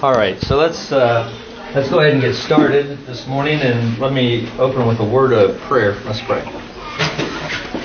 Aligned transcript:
All 0.00 0.12
right, 0.12 0.40
so 0.40 0.56
let's 0.56 0.92
uh, 0.92 1.28
let's 1.74 1.90
go 1.90 1.98
ahead 1.98 2.12
and 2.12 2.22
get 2.22 2.36
started 2.36 3.04
this 3.06 3.26
morning, 3.26 3.58
and 3.58 3.98
let 3.98 4.12
me 4.12 4.48
open 4.52 4.86
with 4.86 5.00
a 5.00 5.04
word 5.04 5.32
of 5.32 5.58
prayer. 5.62 5.94
Let's 6.04 6.20
pray. 6.20 6.40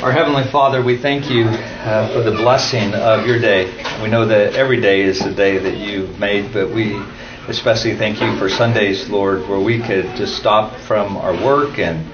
Our 0.04 0.12
heavenly 0.12 0.44
Father, 0.44 0.84
we 0.84 0.96
thank 0.96 1.31
you 1.31 1.46
uh, 1.46 2.13
for 2.13 2.21
the 2.21 2.38
blessing 2.38 2.94
of 2.94 3.26
your 3.26 3.39
day. 3.39 3.65
We 4.04 4.10
know 4.10 4.28
that 4.28 4.54
every 4.54 4.79
day 4.79 5.02
is 5.02 5.21
the 5.21 5.33
day 5.33 5.57
that 5.57 5.76
you've 5.78 6.19
made, 6.19 6.53
but 6.53 6.69
we 6.69 7.01
especially 7.47 7.96
thank 7.96 8.21
you 8.21 8.37
for 8.37 8.47
Sundays, 8.47 9.09
Lord, 9.09 9.49
where 9.49 9.59
we 9.59 9.79
could 9.79 10.05
just 10.15 10.37
stop 10.37 10.75
from 10.81 11.17
our 11.17 11.33
work 11.43 11.79
and 11.79 12.05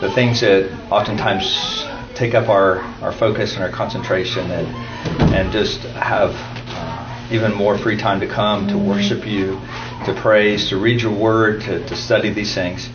the 0.00 0.10
things 0.10 0.40
that 0.40 0.68
oftentimes 0.90 1.84
take 2.16 2.34
up 2.34 2.48
our, 2.48 2.80
our 3.02 3.12
focus 3.12 3.54
and 3.54 3.62
our 3.62 3.70
concentration, 3.70 4.50
and 4.50 4.66
and 5.32 5.52
just 5.52 5.78
have 5.82 6.53
even 7.34 7.52
more 7.52 7.76
free 7.76 7.96
time 7.96 8.20
to 8.20 8.28
come, 8.28 8.68
to 8.68 8.78
worship 8.78 9.26
you, 9.26 9.60
to 10.06 10.14
praise, 10.16 10.68
to 10.68 10.76
read 10.76 11.00
your 11.00 11.12
word, 11.12 11.60
to, 11.62 11.84
to 11.86 11.96
study 11.96 12.30
these 12.30 12.54
things. 12.54 12.88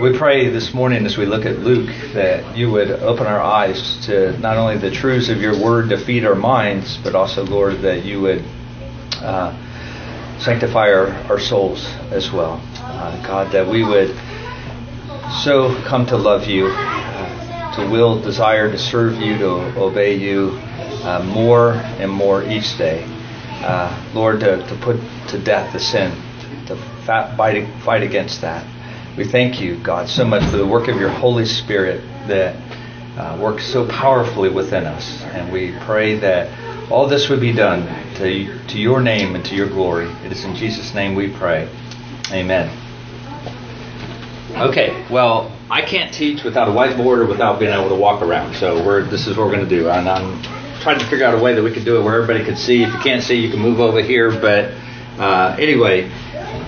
We 0.00 0.16
pray 0.16 0.50
this 0.50 0.72
morning 0.72 1.04
as 1.04 1.16
we 1.16 1.26
look 1.26 1.44
at 1.44 1.58
Luke 1.58 1.90
that 2.14 2.56
you 2.56 2.70
would 2.70 2.90
open 2.90 3.26
our 3.26 3.40
eyes 3.40 4.06
to 4.06 4.38
not 4.38 4.56
only 4.56 4.76
the 4.76 4.90
truths 4.90 5.28
of 5.30 5.40
your 5.40 5.60
word 5.60 5.88
to 5.88 5.98
feed 5.98 6.24
our 6.24 6.36
minds, 6.36 6.96
but 6.98 7.16
also, 7.16 7.44
Lord, 7.44 7.80
that 7.80 8.04
you 8.04 8.20
would 8.20 8.44
uh, 9.16 9.52
sanctify 10.38 10.92
our, 10.92 11.08
our 11.28 11.40
souls 11.40 11.84
as 12.12 12.30
well. 12.30 12.62
Uh, 12.76 13.26
God, 13.26 13.50
that 13.52 13.66
we 13.66 13.82
would 13.82 14.14
so 15.42 15.74
come 15.82 16.06
to 16.06 16.16
love 16.16 16.46
you, 16.46 16.68
uh, 16.68 17.76
to 17.76 17.90
will, 17.90 18.20
desire 18.20 18.70
to 18.70 18.78
serve 18.78 19.16
you, 19.16 19.38
to 19.38 19.80
obey 19.80 20.14
you 20.14 20.50
uh, 21.02 21.24
more 21.24 21.72
and 21.72 22.10
more 22.10 22.44
each 22.44 22.78
day 22.78 23.11
uh, 23.62 24.10
Lord, 24.14 24.40
to, 24.40 24.66
to 24.66 24.74
put 24.76 24.96
to 25.28 25.38
death 25.38 25.72
the 25.72 25.80
sin, 25.80 26.10
to 26.66 26.76
fight, 27.06 27.66
fight 27.82 28.02
against 28.02 28.40
that. 28.40 28.66
We 29.16 29.24
thank 29.24 29.60
you, 29.60 29.76
God, 29.82 30.08
so 30.08 30.24
much 30.24 30.42
for 30.50 30.56
the 30.56 30.66
work 30.66 30.88
of 30.88 30.96
your 30.96 31.10
Holy 31.10 31.44
Spirit 31.44 32.00
that 32.28 32.56
uh, 33.18 33.38
works 33.40 33.66
so 33.66 33.86
powerfully 33.86 34.48
within 34.48 34.84
us. 34.86 35.22
And 35.22 35.52
we 35.52 35.76
pray 35.80 36.16
that 36.20 36.90
all 36.90 37.06
this 37.06 37.28
would 37.28 37.40
be 37.40 37.52
done 37.52 37.86
to, 38.16 38.66
to 38.68 38.78
your 38.78 39.00
name 39.00 39.34
and 39.34 39.44
to 39.44 39.54
your 39.54 39.68
glory. 39.68 40.06
It 40.24 40.32
is 40.32 40.44
in 40.44 40.54
Jesus' 40.54 40.94
name 40.94 41.14
we 41.14 41.30
pray. 41.30 41.68
Amen. 42.30 42.70
Okay, 44.56 45.06
well, 45.10 45.56
I 45.70 45.82
can't 45.82 46.12
teach 46.12 46.44
without 46.44 46.68
a 46.68 46.70
whiteboard 46.70 47.18
or 47.18 47.26
without 47.26 47.58
being 47.58 47.72
able 47.72 47.88
to 47.88 47.94
walk 47.94 48.22
around. 48.22 48.54
So 48.54 48.84
we're, 48.84 49.04
this 49.04 49.26
is 49.26 49.36
what 49.36 49.46
we're 49.46 49.54
going 49.54 49.68
to 49.68 49.76
do. 49.76 49.88
And 49.88 50.08
I'm 50.08 50.42
tried 50.82 50.98
to 50.98 51.06
figure 51.06 51.24
out 51.24 51.34
a 51.34 51.38
way 51.38 51.54
that 51.54 51.62
we 51.62 51.72
could 51.72 51.84
do 51.84 51.96
it 51.96 52.02
where 52.02 52.20
everybody 52.20 52.44
could 52.44 52.58
see. 52.58 52.82
If 52.82 52.92
you 52.92 52.98
can't 52.98 53.22
see, 53.22 53.36
you 53.36 53.50
can 53.50 53.60
move 53.60 53.78
over 53.78 54.02
here. 54.02 54.30
But 54.30 54.72
uh, 55.18 55.56
anyway, 55.58 56.10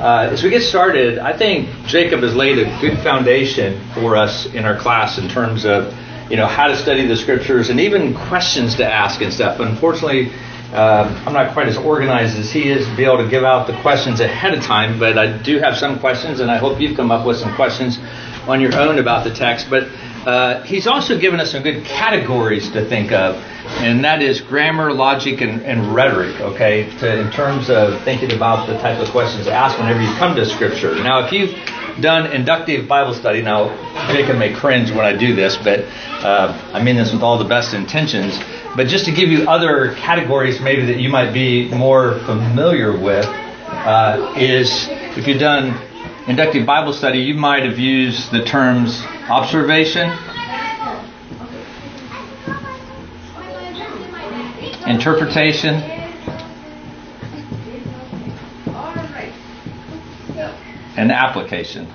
uh, 0.01 0.29
as 0.31 0.43
we 0.43 0.51
get 0.51 0.62
started, 0.62 1.19
I 1.19 1.37
think 1.37 1.69
Jacob 1.87 2.21
has 2.21 2.34
laid 2.34 2.59
a 2.59 2.81
good 2.81 2.98
foundation 3.01 3.81
for 3.93 4.17
us 4.17 4.47
in 4.47 4.65
our 4.65 4.79
class 4.79 5.19
in 5.19 5.29
terms 5.29 5.65
of 5.65 5.93
you 6.31 6.37
know 6.37 6.47
how 6.47 6.69
to 6.69 6.77
study 6.77 7.06
the 7.06 7.17
scriptures 7.17 7.69
and 7.69 7.81
even 7.81 8.15
questions 8.15 8.77
to 8.77 8.87
ask 8.87 9.21
and 9.21 9.33
stuff. 9.33 9.59
Unfortunately, 9.59 10.31
uh, 10.73 11.23
I'm 11.27 11.33
not 11.33 11.53
quite 11.53 11.69
as 11.69 11.77
organized 11.77 12.39
as 12.39 12.51
he 12.51 12.71
is 12.71 12.87
to 12.87 12.97
be 12.97 13.05
able 13.05 13.19
to 13.19 13.28
give 13.28 13.45
out 13.45 13.67
the 13.67 13.78
questions 13.81 14.21
ahead 14.21 14.55
of 14.55 14.62
time, 14.62 14.99
but 14.99 15.19
I 15.19 15.37
do 15.43 15.59
have 15.59 15.77
some 15.77 15.99
questions, 15.99 16.41
and 16.41 16.51
I 16.51 16.56
hope 16.56 16.81
you've 16.81 16.97
come 16.97 17.11
up 17.11 17.27
with 17.27 17.37
some 17.37 17.55
questions 17.56 17.99
on 18.47 18.61
your 18.61 18.75
own 18.77 18.99
about 18.99 19.25
the 19.25 19.34
text. 19.34 19.69
But 19.69 19.89
uh, 20.27 20.62
he's 20.62 20.86
also 20.86 21.19
given 21.19 21.41
us 21.41 21.53
some 21.53 21.62
good 21.62 21.84
categories 21.84 22.70
to 22.72 22.84
think 22.89 23.12
of, 23.12 23.36
and 23.80 24.05
that 24.05 24.22
is 24.22 24.41
grammar, 24.41 24.92
logic, 24.92 25.41
and, 25.41 25.62
and 25.62 25.94
rhetoric, 25.94 26.41
okay, 26.41 26.89
to, 26.98 27.20
in 27.20 27.31
terms 27.31 27.69
of 27.70 28.03
thinking 28.05 28.33
about 28.33 28.66
the 28.66 28.75
type 28.78 28.98
of 28.98 29.08
questions 29.11 29.44
to 29.47 29.53
ask 29.53 29.78
whenever 29.78 30.00
you 30.00 30.12
come 30.14 30.34
to 30.34 30.47
Scripture. 30.47 30.94
Now, 31.03 31.27
if 31.27 31.33
you've 31.33 31.55
done 32.00 32.33
inductive 32.33 32.89
Bible 32.89 33.14
study, 33.14 33.42
now 33.42 33.69
Jacob 34.12 34.39
may 34.39 34.53
cringe 34.53 34.91
when 34.91 35.04
I 35.04 35.16
do 35.16 35.34
this, 35.34 35.56
but 35.56 35.81
uh, 36.25 36.70
I 36.72 36.82
mean 36.82 36.97
this 36.97 37.12
with 37.12 37.22
all 37.22 37.38
the 37.38 37.44
best 37.44 37.75
intentions. 37.75 38.38
But 38.76 38.88
just 38.88 39.04
to 39.04 39.12
give 39.12 39.28
you 39.28 39.49
other 39.49 39.94
categories 39.94 40.60
maybe 40.60 40.87
that 40.87 40.99
you 40.99 41.09
might 41.09 41.32
be 41.32 41.69
more 41.69 42.19
familiar 42.20 42.93
with, 42.93 43.26
uh, 43.26 44.34
is 44.37 44.88
if 45.16 45.26
you've 45.26 45.38
done 45.41 45.78
inductive 46.27 46.65
Bible 46.65 46.93
study, 46.93 47.19
you 47.19 47.35
might 47.35 47.65
have 47.65 47.79
used 47.79 48.31
the 48.31 48.43
terms 48.45 49.03
observation, 49.29 50.11
interpretation, 54.87 55.75
and 60.97 61.12
application. 61.12 61.87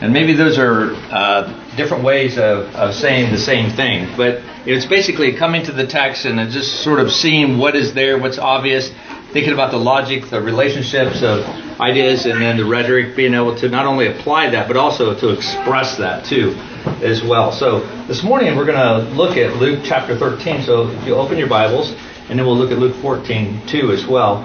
And 0.00 0.12
maybe 0.12 0.34
those 0.34 0.58
are 0.58 0.92
uh, 1.10 1.76
different 1.76 2.04
ways 2.04 2.36
of, 2.36 2.66
of 2.74 2.94
saying 2.94 3.32
the 3.32 3.38
same 3.38 3.70
thing, 3.70 4.14
but 4.16 4.42
it's 4.66 4.84
basically 4.84 5.32
coming 5.36 5.64
to 5.64 5.72
the 5.72 5.86
text 5.86 6.26
and 6.26 6.38
just 6.50 6.82
sort 6.82 7.00
of 7.00 7.10
seeing 7.10 7.56
what 7.56 7.74
is 7.74 7.94
there, 7.94 8.18
what's 8.18 8.38
obvious, 8.38 8.90
thinking 9.36 9.52
about 9.52 9.70
the 9.70 9.76
logic, 9.76 10.30
the 10.30 10.40
relationships 10.40 11.22
of 11.22 11.44
ideas, 11.78 12.24
and 12.24 12.40
then 12.40 12.56
the 12.56 12.64
rhetoric, 12.64 13.14
being 13.14 13.34
able 13.34 13.54
to 13.54 13.68
not 13.68 13.84
only 13.84 14.06
apply 14.06 14.48
that, 14.48 14.66
but 14.66 14.78
also 14.78 15.14
to 15.14 15.28
express 15.28 15.98
that 15.98 16.24
too, 16.24 16.54
as 17.02 17.22
well. 17.22 17.52
So 17.52 17.80
this 18.06 18.22
morning 18.22 18.56
we're 18.56 18.64
going 18.64 18.78
to 18.78 19.14
look 19.14 19.36
at 19.36 19.56
Luke 19.56 19.80
chapter 19.84 20.16
13. 20.16 20.62
So 20.62 20.88
if 20.88 21.06
you 21.06 21.16
open 21.16 21.36
your 21.36 21.50
Bibles, 21.50 21.94
and 22.30 22.38
then 22.38 22.46
we'll 22.46 22.56
look 22.56 22.72
at 22.72 22.78
Luke 22.78 22.96
14 23.02 23.66
too 23.66 23.92
as 23.92 24.06
well. 24.06 24.36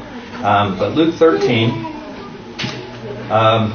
Um, 0.43 0.77
but 0.77 0.91
Luke 0.91 1.15
13. 1.15 1.69
Um, 3.31 3.71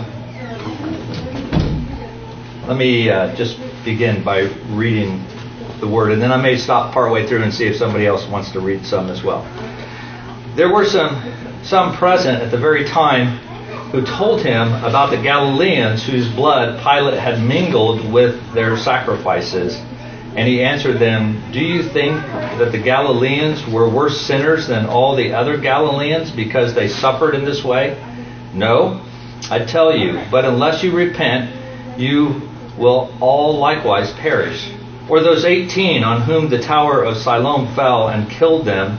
let 2.69 2.76
me 2.76 3.09
uh, 3.09 3.34
just 3.37 3.59
begin 3.87 4.22
by 4.22 4.41
reading 4.69 5.25
the 5.81 5.88
word, 5.88 6.12
and 6.12 6.21
then 6.21 6.31
I 6.31 6.37
may 6.37 6.59
stop 6.59 6.93
partway 6.93 7.26
through 7.26 7.43
and 7.43 7.55
see 7.55 7.65
if 7.65 7.76
somebody 7.76 8.05
else 8.05 8.26
wants 8.26 8.50
to 8.50 8.60
read 8.60 8.84
some 8.84 9.09
as 9.09 9.22
well. 9.22 9.47
There 10.56 10.72
were 10.72 10.87
some, 10.87 11.22
some 11.65 11.94
present 11.97 12.43
at 12.43 12.50
the 12.50 12.56
very 12.56 12.84
time 12.84 13.37
who 13.91 14.03
told 14.06 14.41
him 14.41 14.72
about 14.84 15.11
the 15.11 15.19
Galileans 15.19 16.03
whose 16.03 16.28
blood 16.31 16.83
Pilate 16.83 17.19
had 17.19 17.43
mingled 17.43 18.11
with 18.11 18.55
their 18.55 18.78
sacrifices. 18.78 19.77
And 20.34 20.49
he 20.49 20.62
answered 20.62 20.99
them, 20.99 21.53
Do 21.53 21.61
you 21.61 21.83
think 21.83 22.17
that 22.22 22.72
the 22.72 22.78
Galileans 22.78 23.67
were 23.67 23.87
worse 23.87 24.19
sinners 24.19 24.67
than 24.67 24.87
all 24.87 25.15
the 25.15 25.34
other 25.34 25.59
Galileans 25.59 26.31
because 26.31 26.73
they 26.73 26.88
suffered 26.88 27.34
in 27.34 27.44
this 27.44 27.62
way? 27.62 28.03
No, 28.55 29.03
I 29.50 29.59
tell 29.59 29.94
you, 29.94 30.23
but 30.31 30.47
unless 30.47 30.83
you 30.83 30.97
repent, 30.97 31.55
you 31.99 32.49
will 32.78 33.15
all 33.21 33.59
likewise 33.59 34.11
perish. 34.15 34.71
Or 35.11 35.21
those 35.21 35.44
18 35.44 36.03
on 36.03 36.23
whom 36.23 36.49
the 36.49 36.62
tower 36.62 37.05
of 37.05 37.19
Siloam 37.19 37.75
fell 37.75 38.09
and 38.09 38.31
killed 38.31 38.65
them, 38.65 38.99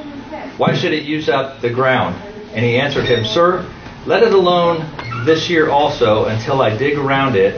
Why 0.61 0.75
should 0.75 0.93
it 0.93 1.05
use 1.05 1.27
up 1.27 1.59
the 1.59 1.71
ground? 1.71 2.21
And 2.53 2.63
he 2.63 2.77
answered 2.77 3.05
him, 3.05 3.25
Sir, 3.25 3.67
let 4.05 4.21
it 4.21 4.31
alone 4.31 4.85
this 5.25 5.49
year 5.49 5.71
also 5.71 6.25
until 6.25 6.61
I 6.61 6.77
dig 6.77 6.99
around 6.99 7.35
it 7.35 7.55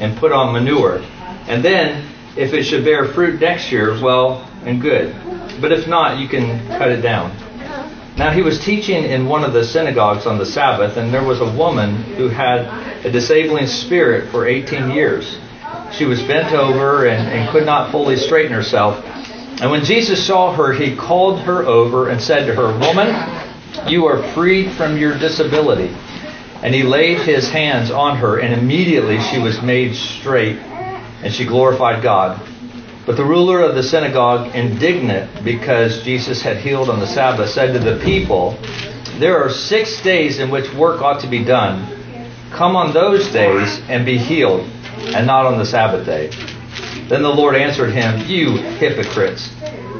and 0.00 0.18
put 0.18 0.32
on 0.32 0.52
manure. 0.52 1.00
And 1.46 1.64
then, 1.64 2.04
if 2.36 2.52
it 2.52 2.64
should 2.64 2.84
bear 2.84 3.04
fruit 3.12 3.40
next 3.40 3.70
year, 3.70 3.92
well 4.02 4.50
and 4.64 4.82
good. 4.82 5.14
But 5.60 5.70
if 5.70 5.86
not, 5.86 6.18
you 6.18 6.26
can 6.26 6.66
cut 6.76 6.90
it 6.90 7.02
down. 7.02 7.30
Now 8.16 8.32
he 8.32 8.42
was 8.42 8.58
teaching 8.58 9.04
in 9.04 9.26
one 9.26 9.44
of 9.44 9.52
the 9.52 9.62
synagogues 9.62 10.26
on 10.26 10.36
the 10.36 10.46
Sabbath, 10.46 10.96
and 10.96 11.14
there 11.14 11.24
was 11.24 11.40
a 11.40 11.56
woman 11.56 12.02
who 12.16 12.26
had 12.26 12.66
a 13.06 13.12
disabling 13.12 13.68
spirit 13.68 14.28
for 14.32 14.48
18 14.48 14.90
years. 14.90 15.38
She 15.92 16.04
was 16.04 16.20
bent 16.24 16.52
over 16.52 17.06
and, 17.06 17.28
and 17.28 17.48
could 17.50 17.64
not 17.64 17.92
fully 17.92 18.16
straighten 18.16 18.52
herself. 18.52 19.04
And 19.60 19.70
when 19.70 19.84
Jesus 19.84 20.26
saw 20.26 20.54
her, 20.54 20.72
he 20.72 20.96
called 20.96 21.40
her 21.40 21.66
over 21.66 22.08
and 22.08 22.20
said 22.20 22.46
to 22.46 22.54
her, 22.54 22.78
Woman, 22.78 23.14
you 23.86 24.06
are 24.06 24.22
freed 24.32 24.72
from 24.72 24.96
your 24.96 25.18
disability. 25.18 25.94
And 26.62 26.74
he 26.74 26.82
laid 26.82 27.18
his 27.18 27.50
hands 27.50 27.90
on 27.90 28.16
her, 28.16 28.38
and 28.38 28.54
immediately 28.54 29.20
she 29.20 29.38
was 29.38 29.60
made 29.60 29.94
straight, 29.94 30.56
and 30.56 31.32
she 31.32 31.44
glorified 31.44 32.02
God. 32.02 32.40
But 33.04 33.16
the 33.16 33.24
ruler 33.24 33.60
of 33.60 33.74
the 33.74 33.82
synagogue, 33.82 34.54
indignant 34.54 35.44
because 35.44 36.02
Jesus 36.04 36.40
had 36.40 36.58
healed 36.58 36.88
on 36.88 37.00
the 37.00 37.06
Sabbath, 37.06 37.50
said 37.50 37.72
to 37.72 37.78
the 37.78 38.02
people, 38.02 38.58
There 39.18 39.42
are 39.42 39.50
six 39.50 40.00
days 40.02 40.38
in 40.38 40.50
which 40.50 40.72
work 40.72 41.02
ought 41.02 41.20
to 41.20 41.26
be 41.26 41.44
done. 41.44 41.86
Come 42.50 42.76
on 42.76 42.94
those 42.94 43.30
days 43.30 43.80
and 43.88 44.06
be 44.06 44.16
healed, 44.16 44.66
and 45.14 45.26
not 45.26 45.44
on 45.44 45.58
the 45.58 45.66
Sabbath 45.66 46.06
day. 46.06 46.30
Then 47.10 47.22
the 47.22 47.28
Lord 47.28 47.56
answered 47.56 47.90
him, 47.90 48.24
You 48.28 48.56
hypocrites! 48.56 49.50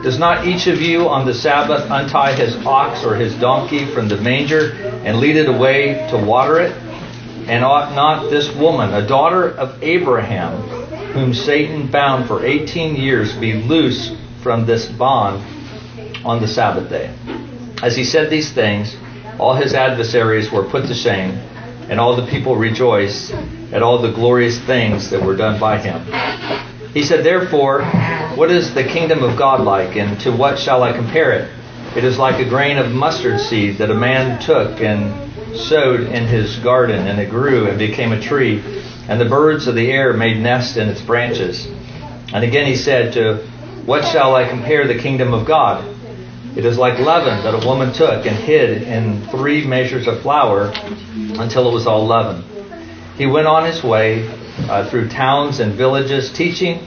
Does 0.04 0.16
not 0.16 0.46
each 0.46 0.68
of 0.68 0.80
you 0.80 1.08
on 1.08 1.26
the 1.26 1.34
Sabbath 1.34 1.90
untie 1.90 2.36
his 2.36 2.54
ox 2.64 3.04
or 3.04 3.16
his 3.16 3.34
donkey 3.34 3.84
from 3.84 4.06
the 4.06 4.16
manger 4.16 4.74
and 5.04 5.18
lead 5.18 5.34
it 5.34 5.48
away 5.48 6.06
to 6.12 6.16
water 6.16 6.60
it? 6.60 6.72
And 7.48 7.64
ought 7.64 7.96
not 7.96 8.30
this 8.30 8.54
woman, 8.54 8.94
a 8.94 9.04
daughter 9.04 9.50
of 9.50 9.82
Abraham, 9.82 10.62
whom 11.12 11.34
Satan 11.34 11.88
bound 11.88 12.28
for 12.28 12.46
18 12.46 12.94
years, 12.94 13.34
be 13.34 13.54
loose 13.54 14.12
from 14.40 14.64
this 14.64 14.86
bond 14.86 15.44
on 16.24 16.40
the 16.40 16.46
Sabbath 16.46 16.88
day? 16.88 17.12
As 17.82 17.96
he 17.96 18.04
said 18.04 18.30
these 18.30 18.52
things, 18.52 18.94
all 19.36 19.54
his 19.54 19.74
adversaries 19.74 20.52
were 20.52 20.62
put 20.62 20.86
to 20.86 20.94
shame, 20.94 21.32
and 21.90 21.98
all 21.98 22.14
the 22.14 22.30
people 22.30 22.54
rejoiced 22.54 23.32
at 23.72 23.82
all 23.82 23.98
the 23.98 24.12
glorious 24.12 24.60
things 24.60 25.10
that 25.10 25.20
were 25.20 25.34
done 25.34 25.58
by 25.58 25.76
him. 25.76 26.69
He 26.92 27.04
said, 27.04 27.24
Therefore, 27.24 27.84
what 28.34 28.50
is 28.50 28.74
the 28.74 28.82
kingdom 28.82 29.22
of 29.22 29.38
God 29.38 29.60
like, 29.60 29.96
and 29.96 30.18
to 30.20 30.32
what 30.32 30.58
shall 30.58 30.82
I 30.82 30.92
compare 30.92 31.32
it? 31.32 31.50
It 31.96 32.04
is 32.04 32.18
like 32.18 32.44
a 32.44 32.48
grain 32.48 32.78
of 32.78 32.90
mustard 32.90 33.40
seed 33.40 33.78
that 33.78 33.90
a 33.90 33.94
man 33.94 34.40
took 34.40 34.80
and 34.80 35.56
sowed 35.56 36.00
in 36.00 36.26
his 36.26 36.56
garden, 36.58 37.06
and 37.06 37.20
it 37.20 37.30
grew 37.30 37.68
and 37.68 37.78
became 37.78 38.12
a 38.12 38.20
tree, 38.20 38.62
and 39.08 39.20
the 39.20 39.28
birds 39.28 39.68
of 39.68 39.76
the 39.76 39.90
air 39.90 40.12
made 40.12 40.38
nests 40.38 40.76
in 40.76 40.88
its 40.88 41.00
branches. 41.00 41.66
And 42.32 42.44
again 42.44 42.66
he 42.66 42.76
said, 42.76 43.12
To 43.14 43.36
what 43.86 44.04
shall 44.04 44.34
I 44.34 44.48
compare 44.48 44.86
the 44.86 44.98
kingdom 44.98 45.32
of 45.32 45.46
God? 45.46 45.84
It 46.56 46.64
is 46.64 46.76
like 46.76 46.98
leaven 46.98 47.44
that 47.44 47.54
a 47.54 47.66
woman 47.66 47.92
took 47.92 48.26
and 48.26 48.36
hid 48.36 48.82
in 48.82 49.24
three 49.28 49.64
measures 49.64 50.08
of 50.08 50.20
flour 50.22 50.72
until 51.14 51.68
it 51.68 51.72
was 51.72 51.86
all 51.86 52.06
leaven. 52.06 52.44
He 53.16 53.26
went 53.26 53.46
on 53.46 53.64
his 53.64 53.84
way 53.84 54.28
uh, 54.68 54.88
through 54.88 55.08
towns 55.08 55.60
and 55.60 55.74
villages, 55.74 56.32
teaching 56.32 56.86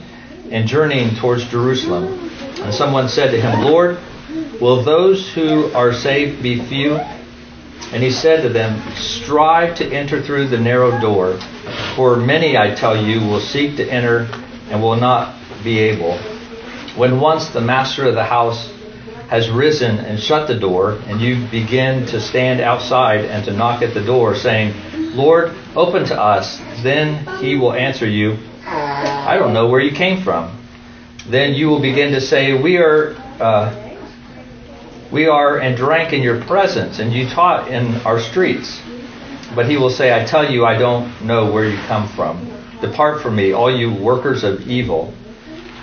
and 0.50 0.68
journeying 0.68 1.16
towards 1.16 1.44
Jerusalem. 1.46 2.30
And 2.60 2.72
someone 2.72 3.08
said 3.08 3.30
to 3.30 3.40
him, 3.40 3.62
Lord, 3.62 3.98
will 4.60 4.82
those 4.82 5.32
who 5.32 5.72
are 5.72 5.92
saved 5.92 6.42
be 6.42 6.64
few? 6.66 6.94
And 7.92 8.02
he 8.02 8.10
said 8.10 8.42
to 8.42 8.48
them, 8.48 8.80
Strive 8.96 9.76
to 9.76 9.86
enter 9.86 10.22
through 10.22 10.48
the 10.48 10.58
narrow 10.58 11.00
door, 11.00 11.38
for 11.94 12.16
many, 12.16 12.56
I 12.56 12.74
tell 12.74 12.96
you, 12.96 13.20
will 13.20 13.40
seek 13.40 13.76
to 13.76 13.88
enter 13.88 14.28
and 14.70 14.82
will 14.82 14.96
not 14.96 15.36
be 15.62 15.78
able. 15.78 16.18
When 16.96 17.20
once 17.20 17.48
the 17.48 17.60
master 17.60 18.06
of 18.06 18.14
the 18.14 18.24
house 18.24 18.73
has 19.28 19.50
risen 19.50 19.98
and 19.98 20.20
shut 20.20 20.48
the 20.48 20.58
door, 20.58 20.98
and 21.06 21.20
you 21.20 21.46
begin 21.50 22.06
to 22.06 22.20
stand 22.20 22.60
outside 22.60 23.24
and 23.24 23.44
to 23.44 23.52
knock 23.52 23.82
at 23.82 23.94
the 23.94 24.04
door, 24.04 24.34
saying, 24.34 24.74
Lord, 25.14 25.54
open 25.74 26.04
to 26.06 26.20
us, 26.20 26.58
then 26.82 27.24
he 27.42 27.56
will 27.56 27.72
answer 27.72 28.08
you, 28.08 28.38
I 28.66 29.36
don't 29.38 29.52
know 29.52 29.68
where 29.68 29.80
you 29.80 29.94
came 29.94 30.22
from. 30.22 30.58
Then 31.26 31.54
you 31.54 31.68
will 31.68 31.80
begin 31.80 32.12
to 32.12 32.20
say, 32.20 32.60
We 32.60 32.78
are. 32.78 33.16
Uh, 33.40 33.80
we 35.12 35.28
are 35.28 35.58
and 35.58 35.76
drank 35.76 36.12
in 36.12 36.22
your 36.22 36.42
presence, 36.44 36.98
and 36.98 37.12
you 37.12 37.28
taught 37.28 37.68
in 37.68 37.94
our 38.06 38.18
streets. 38.18 38.80
But 39.54 39.68
he 39.68 39.76
will 39.76 39.90
say, 39.90 40.12
I 40.12 40.24
tell 40.24 40.50
you, 40.50 40.64
I 40.64 40.76
don't 40.76 41.24
know 41.24 41.52
where 41.52 41.68
you 41.68 41.76
come 41.86 42.08
from. 42.08 42.50
Depart 42.80 43.22
from 43.22 43.36
me, 43.36 43.52
all 43.52 43.70
you 43.72 43.94
workers 43.94 44.42
of 44.42 44.66
evil. 44.66 45.14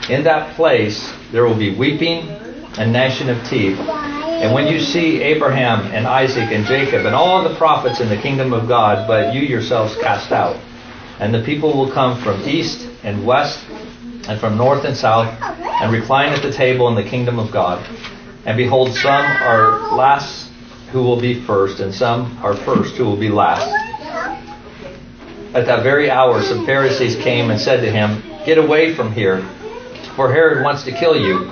In 0.10 0.26
that 0.26 0.56
place 0.56 1.14
there 1.32 1.46
will 1.46 1.58
be 1.58 1.74
weeping 1.74 2.28
and 2.77 2.94
gnashing 2.94 3.29
of 3.29 3.44
teeth. 3.45 3.77
And 3.79 4.53
when 4.53 4.68
you 4.68 4.79
see 4.79 5.21
Abraham 5.21 5.91
and 5.91 6.07
Isaac 6.07 6.51
and 6.51 6.65
Jacob 6.65 7.06
and 7.06 7.13
all 7.13 7.47
the 7.47 7.56
prophets 7.56 8.00
in 8.00 8.09
the 8.09 8.18
kingdom 8.18 8.53
of 8.53 8.68
God, 8.68 9.07
but 9.07 9.33
you 9.33 9.41
yourselves 9.41 9.95
cast 9.97 10.31
out, 10.31 10.59
and 11.19 11.33
the 11.33 11.44
people 11.44 11.77
will 11.77 11.91
come 11.91 12.21
from 12.23 12.41
east 12.41 12.88
and 13.03 13.25
west 13.25 13.63
and 14.27 14.39
from 14.39 14.57
north 14.57 14.85
and 14.85 14.95
south 14.95 15.27
and 15.41 15.91
recline 15.91 16.29
at 16.29 16.41
the 16.41 16.51
table 16.51 16.88
in 16.88 16.95
the 16.95 17.07
kingdom 17.07 17.39
of 17.39 17.51
God. 17.51 17.85
And 18.45 18.57
behold, 18.57 18.94
some 18.94 19.25
are 19.25 19.95
last 19.95 20.50
who 20.91 21.03
will 21.03 21.19
be 21.19 21.45
first, 21.45 21.79
and 21.79 21.94
some 21.94 22.38
are 22.44 22.56
first 22.56 22.95
who 22.95 23.06
will 23.06 23.19
be 23.19 23.29
last. 23.29 23.68
At 25.53 25.65
that 25.65 25.83
very 25.83 26.09
hour, 26.09 26.41
some 26.41 26.65
Pharisees 26.65 27.15
came 27.18 27.50
and 27.50 27.59
said 27.59 27.81
to 27.81 27.91
him, 27.91 28.23
Get 28.45 28.57
away 28.57 28.95
from 28.95 29.12
here, 29.12 29.41
for 30.15 30.31
Herod 30.31 30.63
wants 30.63 30.83
to 30.83 30.91
kill 30.91 31.15
you. 31.15 31.51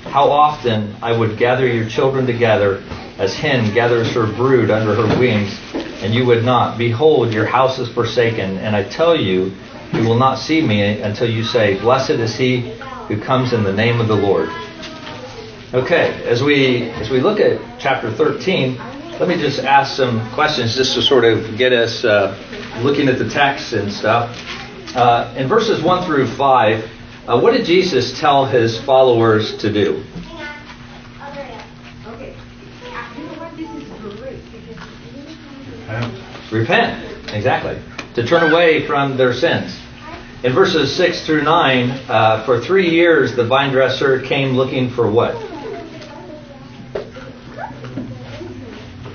How 0.11 0.29
often 0.29 0.93
I 1.01 1.17
would 1.17 1.37
gather 1.37 1.65
your 1.65 1.87
children 1.87 2.25
together 2.25 2.83
as 3.17 3.33
hen 3.33 3.73
gathers 3.73 4.11
her 4.11 4.25
brood 4.25 4.69
under 4.69 4.93
her 4.93 5.17
wings, 5.17 5.57
and 5.73 6.13
you 6.13 6.25
would 6.25 6.43
not. 6.43 6.77
Behold, 6.77 7.33
your 7.33 7.45
house 7.45 7.79
is 7.79 7.87
forsaken, 7.87 8.57
and 8.57 8.75
I 8.75 8.83
tell 8.83 9.15
you, 9.15 9.53
you 9.93 10.03
will 10.03 10.17
not 10.17 10.35
see 10.37 10.61
me 10.61 10.99
until 11.01 11.29
you 11.29 11.45
say, 11.45 11.79
Blessed 11.79 12.19
is 12.19 12.35
he 12.35 12.77
who 13.07 13.21
comes 13.21 13.53
in 13.53 13.63
the 13.63 13.71
name 13.71 14.01
of 14.01 14.09
the 14.09 14.15
Lord. 14.15 14.49
Okay, 15.73 16.21
as 16.25 16.43
we 16.43 16.89
as 16.99 17.09
we 17.09 17.21
look 17.21 17.39
at 17.39 17.61
chapter 17.79 18.11
13, 18.11 18.77
let 19.17 19.29
me 19.29 19.37
just 19.37 19.59
ask 19.59 19.95
some 19.95 20.29
questions 20.33 20.75
just 20.75 20.93
to 20.95 21.01
sort 21.01 21.23
of 21.23 21.57
get 21.57 21.71
us 21.71 22.03
uh, 22.03 22.35
looking 22.83 23.07
at 23.07 23.17
the 23.17 23.29
text 23.29 23.71
and 23.71 23.89
stuff. 23.89 24.37
Uh, 24.93 25.33
in 25.37 25.47
verses 25.47 25.81
1 25.81 26.05
through 26.05 26.27
5, 26.27 26.91
uh, 27.27 27.39
what 27.39 27.51
did 27.51 27.65
Jesus 27.65 28.19
tell 28.19 28.45
his 28.45 28.79
followers 28.81 29.57
to 29.57 29.71
do? 29.71 30.03
Repent. 35.91 36.51
Repent, 36.51 37.33
exactly. 37.33 37.77
To 38.15 38.25
turn 38.25 38.51
away 38.51 38.85
from 38.87 39.17
their 39.17 39.33
sins. 39.33 39.77
In 40.43 40.53
verses 40.53 40.95
6 40.95 41.25
through 41.25 41.43
9, 41.43 41.89
uh, 42.09 42.45
for 42.45 42.59
three 42.59 42.89
years 42.89 43.35
the 43.35 43.45
vine 43.45 43.71
dresser 43.71 44.19
came 44.21 44.55
looking 44.55 44.89
for 44.89 45.09
what? 45.09 45.35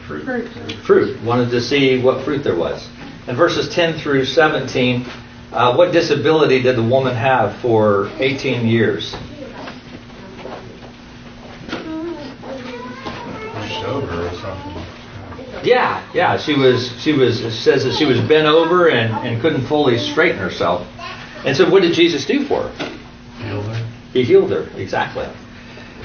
Fruit. 0.07 0.49
Fruit. 0.85 1.23
Wanted 1.25 1.51
to 1.51 1.61
see 1.61 2.01
what 2.01 2.25
fruit 2.25 2.45
there 2.45 2.57
was. 2.57 2.89
In 3.27 3.37
verses 3.37 3.69
10 3.75 3.99
through 3.99 4.25
17, 4.25 5.05
uh, 5.57 5.75
what 5.75 5.91
disability 5.91 6.61
did 6.61 6.77
the 6.77 6.83
woman 6.83 7.15
have 7.15 7.57
for 7.61 8.11
18 8.19 8.67
years? 8.67 9.15
Over 13.87 14.27
or 14.27 14.35
something. 14.35 14.85
Yeah, 15.65 16.05
yeah. 16.13 16.37
She 16.37 16.55
was. 16.55 16.93
She 17.01 17.13
was. 17.13 17.39
Says 17.57 17.85
that 17.85 17.95
she 17.95 18.05
was 18.05 18.21
bent 18.21 18.49
over 18.49 18.89
and, 18.89 19.13
and 19.27 19.41
couldn't 19.41 19.67
fully 19.67 19.97
straighten 19.97 20.39
herself. 20.39 20.87
And 21.45 21.57
so, 21.57 21.71
what 21.71 21.83
did 21.83 21.95
Jesus 21.95 22.27
do 22.27 22.45
for 22.47 22.69
her? 22.69 22.99
Healed 23.39 23.65
her. 23.67 23.89
He 24.13 24.25
healed 24.25 24.51
her. 24.51 24.69
Exactly. 24.77 25.29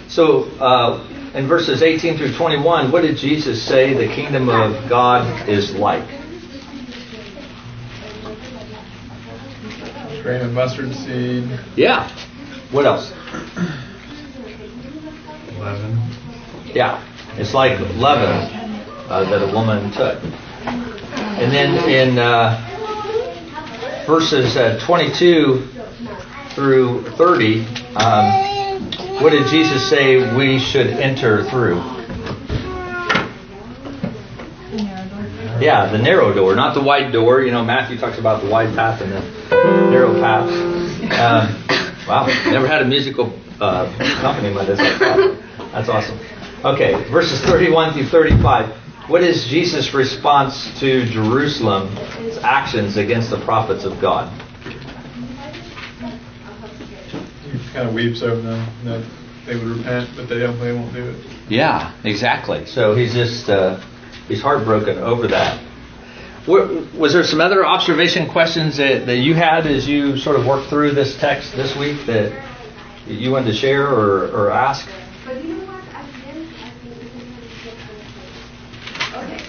So, 0.10 0.44
uh, 0.60 1.08
in 1.34 1.48
verses 1.48 1.82
18 1.82 2.18
through 2.18 2.34
21, 2.36 2.92
what 2.92 3.02
did 3.02 3.18
Jesus 3.18 3.62
say 3.64 3.96
the 3.96 4.14
kingdom 4.14 4.48
of 4.48 4.88
God 4.88 5.50
is 5.50 5.74
like? 5.74 6.21
Grain 10.24 10.42
of 10.42 10.54
mustard 10.54 10.94
seed. 10.94 11.50
Yeah. 11.76 12.08
What 12.72 12.86
else? 12.86 13.12
Eleven. 15.58 16.00
Yeah. 16.74 17.04
It's 17.38 17.54
like 17.54 17.80
leaven 17.96 18.52
uh, 19.10 19.26
that 19.30 19.50
a 19.50 19.54
woman 19.54 19.92
took. 19.92 20.22
And 20.64 21.52
then 21.52 21.90
in 21.90 22.20
uh, 22.20 24.04
verses 24.06 24.56
uh, 24.58 24.80
22 24.86 25.68
through 26.50 27.04
30, 27.12 27.66
um, 27.96 29.22
what 29.24 29.32
did 29.32 29.48
Jesus 29.48 29.90
say 29.90 30.36
we 30.36 30.60
should 30.60 30.88
enter 30.88 31.44
through? 31.46 32.01
Yeah, 35.62 35.92
the 35.92 36.00
narrow 36.00 36.34
door, 36.34 36.56
not 36.56 36.74
the 36.74 36.82
wide 36.82 37.12
door. 37.12 37.44
You 37.44 37.52
know, 37.52 37.64
Matthew 37.64 37.98
talks 37.98 38.18
about 38.18 38.42
the 38.42 38.50
wide 38.50 38.76
path 38.76 39.00
and 39.02 39.12
the 39.12 39.90
narrow 39.90 40.14
path. 40.20 40.80
Um, 41.12 41.68
wow, 42.08 42.26
never 42.46 42.68
had 42.68 42.82
a 42.82 42.86
musical 42.86 43.38
uh, 43.60 43.92
accompaniment 44.00 44.70
as 44.70 44.80
I 44.80 44.98
thought. 44.98 45.72
That's 45.74 45.90
awesome. 45.90 46.18
Okay, 46.64 46.94
verses 47.12 47.42
31 47.42 47.94
through 47.94 48.06
35. 48.06 49.10
What 49.10 49.22
is 49.22 49.46
Jesus' 49.46 49.94
response 49.94 50.80
to 50.80 51.06
Jerusalem's 51.06 52.38
actions 52.44 52.98
against 52.98 53.30
the 53.30 53.40
prophets 53.42 53.84
of 53.84 54.00
God? 54.00 54.32
He 57.52 57.74
kind 57.74 57.90
of 57.90 57.94
weeps 57.94 58.22
over 58.22 58.42
them 58.42 58.68
that 58.86 59.06
they 59.46 59.56
would 59.56 59.78
repent, 59.78 60.10
but 60.16 60.30
they 60.30 60.40
don't. 60.40 60.58
They 60.60 60.72
won't 60.72 60.94
do 60.94 61.10
it. 61.10 61.26
Yeah, 61.50 61.94
exactly. 62.04 62.66
So 62.66 62.96
he's 62.96 63.14
just 63.14 63.50
uh, 63.50 63.82
he's 64.32 64.42
heartbroken 64.42 64.98
over 64.98 65.28
that. 65.28 65.62
Was 66.48 67.14
there 67.14 67.24
some 67.24 67.40
other 67.40 67.66
observation 67.66 68.28
questions 68.28 68.78
that, 68.78 69.06
that 69.06 69.18
you 69.18 69.36
had 69.36 69.68
as 69.68 69.88
you 69.88 70.18
sort 70.18 70.40
of 70.40 70.46
worked 70.48 70.70
through 70.70 70.94
this 70.94 71.16
text 71.20 71.52
this 71.56 71.76
week 71.76 72.06
that 72.08 72.32
you 73.06 73.32
wanted 73.32 73.48
to 73.48 73.54
share 73.54 73.86
or, 73.86 74.28
or 74.32 74.52
ask? 74.52 74.88
But 75.26 75.44
you 75.44 75.54
know 75.54 75.66
what? 75.66 75.84
At 75.94 76.06
the 76.08 76.28
end, 76.30 76.48
I 76.56 76.72
think 76.82 77.00
we 77.00 77.06
can 77.06 77.20
have 77.20 77.62
a 77.62 77.66
different. 77.70 78.08
Okay. 79.18 79.44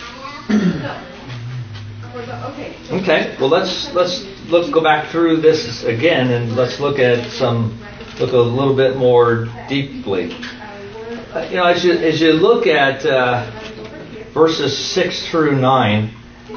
So, 2.13 2.33
okay. 2.51 2.77
Okay, 3.01 3.37
well 3.41 3.49
let's 3.49 3.91
let's 3.95 4.27
let's 4.51 4.69
go 4.69 4.83
back 4.83 5.11
through 5.11 5.41
this 5.41 5.85
again 5.85 6.31
and 6.31 6.55
let's 6.57 6.79
look 6.79 6.99
at 6.99 7.31
some 7.31 7.79
look 8.21 8.33
a 8.33 8.37
little 8.37 8.77
bit 8.77 8.99
more 8.99 9.49
deeply. 9.67 10.35
Uh, 11.33 11.49
you 11.49 11.57
know, 11.57 11.65
as 11.65 11.83
you 11.83 11.93
as 11.93 12.21
you 12.21 12.33
look 12.35 12.67
at 12.67 13.07
uh, 13.07 13.47
verses 14.33 14.77
six 14.77 15.29
through 15.29 15.57
nine, 15.61 16.11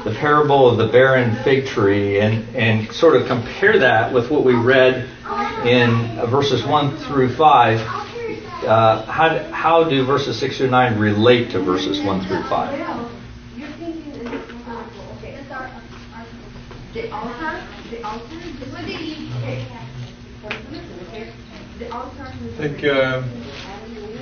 the 0.04 0.14
parable 0.18 0.68
of 0.68 0.78
the 0.78 0.88
barren 0.88 1.36
fig 1.44 1.66
tree, 1.66 2.20
and 2.20 2.54
and 2.56 2.90
sort 2.92 3.16
of 3.16 3.26
compare 3.26 3.78
that 3.78 4.12
with 4.12 4.30
what 4.30 4.44
we 4.44 4.54
read 4.54 5.08
in 5.64 6.18
uh, 6.18 6.26
verses 6.26 6.64
one 6.64 6.96
through 6.98 7.34
five. 7.36 7.80
Uh, 8.64 9.04
how 9.06 9.38
how 9.52 9.84
do 9.84 10.04
verses 10.04 10.38
six 10.38 10.56
through 10.58 10.70
nine 10.70 10.98
relate 10.98 11.50
to 11.50 11.60
verses 11.60 12.00
one 12.04 12.20
through 12.26 12.42
five? 12.44 12.78
Well, 12.78 13.10
you're 13.56 13.68
thinking 13.70 14.12
in 14.12 14.24
this 14.24 14.50
example, 14.50 15.16
okay. 15.18 15.36
The 16.94 17.10
altar, 17.12 17.62
the 17.90 18.02
altar, 18.02 18.36
the 18.58 18.66
what 18.72 18.84
they 18.86 18.94
eat, 18.94 19.30
okay. 19.36 19.66
Okay. 20.44 21.32
The 21.78 21.92
altar. 21.92 22.22
I 22.22 22.56
think 22.56 22.84
uh, 22.84 23.22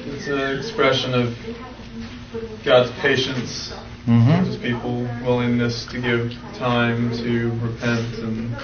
it's 0.06 0.26
an 0.26 0.58
expression 0.58 1.14
of 1.14 1.36
God's 2.64 2.90
patience 3.00 3.72
Mm-hmm. 4.06 4.44
His 4.44 4.56
people, 4.58 5.02
willingness 5.24 5.86
to 5.86 5.98
give 5.98 6.32
time 6.58 7.10
to 7.16 7.50
repent 7.52 8.18
and 8.18 8.54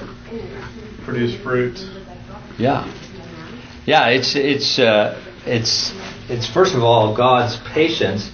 produce 1.03 1.35
fruit. 1.41 1.81
Yeah, 2.59 2.85
yeah. 3.87 4.09
It's 4.09 4.37
it's 4.37 4.79
uh, 4.79 5.19
it's 5.47 5.95
it's 6.29 6.47
first 6.47 6.75
of 6.75 6.83
all 6.83 7.17
God's 7.17 7.57
patience, 7.73 8.31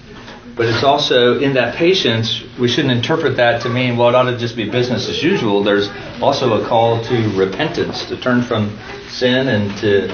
but 0.57 0.67
it's 0.67 0.83
also 0.83 1.39
in 1.39 1.55
that 1.55 1.77
patience 1.77 2.43
we 2.59 2.67
shouldn't 2.67 2.93
interpret 2.93 3.37
that 3.37 3.63
to 3.63 3.69
mean 3.69 3.97
well 3.97 4.09
it 4.09 4.17
ought 4.17 4.25
to 4.25 4.37
just 4.37 4.57
be 4.57 4.69
business 4.69 5.09
as 5.09 5.23
usual. 5.23 5.63
There's 5.63 5.89
also 6.21 6.61
a 6.61 6.69
call 6.69 7.05
to 7.05 7.39
repentance, 7.39 8.05
to 8.07 8.21
turn 8.21 8.43
from 8.43 8.77
sin 9.11 9.47
and 9.47 9.79
to 9.79 10.09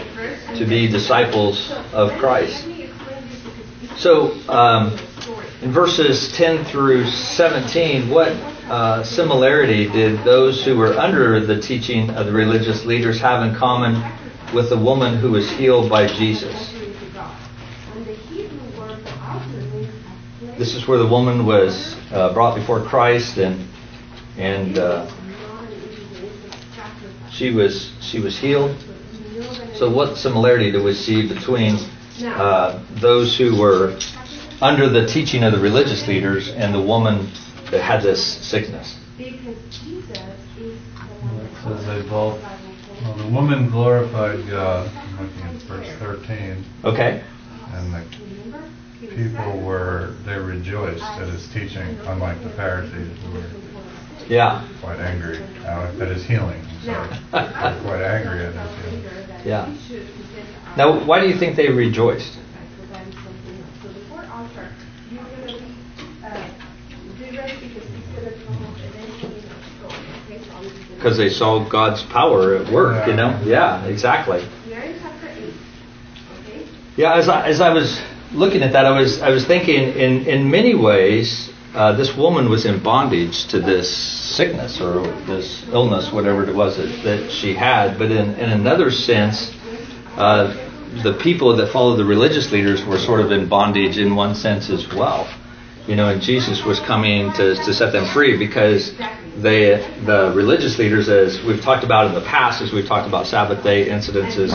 to 0.59 0.67
be 0.67 0.89
disciples 0.89 1.71
of 1.95 2.11
Christ. 2.21 2.69
So 3.97 4.33
um, 4.51 4.99
in 5.63 5.71
verses 5.71 6.33
10 6.33 6.65
through 6.65 7.07
17, 7.07 8.11
what 8.11 8.33
uh, 8.69 9.05
similarity 9.05 9.89
did 9.89 10.25
those 10.25 10.65
who 10.65 10.77
were 10.77 10.95
under 10.95 11.39
the 11.39 11.61
teaching 11.61 12.11
of 12.11 12.27
the 12.27 12.33
religious 12.33 12.85
leaders 12.85 13.21
have 13.21 13.49
in 13.49 13.55
common 13.55 14.03
with 14.53 14.71
the 14.71 14.77
woman 14.77 15.17
who 15.17 15.31
was 15.31 15.49
healed 15.53 15.89
by 15.89 16.09
Jesus? 16.09 16.71
This 20.59 20.75
is 20.75 20.89
where 20.89 20.99
the 20.99 21.07
woman 21.07 21.47
was 21.47 21.97
uh, 22.11 22.35
brought 22.35 22.57
before 22.57 22.85
Christ 22.85 23.39
and 23.39 23.69
and 24.39 24.79
uh, 24.79 25.11
she 27.31 27.51
was 27.51 27.93
she 28.01 28.19
was 28.19 28.37
healed. 28.37 28.77
So 29.75 29.91
what 29.91 30.17
similarity 30.17 30.73
do 30.73 30.83
we 30.83 30.95
see 30.95 31.29
between 31.29 31.77
uh, 32.25 32.85
those 33.01 33.37
who 33.37 33.59
were 33.59 33.99
under 34.63 34.89
the 34.89 35.07
teaching 35.07 35.43
of 35.43 35.53
the 35.53 35.59
religious 35.61 36.07
leaders 36.07 36.49
and 36.49 36.73
the 36.75 36.81
woman 36.81 37.31
that 37.71 37.83
had 37.83 38.03
this 38.03 38.23
sickness? 38.49 38.97
Because 39.19 39.57
Jesus 39.71 40.19
is 40.57 40.79
the 40.79 41.01
one 41.27 41.47
It 41.47 41.53
says 41.65 41.87
they 41.87 42.09
both, 42.09 42.41
well, 43.03 43.15
the 43.17 43.29
woman 43.29 43.71
glorified 43.71 44.49
God, 44.49 44.89
I'm 44.95 45.27
looking 45.27 45.43
at 45.43 45.63
verse 45.63 45.89
13, 45.99 46.65
Okay. 46.85 47.23
and 47.75 47.93
the 47.93 48.03
people 49.09 49.61
were, 49.61 50.15
they 50.25 50.39
rejoiced 50.39 51.03
at 51.03 51.29
his 51.29 51.49
teaching, 51.53 51.99
unlike 52.07 52.41
the 52.43 52.51
Pharisees 52.51 53.11
who 53.25 53.33
were 53.33 53.45
Yeah. 54.29 54.63
quite 54.81 55.01
angry 55.01 55.39
uh, 55.67 56.01
at 56.01 56.09
his 56.09 56.25
healing. 56.25 56.63
I'm 56.65 56.85
sorry. 56.85 57.09
They 57.11 57.39
were 57.43 57.81
quite 57.83 58.03
angry 58.03 58.45
at 58.47 58.55
his 58.55 58.85
healing. 58.85 59.03
Yeah. 59.45 59.67
Now, 60.77 61.05
why 61.05 61.21
do 61.21 61.27
you 61.29 61.37
think 61.37 61.57
they 61.57 61.69
rejoiced? 61.69 62.35
So 62.35 63.89
the 63.89 64.15
word 64.15 64.27
altar, 64.31 64.69
you're 65.11 65.25
gonna 65.25 65.59
be, 65.59 65.75
uh, 66.25 66.49
be 67.19 67.37
ready 67.37 67.57
because 67.69 67.83
it's 67.91 68.09
gonna 68.15 68.31
come 68.47 68.63
up 68.65 68.79
eventually 68.79 69.39
in 69.43 69.47
our 69.51 69.91
story, 69.91 70.07
okay? 70.31 70.39
So 70.47 70.51
I'm 70.57 70.63
just 70.63 70.75
gonna- 70.89 70.92
Because 71.03 71.19
they 71.19 71.31
saw 71.31 71.69
God's 71.69 72.01
power 72.05 72.55
at 72.55 72.73
work, 72.73 73.09
you 73.09 73.15
know? 73.15 73.41
Yeah, 73.45 73.85
exactly. 73.87 74.47
We 74.67 74.75
are 74.75 74.83
in 74.83 75.01
chapter 75.01 75.29
eight, 75.31 75.55
okay? 76.39 76.69
Yeah, 76.97 77.15
as 77.15 77.29
I, 77.29 77.49
as 77.49 77.61
I 77.61 77.71
was 77.71 78.01
looking 78.33 78.63
at 78.63 78.73
that, 78.75 78.87
I 78.87 78.97
was 79.01 79.21
I 79.21 79.31
was 79.31 79.45
thinking 79.45 79.95
in 79.95 80.27
in 80.27 80.49
many 80.49 80.77
ways 80.77 81.51
uh, 81.75 81.97
this 81.97 82.17
woman 82.17 82.49
was 82.49 82.67
in 82.67 82.81
bondage 82.85 83.47
to 83.49 83.59
this 83.59 83.91
sickness 83.93 84.81
or 84.81 85.03
this 85.27 85.65
illness, 85.73 86.13
whatever 86.13 86.49
it 86.49 86.55
was 86.55 86.77
that, 86.77 87.03
that 87.03 87.33
she 87.33 87.53
had. 87.53 87.99
But 87.99 88.13
in 88.13 88.37
in 88.37 88.51
another 88.51 88.93
sense, 88.93 89.51
uh, 90.17 90.55
the 91.03 91.19
people 91.21 91.57
that 91.57 91.73
followed 91.73 91.97
the 91.97 92.05
religious 92.05 92.53
leaders 92.53 92.85
were 92.85 92.99
sort 92.99 93.21
of 93.21 93.33
in 93.33 93.49
bondage 93.49 93.99
in 93.99 94.15
one 94.15 94.37
sense 94.37 94.71
as 94.71 94.87
well. 94.95 95.27
You 95.87 95.97
know, 95.97 96.11
and 96.11 96.23
Jesus 96.23 96.65
was 96.65 96.79
coming 96.79 97.33
to, 97.33 97.57
to 97.57 97.75
set 97.75 97.93
them 97.93 98.07
free 98.07 98.39
because 98.39 98.97
they, 99.37 99.77
the 100.05 100.33
religious 100.35 100.79
leaders, 100.79 101.09
as 101.09 101.43
we've 101.43 101.61
talked 101.61 101.85
about 101.85 102.07
in 102.07 102.15
the 102.15 102.21
past, 102.21 102.63
as 102.63 102.73
we've 102.73 102.87
talked 102.87 103.09
about 103.09 103.27
Sabbath 103.27 103.65
day 103.65 103.89
incidences, 103.89 104.51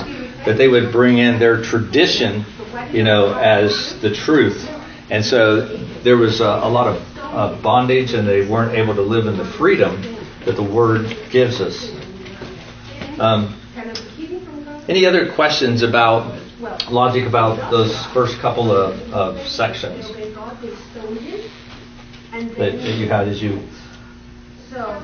that 0.45 0.57
they 0.57 0.69
would 0.69 0.91
bring 0.91 1.17
in 1.17 1.37
their 1.37 1.61
tradition, 1.61 2.45
you 2.91 3.03
know, 3.03 3.33
as 3.33 3.99
the 4.01 4.13
truth. 4.13 4.65
And 5.09 5.23
so 5.23 5.65
there 6.03 6.15
was 6.15 6.39
a, 6.39 6.45
a 6.45 6.69
lot 6.69 6.87
of 6.87 7.17
uh, 7.17 7.61
bondage 7.61 8.13
and 8.13 8.27
they 8.27 8.47
weren't 8.47 8.77
able 8.77 8.95
to 8.95 9.01
live 9.01 9.25
in 9.25 9.37
the 9.37 9.45
freedom 9.45 10.01
that 10.45 10.55
the 10.55 10.63
Word 10.63 11.17
gives 11.29 11.59
us. 11.59 11.91
Um, 13.19 13.59
any 14.87 15.05
other 15.05 15.33
questions 15.33 15.81
about 15.81 16.39
logic 16.89 17.27
about 17.27 17.69
those 17.69 17.95
first 18.07 18.39
couple 18.39 18.71
of, 18.71 18.99
of 19.13 19.47
sections 19.47 20.09
Okay, 20.09 20.33
God, 20.33 20.57
they 20.61 20.75
stoned 20.91 21.19
him, 21.19 21.49
and 22.33 22.49
that, 22.51 22.71
that 22.71 22.97
you 22.97 23.07
had 23.07 23.27
as 23.27 23.41
you 23.41 23.61
So 24.69 24.99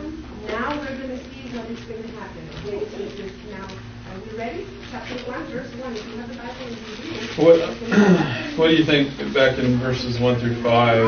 now 0.48 0.70
we're 0.80 0.98
gonna 0.98 1.18
see 1.18 1.56
what 1.56 1.70
is 1.70 1.80
gonna 1.82 2.08
happen, 2.20 2.50
okay? 2.66 2.80
So 2.90 2.98
this 2.98 3.32
now, 3.52 3.66
are 3.66 4.20
we 4.20 4.38
ready? 4.38 4.68
Chapter 4.92 5.32
one, 5.32 5.46
verse 5.46 5.74
one, 5.76 5.96
if 5.96 6.08
you 6.08 6.18
have 6.18 6.30
the 6.30 6.36
Bible 6.36 6.54
and 6.62 6.78
you 6.78 7.20
read. 7.20 7.38
What 7.38 7.70
it's 7.70 7.80
gonna 7.80 7.96
happen. 7.96 8.58
What 8.58 8.68
do 8.70 8.76
you 8.76 8.86
think 8.86 9.34
back 9.34 9.60
in 9.60 9.78
verses 9.78 10.20
one 10.20 10.40
through 10.40 10.62
five? 10.64 11.06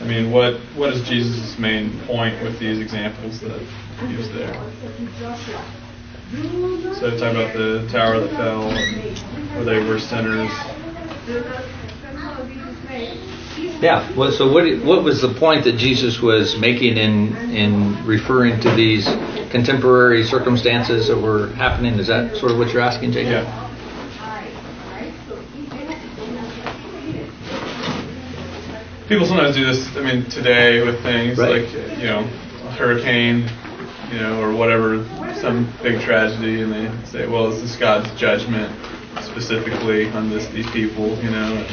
I 0.00 0.04
mean, 0.04 0.32
what 0.32 0.54
what 0.74 0.92
is 0.92 1.06
Jesus' 1.08 1.56
main 1.58 2.00
point 2.06 2.42
with 2.42 2.58
these 2.58 2.80
examples 2.80 3.40
that 3.40 3.60
he 4.00 4.14
used 4.14 4.32
there? 4.32 4.52
So 6.32 7.10
talking 7.18 7.36
about 7.36 7.52
the 7.52 7.86
tower 7.92 8.20
that 8.20 8.34
fell 8.36 8.70
where 9.54 9.64
they 9.64 9.84
were 9.86 9.98
sinners. 9.98 10.50
yeah 13.82 14.16
well, 14.16 14.32
so 14.32 14.50
what 14.50 14.64
what 14.82 15.04
was 15.04 15.20
the 15.20 15.34
point 15.34 15.64
that 15.64 15.76
Jesus 15.76 16.22
was 16.22 16.56
making 16.56 16.96
in 16.96 17.36
in 17.50 18.06
referring 18.06 18.60
to 18.60 18.74
these 18.74 19.04
contemporary 19.50 20.24
circumstances 20.24 21.08
that 21.08 21.20
were 21.20 21.48
happening 21.48 21.98
is 21.98 22.06
that 22.06 22.34
sort 22.36 22.52
of 22.52 22.58
what 22.58 22.72
you're 22.72 22.80
asking 22.82 23.12
Jacob 23.12 23.44
Yeah. 23.44 23.68
People 29.08 29.26
sometimes 29.26 29.54
do 29.56 29.66
this. 29.66 29.86
I 29.94 30.00
mean, 30.00 30.24
today 30.30 30.82
with 30.82 31.02
things 31.02 31.36
Right. 31.36 31.62
like 31.62 31.98
you 31.98 32.06
know, 32.06 32.20
a 32.66 32.70
hurricane, 32.70 33.50
you 34.10 34.18
know, 34.18 34.40
or 34.40 34.52
whatever, 34.54 35.04
some 35.42 35.70
big 35.82 36.00
tragedy, 36.00 36.62
and 36.62 36.72
they 36.72 37.06
say, 37.06 37.26
"Well, 37.26 37.52
is 37.52 37.60
this 37.60 37.76
God's 37.76 38.10
judgment 38.18 38.72
specifically 39.20 40.08
on 40.10 40.30
this 40.30 40.46
these 40.48 40.70
people?" 40.70 41.08
You 41.22 41.30
know, 41.30 41.64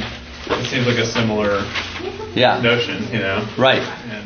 and 0.48 0.60
it 0.60 0.66
seems 0.66 0.88
like 0.88 0.98
a 0.98 1.06
similar 1.06 1.64
yeah 2.34 2.60
notion, 2.62 3.04
you 3.14 3.20
know. 3.20 3.48
right 3.58 3.82
And 3.82 4.26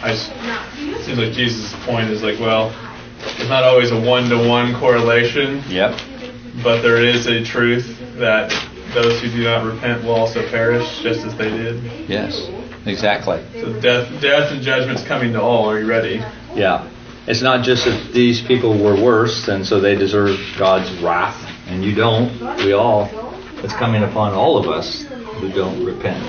I 0.00 0.10
just, 0.10 0.30
it 0.78 1.04
seems 1.04 1.18
like 1.18 1.32
Jesus' 1.32 1.74
point 1.84 2.08
is 2.10 2.22
like, 2.22 2.38
well, 2.38 2.72
it's 3.36 3.48
not 3.48 3.64
always 3.64 3.90
a 3.90 4.00
one-to-one 4.00 4.78
correlation, 4.78 5.64
yep 5.66 5.98
but 6.62 6.82
there 6.82 7.02
is 7.02 7.26
a 7.26 7.44
truth 7.44 7.98
that 8.18 8.50
those 8.94 9.20
who 9.20 9.30
do 9.30 9.44
not 9.44 9.64
repent 9.64 10.04
will 10.04 10.14
also 10.14 10.48
perish, 10.50 11.00
just 11.02 11.24
as 11.24 11.36
they 11.36 11.50
did. 11.50 11.82
Yes, 12.08 12.48
exactly. 12.86 13.44
So 13.60 13.80
death, 13.80 14.08
death 14.20 14.50
and 14.50 14.62
judgment's 14.62 15.04
coming 15.04 15.32
to 15.34 15.42
all. 15.42 15.70
Are 15.70 15.78
you 15.78 15.86
ready? 15.86 16.22
Yeah. 16.54 16.88
It's 17.28 17.42
not 17.42 17.62
just 17.62 17.84
that 17.84 18.12
these 18.14 18.40
people 18.40 18.82
were 18.82 18.94
worse 18.94 19.48
and 19.48 19.66
so 19.66 19.80
they 19.80 19.94
deserve 19.94 20.40
God's 20.58 20.90
wrath, 21.02 21.36
and 21.66 21.84
you 21.84 21.94
don't. 21.94 22.32
We 22.64 22.72
all. 22.72 23.10
It's 23.62 23.74
coming 23.74 24.02
upon 24.02 24.32
all 24.32 24.56
of 24.56 24.66
us 24.66 25.02
who 25.02 25.52
don't 25.52 25.84
repent. 25.84 26.24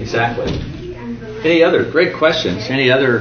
Exactly. 0.00 0.46
Any 1.44 1.62
other 1.62 1.88
great 1.88 2.16
questions? 2.16 2.68
Any 2.68 2.90
other 2.90 3.20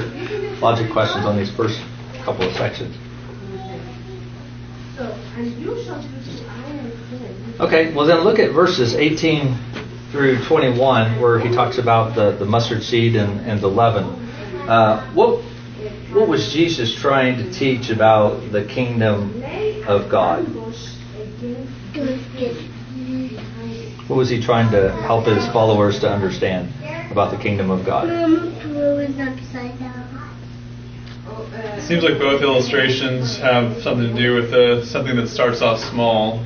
logic 0.59 0.91
questions 0.91 1.23
on 1.23 1.37
these 1.37 1.51
first 1.51 1.79
couple 2.25 2.47
of 2.47 2.55
sections? 2.55 2.97
Okay, 7.59 7.93
well 7.93 8.07
then 8.07 8.21
look 8.23 8.39
at 8.39 8.53
verses 8.53 8.95
18 8.95 9.55
through 10.11 10.43
21 10.45 11.21
where 11.21 11.39
he 11.39 11.53
talks 11.53 11.77
about 11.77 12.15
the, 12.15 12.31
the 12.31 12.45
mustard 12.45 12.81
seed 12.81 13.15
and, 13.15 13.39
and 13.41 13.61
the 13.61 13.67
leaven. 13.67 14.05
Uh, 14.67 15.07
what, 15.13 15.43
what 16.13 16.27
was 16.27 16.53
Jesus 16.53 16.93
trying 16.93 17.37
to 17.37 17.51
teach 17.51 17.89
about 17.89 18.51
the 18.51 18.63
kingdom 18.65 19.43
of 19.87 20.09
God? 20.09 20.45
What 24.07 24.17
was 24.17 24.29
he 24.29 24.39
trying 24.41 24.69
to 24.71 24.91
help 24.91 25.25
his 25.25 25.47
followers 25.47 25.99
to 26.01 26.09
understand 26.09 26.71
about 27.11 27.31
the 27.31 27.37
kingdom 27.37 27.71
of 27.71 27.85
God? 27.85 28.09
It 31.77 31.81
seems 31.81 32.03
like 32.03 32.19
both 32.19 32.41
illustrations 32.41 33.37
have 33.39 33.81
something 33.81 34.15
to 34.15 34.21
do 34.21 34.35
with 34.35 34.51
the, 34.51 34.85
something 34.85 35.15
that 35.15 35.27
starts 35.27 35.61
off 35.61 35.79
small, 35.79 36.45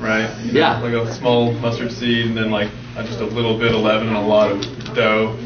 right? 0.00 0.32
You 0.44 0.52
know, 0.52 0.60
Yeah. 0.60 0.80
Like 0.80 0.92
a 0.94 1.12
small 1.14 1.52
mustard 1.52 1.92
seed, 1.92 2.26
and 2.26 2.36
then 2.36 2.50
like 2.50 2.70
just 2.96 3.20
a 3.20 3.26
little 3.26 3.58
bit 3.58 3.74
of 3.74 3.80
leaven 3.80 4.08
and 4.08 4.16
a 4.16 4.20
lot 4.20 4.50
of 4.50 4.62
dough, 4.94 5.36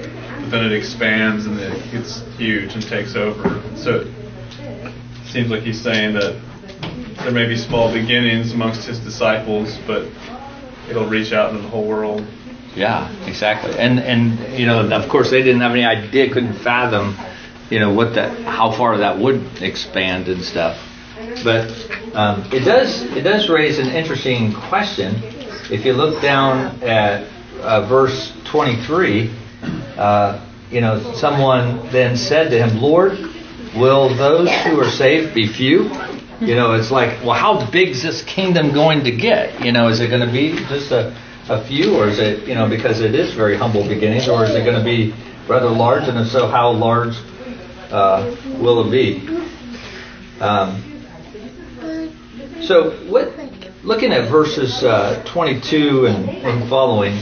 then 0.51 0.65
it 0.65 0.73
expands 0.73 1.47
and 1.47 1.59
it 1.59 1.91
gets 1.91 2.23
huge 2.37 2.75
and 2.75 2.83
takes 2.83 3.15
over. 3.15 3.63
So 3.77 4.01
it 4.01 5.27
seems 5.27 5.51
like 5.51 5.63
he's 5.63 5.81
saying 5.81 6.15
that 6.15 6.41
there 7.19 7.33
may 7.33 7.47
be 7.47 7.57
small 7.57 7.93
beginnings 7.93 8.53
amongst 8.53 8.87
his 8.87 8.99
disciples, 8.99 9.79
but 9.87 10.09
it'll 10.89 11.09
reach 11.09 11.33
out 11.33 11.51
into 11.51 11.63
the 11.63 11.69
whole 11.69 11.87
world. 11.87 12.27
Yeah, 12.75 13.13
exactly. 13.27 13.77
And 13.79 13.99
and 13.99 14.59
you 14.59 14.67
know, 14.67 14.81
of 14.89 15.09
course, 15.09 15.31
they 15.31 15.43
didn't 15.43 15.63
have 15.63 15.73
any 15.73 15.85
idea, 15.85 16.33
couldn't 16.33 16.55
fathom, 16.55 17.17
you 17.71 17.81
know, 17.81 17.93
what 17.93 18.15
that, 18.15 18.39
how 18.45 18.71
far 18.71 18.99
that 18.99 19.19
would 19.19 19.63
expand 19.63 20.29
and 20.29 20.43
stuff. 20.43 20.79
But 21.43 21.71
um, 22.15 22.49
it 22.53 22.65
does 22.65 23.03
it 23.03 23.23
does 23.23 23.49
raise 23.49 23.79
an 23.79 23.89
interesting 23.89 24.53
question. 24.55 25.15
If 25.71 25.85
you 25.85 25.93
look 25.93 26.23
down 26.23 26.83
at 26.83 27.27
uh, 27.61 27.87
verse 27.87 28.33
23, 28.45 29.31
uh, 29.99 30.41
you 30.71 30.81
know, 30.81 31.13
someone 31.15 31.89
then 31.91 32.17
said 32.17 32.51
to 32.51 32.59
him, 32.59 32.81
"Lord, 32.81 33.19
will 33.77 34.15
those 34.15 34.51
who 34.63 34.81
are 34.81 34.91
saved 34.91 35.35
be 35.35 35.47
few?" 35.47 35.91
You 36.41 36.55
know, 36.55 36.75
it's 36.75 36.93
like, 36.93 37.25
well, 37.25 37.35
how 37.35 37.69
big 37.73 37.89
is 37.89 38.03
this 38.03 38.23
kingdom 38.23 38.73
going 38.73 39.03
to 39.05 39.11
get? 39.11 39.65
You 39.65 39.73
know, 39.73 39.89
is 39.89 39.99
it 39.99 40.09
going 40.09 40.25
to 40.25 40.33
be 40.33 40.53
just 40.69 40.93
a, 40.93 41.13
a 41.49 41.65
few, 41.65 41.97
or 41.97 42.07
is 42.07 42.21
it, 42.21 42.47
you 42.47 42.55
know, 42.55 42.69
because 42.69 43.01
it 43.01 43.17
is 43.17 43.35
very 43.35 43.57
humble 43.57 43.83
beginnings, 43.83 44.29
or 44.29 44.45
is 44.45 44.55
it 44.55 44.65
going 44.65 44.79
to 44.79 44.85
be 44.85 45.13
rather 45.49 45.69
large? 45.69 46.05
And 46.05 46.17
if 46.17 46.29
so, 46.29 46.47
how 46.47 46.71
large 46.71 47.17
uh, 47.91 48.37
will 48.59 48.87
it 48.87 48.91
be? 48.93 49.27
Um, 50.41 50.81
so, 52.63 52.93
what, 53.11 53.33
looking 53.83 54.13
at 54.13 54.31
verses 54.31 54.85
uh, 54.85 55.21
22 55.27 56.07
and, 56.07 56.29
and 56.29 56.69
following, 56.69 57.19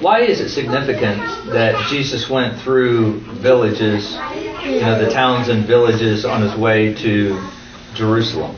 why 0.00 0.20
is 0.20 0.40
it 0.40 0.48
significant 0.48 1.20
that 1.52 1.88
Jesus 1.90 2.28
went 2.28 2.58
through 2.60 3.20
villages, 3.40 4.12
you 4.64 4.80
know, 4.80 5.02
the 5.02 5.10
towns 5.10 5.48
and 5.48 5.66
villages 5.66 6.24
on 6.24 6.40
his 6.42 6.54
way 6.56 6.94
to 6.94 7.50
Jerusalem? 7.94 8.56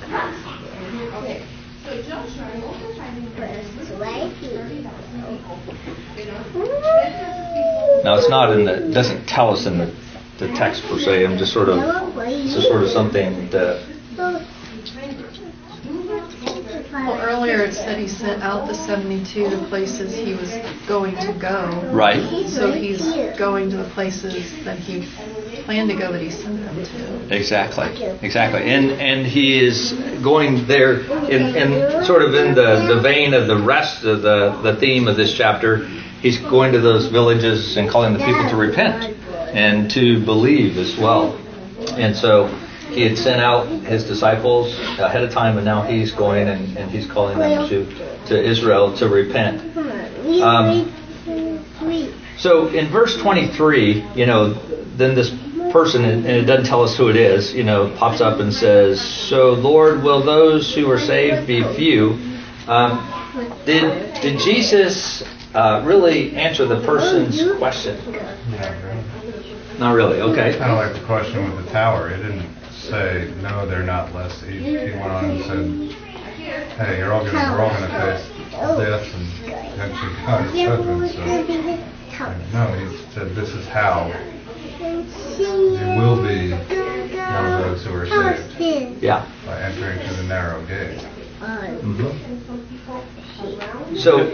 Now, 8.04 8.16
it's 8.16 8.28
not 8.28 8.52
in 8.52 8.64
the, 8.64 8.90
doesn't 8.92 9.26
tell 9.26 9.50
us 9.50 9.66
in 9.66 9.78
the, 9.78 9.94
the 10.38 10.48
text 10.54 10.82
per 10.84 10.98
se. 10.98 11.24
I'm 11.24 11.38
just 11.38 11.52
sort 11.52 11.68
of, 11.68 11.78
it's 12.18 12.54
just 12.54 12.68
sort 12.68 12.82
of 12.82 12.90
something 12.90 13.48
that, 13.50 13.91
Well, 16.92 17.18
earlier 17.22 17.62
it 17.64 17.72
said 17.72 17.98
he 17.98 18.06
sent 18.06 18.42
out 18.42 18.68
the 18.68 18.74
72 18.74 19.48
to 19.50 19.56
places 19.68 20.14
he 20.14 20.34
was 20.34 20.52
going 20.86 21.16
to 21.16 21.32
go. 21.40 21.70
right? 21.90 22.48
So 22.48 22.70
he's 22.70 23.02
going 23.38 23.70
to 23.70 23.78
the 23.78 23.88
places 23.90 24.52
that 24.64 24.78
he 24.78 25.08
planned 25.64 25.88
to 25.90 25.96
go 25.96 26.12
that 26.12 26.20
he 26.20 26.30
sent 26.30 26.60
them 26.60 26.84
to. 26.84 27.34
Exactly, 27.34 28.04
exactly, 28.20 28.62
and 28.62 28.90
and 28.92 29.26
he 29.26 29.64
is 29.64 29.92
going 30.22 30.66
there 30.66 31.00
in, 31.30 31.56
in 31.56 32.04
sort 32.04 32.22
of 32.22 32.34
in 32.34 32.54
the, 32.54 32.94
the 32.94 33.00
vein 33.00 33.32
of 33.32 33.46
the 33.46 33.56
rest 33.56 34.04
of 34.04 34.22
the 34.22 34.50
the 34.62 34.76
theme 34.76 35.08
of 35.08 35.16
this 35.16 35.32
chapter. 35.34 35.86
He's 36.20 36.38
going 36.38 36.72
to 36.72 36.80
those 36.80 37.06
villages 37.06 37.76
and 37.76 37.88
calling 37.88 38.12
the 38.12 38.20
people 38.20 38.48
to 38.50 38.56
repent 38.56 39.16
and 39.54 39.90
to 39.92 40.24
believe 40.24 40.76
as 40.78 40.96
well. 40.96 41.36
And 41.96 42.14
so 42.16 42.46
he 42.92 43.02
had 43.02 43.16
sent 43.18 43.40
out 43.40 43.66
his 43.66 44.04
disciples 44.04 44.78
ahead 44.98 45.22
of 45.24 45.30
time, 45.30 45.56
and 45.56 45.64
now 45.64 45.82
he's 45.82 46.12
going 46.12 46.48
and, 46.48 46.76
and 46.76 46.90
he's 46.90 47.06
calling 47.06 47.38
them 47.38 47.68
to 47.68 47.86
to 48.28 48.42
Israel 48.42 48.96
to 48.96 49.08
repent. 49.08 49.76
Um, 50.42 50.92
So 52.38 52.68
in 52.68 52.88
verse 52.88 53.16
23, 53.18 54.04
you 54.14 54.26
know, 54.26 54.54
then 54.96 55.14
this 55.14 55.30
person, 55.72 56.04
and 56.04 56.26
it 56.26 56.44
doesn't 56.44 56.66
tell 56.66 56.82
us 56.82 56.96
who 56.96 57.08
it 57.08 57.16
is, 57.16 57.54
you 57.54 57.62
know, 57.62 57.94
pops 57.96 58.20
up 58.20 58.40
and 58.40 58.52
says, 58.52 59.00
So, 59.00 59.52
Lord, 59.52 60.02
will 60.02 60.22
those 60.24 60.74
who 60.74 60.90
are 60.90 60.98
saved 60.98 61.46
be 61.46 61.62
few? 61.74 62.18
Um, 62.66 63.00
did, 63.64 64.14
did 64.20 64.38
Jesus 64.40 65.22
uh, 65.54 65.82
really 65.84 66.34
answer 66.36 66.66
the 66.66 66.80
person's 66.84 67.40
question? 67.58 67.96
Not 68.12 68.70
really. 68.82 69.78
Not 69.78 69.92
really, 69.94 70.20
okay. 70.20 70.56
Kind 70.58 70.70
of 70.72 70.78
like 70.78 70.94
the 70.94 71.06
question 71.06 71.44
with 71.44 71.64
the 71.64 71.70
tower. 71.70 72.10
It 72.10 72.18
didn't 72.18 72.46
say, 72.82 73.32
no, 73.42 73.66
they're 73.66 73.82
not 73.84 74.12
less. 74.14 74.40
He, 74.42 74.58
he 74.58 74.72
went 74.92 75.02
on 75.02 75.24
and 75.24 75.44
said, 75.44 75.66
hey, 76.78 76.98
you're 76.98 77.12
all 77.12 77.24
gonna, 77.24 77.52
we're 77.52 77.60
all 77.62 77.70
gonna 77.70 77.88
face 77.88 78.28
death 78.78 79.14
and 79.14 79.26
eventually 79.74 80.12
God's 80.26 80.52
judgment. 80.52 81.12
So, 81.12 81.24
no, 82.52 82.64
he 82.78 82.84
said, 83.14 83.34
this 83.34 83.50
is 83.50 83.66
how 83.68 84.12
you 84.80 85.98
will 85.98 86.22
be 86.22 86.50
one 86.52 87.46
of 87.46 87.64
those 87.64 87.84
who 87.84 87.94
are 87.94 88.06
saved 88.06 89.02
Yeah. 89.02 89.26
by 89.46 89.60
entering 89.62 89.98
through 90.06 90.16
the 90.16 90.22
narrow 90.24 90.64
gate. 90.66 91.00
hmm 91.80 92.10
So, 93.98 94.30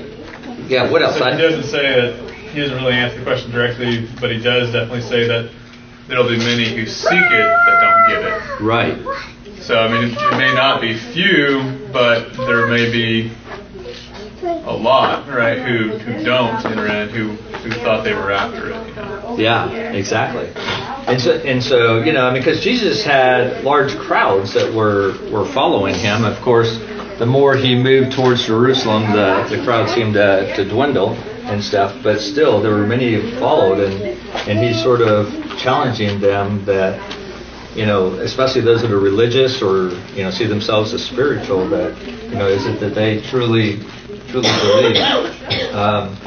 yeah, 0.69 0.91
what 0.91 1.03
else? 1.03 1.19
So 1.19 1.25
he 1.31 1.39
doesn't 1.41 1.65
say 1.65 2.01
that 2.01 2.31
he 2.53 2.61
doesn't 2.61 2.77
really 2.77 2.93
answer 2.95 3.19
the 3.19 3.25
question 3.25 3.51
directly, 3.51 4.09
but 4.21 4.31
he 4.31 4.39
does 4.43 4.73
definitely 4.73 5.03
say 5.03 5.27
that 5.29 5.51
there'll 6.09 6.29
be 6.29 6.39
many 6.39 6.75
who 6.75 6.87
seek 6.87 7.13
it 7.13 7.49
that 7.67 7.81
don't 7.81 7.88
it. 7.88 7.88
Right. 8.61 8.99
So 9.61 9.79
I 9.79 9.89
mean, 9.89 10.17
it 10.17 10.37
may 10.37 10.55
not 10.55 10.81
be 10.81 10.97
few, 10.97 11.89
but 11.93 12.33
there 12.35 12.67
may 12.69 12.91
be 12.91 13.33
a 14.43 14.73
lot, 14.73 15.29
right? 15.29 15.59
Who 15.59 15.99
who 15.99 16.25
don't 16.25 16.65
in, 16.67 17.09
who 17.09 17.29
who 17.31 17.71
thought 17.83 18.05
they 18.05 18.15
were 18.15 18.31
after 18.31 18.71
it. 18.71 18.89
You 18.89 18.95
know? 18.95 19.37
Yeah, 19.39 19.71
exactly. 19.93 20.51
And 21.07 21.21
so, 21.21 21.33
and 21.33 21.63
so, 21.63 22.03
you 22.03 22.13
know, 22.13 22.27
I 22.27 22.33
mean, 22.33 22.43
because 22.43 22.61
Jesus 22.61 23.05
had 23.05 23.65
large 23.65 23.97
crowds 23.97 24.53
that 24.55 24.73
were 24.73 25.17
were 25.31 25.47
following 25.47 25.95
him. 25.95 26.25
Of 26.25 26.41
course, 26.41 26.79
the 27.19 27.27
more 27.27 27.57
he 27.57 27.75
moved 27.75 28.13
towards 28.13 28.47
Jerusalem, 28.47 29.13
the 29.13 29.47
the 29.49 29.63
crowd 29.65 29.89
seemed 29.89 30.15
to, 30.15 30.55
to 30.57 30.69
dwindle 30.69 31.15
and 31.49 31.63
stuff. 31.63 31.97
But 32.03 32.21
still, 32.21 32.61
there 32.61 32.73
were 32.73 32.87
many 32.87 33.15
who 33.15 33.39
followed, 33.39 33.81
and 33.81 34.19
and 34.49 34.59
he's 34.59 34.83
sort 34.83 35.01
of 35.01 35.33
challenging 35.59 36.21
them 36.21 36.65
that, 36.67 37.01
you 37.79 37.87
know, 37.87 38.15
especially 38.15 38.63
those 38.63 38.83
that 38.83 38.91
are 38.91 38.99
religious 38.99 39.63
or 39.63 39.91
you 40.17 40.25
know 40.25 40.33
see 40.33 40.47
themselves 40.47 40.93
as 40.93 41.05
spiritual. 41.05 41.69
That 41.69 41.97
you 42.29 42.35
know, 42.35 42.49
is 42.49 42.67
it 42.67 42.81
that 42.81 42.95
they 42.95 43.21
truly 43.23 43.79
truly 44.29 44.51
believe? 44.67 44.97
Um, 45.73 46.19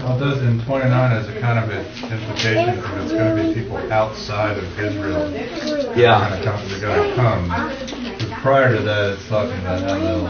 Well, 0.00 0.16
it 0.16 0.20
does 0.20 0.40
in 0.40 0.64
29 0.64 1.12
as 1.12 1.28
a 1.28 1.38
kind 1.40 1.58
of 1.60 1.68
an 1.68 1.84
implication 2.10 2.80
that 2.80 3.02
it's 3.02 3.12
going 3.12 3.36
to 3.36 3.42
be 3.44 3.60
people 3.60 3.76
outside 3.92 4.56
of 4.56 4.64
Israel. 4.80 5.30
Yeah. 5.94 6.24
Going 6.24 6.40
to 6.40 6.50
come. 6.50 6.68
They're 6.70 6.80
going 6.80 7.10
to 7.10 7.14
come. 7.16 7.44
Because 8.16 8.32
prior 8.40 8.74
to 8.74 8.82
that, 8.82 9.12
it's 9.12 9.28
talking 9.28 9.60
about 9.60 9.82
how 9.82 9.98
they'll 10.00 10.24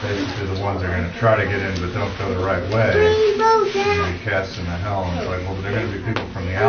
basically 0.00 0.54
the 0.54 0.62
ones 0.62 0.80
that 0.80 0.90
are 0.90 0.96
going 0.96 1.10
to 1.10 1.18
try 1.18 1.34
to 1.34 1.44
get 1.44 1.58
in 1.58 1.74
but 1.82 1.90
don't 1.92 2.14
go 2.18 2.30
the 2.38 2.44
right 2.46 2.62
way. 2.70 2.94
And 2.94 4.14
be 4.14 4.24
cast 4.24 4.58
into 4.58 4.70
hell. 4.70 5.02
And 5.04 5.18
it's 5.18 5.26
like, 5.26 5.42
well, 5.42 5.60
they're 5.60 5.74
going 5.74 5.90
to 5.90 5.98
be 5.98 6.04
people 6.06 6.26
from 6.30 6.46
the 6.46 6.54
outside. 6.54 6.67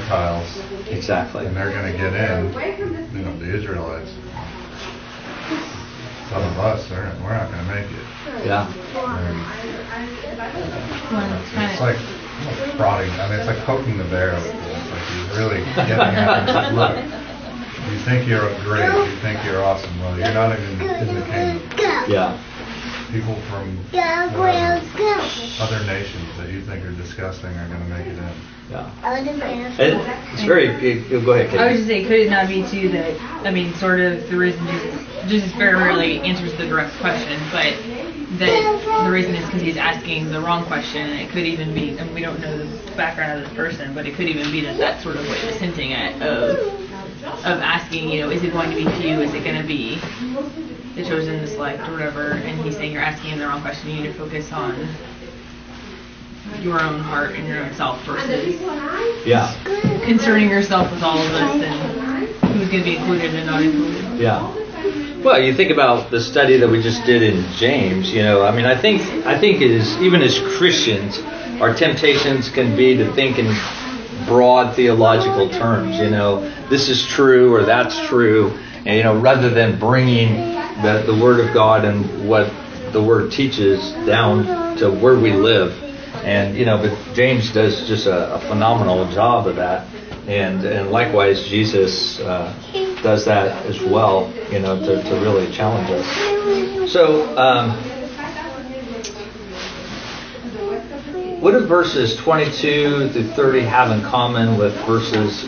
Gentiles, 0.00 0.60
Exactly. 0.90 1.46
and 1.46 1.56
they're 1.56 1.70
going 1.70 1.90
to 1.90 1.96
get 1.98 2.12
in. 2.12 2.52
You 3.16 3.24
know, 3.24 3.38
the 3.38 3.54
Israelites. 3.56 4.10
Some 6.28 6.42
of 6.42 6.58
us, 6.58 6.90
are 6.90 7.14
we're 7.22 7.32
not 7.32 7.50
going 7.50 7.64
to 7.64 7.74
make 7.74 7.86
it. 7.90 8.06
Yeah. 8.44 8.66
And 8.68 9.38
Well, 11.12 11.40
it's 11.40 11.52
it's 11.54 11.80
like 11.80 11.96
prodding. 12.76 13.10
I 13.12 13.30
mean, 13.30 13.38
it's 13.40 13.46
like 13.46 13.58
poking 13.64 13.96
the 13.96 14.04
bear 14.04 14.34
with 14.34 14.44
this. 14.44 14.90
Like 14.90 15.06
he's 15.08 15.38
really 15.38 15.64
getting 15.74 15.96
at 15.96 16.46
them. 16.46 16.74
Like, 16.76 16.96
look, 16.96 16.96
you 17.90 17.98
think 18.04 18.28
you're 18.28 18.50
great, 18.64 18.84
you 18.92 19.16
think 19.22 19.42
you're 19.44 19.62
awesome. 19.64 19.98
Well, 20.00 20.18
you're 20.18 20.34
not 20.34 20.58
even 20.58 20.80
in 20.82 21.14
the 21.14 21.22
kingdom. 21.24 21.62
Yeah. 22.10 22.36
People 23.12 23.36
from 23.48 23.70
um, 23.70 24.34
whatever, 24.34 24.82
other 25.62 25.84
nations 25.86 26.26
that 26.36 26.50
you 26.50 26.60
think 26.62 26.84
are 26.84 26.92
disgusting 26.92 27.50
are 27.56 27.68
going 27.68 27.80
to 27.80 27.88
make 27.88 28.06
it 28.06 28.18
in. 28.18 28.34
Yeah. 28.70 28.90
And 29.78 30.00
it's 30.32 30.42
very. 30.42 30.66
you- 30.82 31.20
Go 31.24 31.32
ahead. 31.32 31.46
I 31.46 31.50
Katie. 31.50 31.64
was 31.68 31.76
just 31.76 31.86
saying, 31.88 32.06
could 32.06 32.18
it 32.20 32.30
not 32.30 32.48
be 32.48 32.66
too 32.68 32.88
that, 32.90 33.20
I 33.46 33.50
mean, 33.50 33.72
sort 33.74 34.00
of 34.00 34.28
the 34.28 34.36
reason 34.36 34.66
Jesus, 34.66 35.06
Jesus 35.28 35.52
very 35.52 35.74
rarely 35.74 36.20
answers 36.20 36.52
the 36.58 36.66
direct 36.66 36.92
question, 36.98 37.40
but 37.52 37.74
that 38.38 39.04
the 39.04 39.10
reason 39.10 39.34
is 39.36 39.44
because 39.46 39.62
he's 39.62 39.76
asking 39.76 40.30
the 40.30 40.40
wrong 40.40 40.64
question, 40.66 41.02
and 41.08 41.20
it 41.20 41.30
could 41.30 41.44
even 41.46 41.72
be, 41.74 41.96
and 41.96 42.12
we 42.12 42.20
don't 42.20 42.40
know 42.40 42.58
the 42.58 42.96
background 42.96 43.40
of 43.40 43.46
this 43.48 43.56
person, 43.56 43.94
but 43.94 44.04
it 44.06 44.14
could 44.14 44.26
even 44.28 44.50
be 44.50 44.60
that 44.62 44.76
that's 44.78 45.02
sort 45.02 45.16
of 45.16 45.26
what 45.28 45.38
he's 45.38 45.54
hinting 45.56 45.92
at 45.92 46.20
of, 46.20 46.58
of 46.58 47.60
asking, 47.62 48.08
you 48.10 48.20
know, 48.20 48.30
is 48.30 48.42
it 48.42 48.52
going 48.52 48.70
to 48.70 48.76
be 48.76 48.84
few, 49.00 49.20
is 49.20 49.32
it 49.32 49.44
going 49.44 49.60
to 49.60 49.66
be 49.66 49.96
the 50.96 51.04
chosen, 51.04 51.40
the 51.40 51.46
select, 51.46 51.86
or 51.88 51.92
whatever, 51.92 52.32
and 52.32 52.60
he's 52.62 52.74
saying 52.76 52.90
you're 52.92 53.02
asking 53.02 53.30
him 53.30 53.38
the 53.38 53.46
wrong 53.46 53.60
question, 53.62 53.90
you 53.90 54.02
need 54.02 54.12
to 54.12 54.14
focus 54.14 54.50
on 54.52 54.74
your 56.60 56.80
own 56.80 57.00
heart 57.00 57.32
and 57.36 57.46
your 57.46 57.58
own 57.58 57.72
self 57.74 58.02
versus 58.04 58.60
Yeah. 59.24 59.52
concerning 60.04 60.48
yourself 60.48 60.90
with 60.90 61.02
all 61.02 61.18
of 61.18 61.32
this 61.32 61.68
and 61.68 62.28
who's 62.56 62.68
going 62.68 62.82
to 62.82 62.90
be 62.90 62.96
included 62.96 63.34
and 63.34 63.46
not 63.46 63.62
included. 63.62 64.18
Yeah. 64.18 64.46
Well, 65.22 65.40
you 65.42 65.54
think 65.54 65.70
about 65.70 66.10
the 66.10 66.20
study 66.20 66.56
that 66.58 66.68
we 66.68 66.80
just 66.82 67.04
did 67.04 67.22
in 67.22 67.44
James. 67.54 68.12
You 68.12 68.22
know, 68.22 68.44
I 68.44 68.54
mean, 68.54 68.64
I 68.64 68.76
think 68.80 69.02
I 69.26 69.38
think 69.38 69.60
it 69.60 69.70
is 69.70 69.96
even 69.98 70.22
as 70.22 70.38
Christians, 70.56 71.20
our 71.60 71.74
temptations 71.74 72.48
can 72.48 72.76
be 72.76 72.96
to 72.96 73.12
think 73.12 73.38
in 73.38 73.52
broad 74.26 74.74
theological 74.76 75.48
terms. 75.48 75.98
You 75.98 76.10
know, 76.10 76.48
this 76.68 76.88
is 76.88 77.04
true 77.06 77.52
or 77.54 77.64
that's 77.64 77.98
true, 78.06 78.56
and 78.84 78.96
you 78.96 79.02
know, 79.02 79.18
rather 79.18 79.50
than 79.50 79.78
bringing 79.78 80.36
the 80.82 81.02
the 81.06 81.18
Word 81.20 81.40
of 81.40 81.52
God 81.52 81.84
and 81.84 82.28
what 82.28 82.50
the 82.92 83.02
Word 83.02 83.32
teaches 83.32 83.90
down 84.06 84.76
to 84.76 84.90
where 84.90 85.18
we 85.18 85.32
live. 85.32 85.72
And 86.26 86.56
you 86.56 86.64
know, 86.64 86.76
but 86.76 87.14
James 87.14 87.52
does 87.52 87.86
just 87.86 88.08
a, 88.08 88.34
a 88.34 88.40
phenomenal 88.40 89.08
job 89.12 89.46
of 89.46 89.54
that, 89.56 89.86
and 90.26 90.64
and 90.64 90.90
likewise 90.90 91.46
Jesus 91.46 92.18
uh, 92.18 92.52
does 93.00 93.24
that 93.26 93.64
as 93.66 93.80
well. 93.80 94.34
You 94.50 94.58
know, 94.58 94.76
to, 94.76 95.04
to 95.04 95.14
really 95.20 95.52
challenge 95.52 95.88
us. 95.88 96.92
So, 96.92 97.38
um, 97.38 97.70
what 101.40 101.52
do 101.52 101.64
verses 101.64 102.16
22 102.16 103.10
through 103.10 103.28
30 103.28 103.60
have 103.60 103.92
in 103.92 104.02
common 104.02 104.58
with 104.58 104.74
verses 104.84 105.44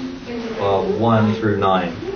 uh, 0.60 0.82
1 1.00 1.34
through 1.40 1.58
9? 1.58 2.08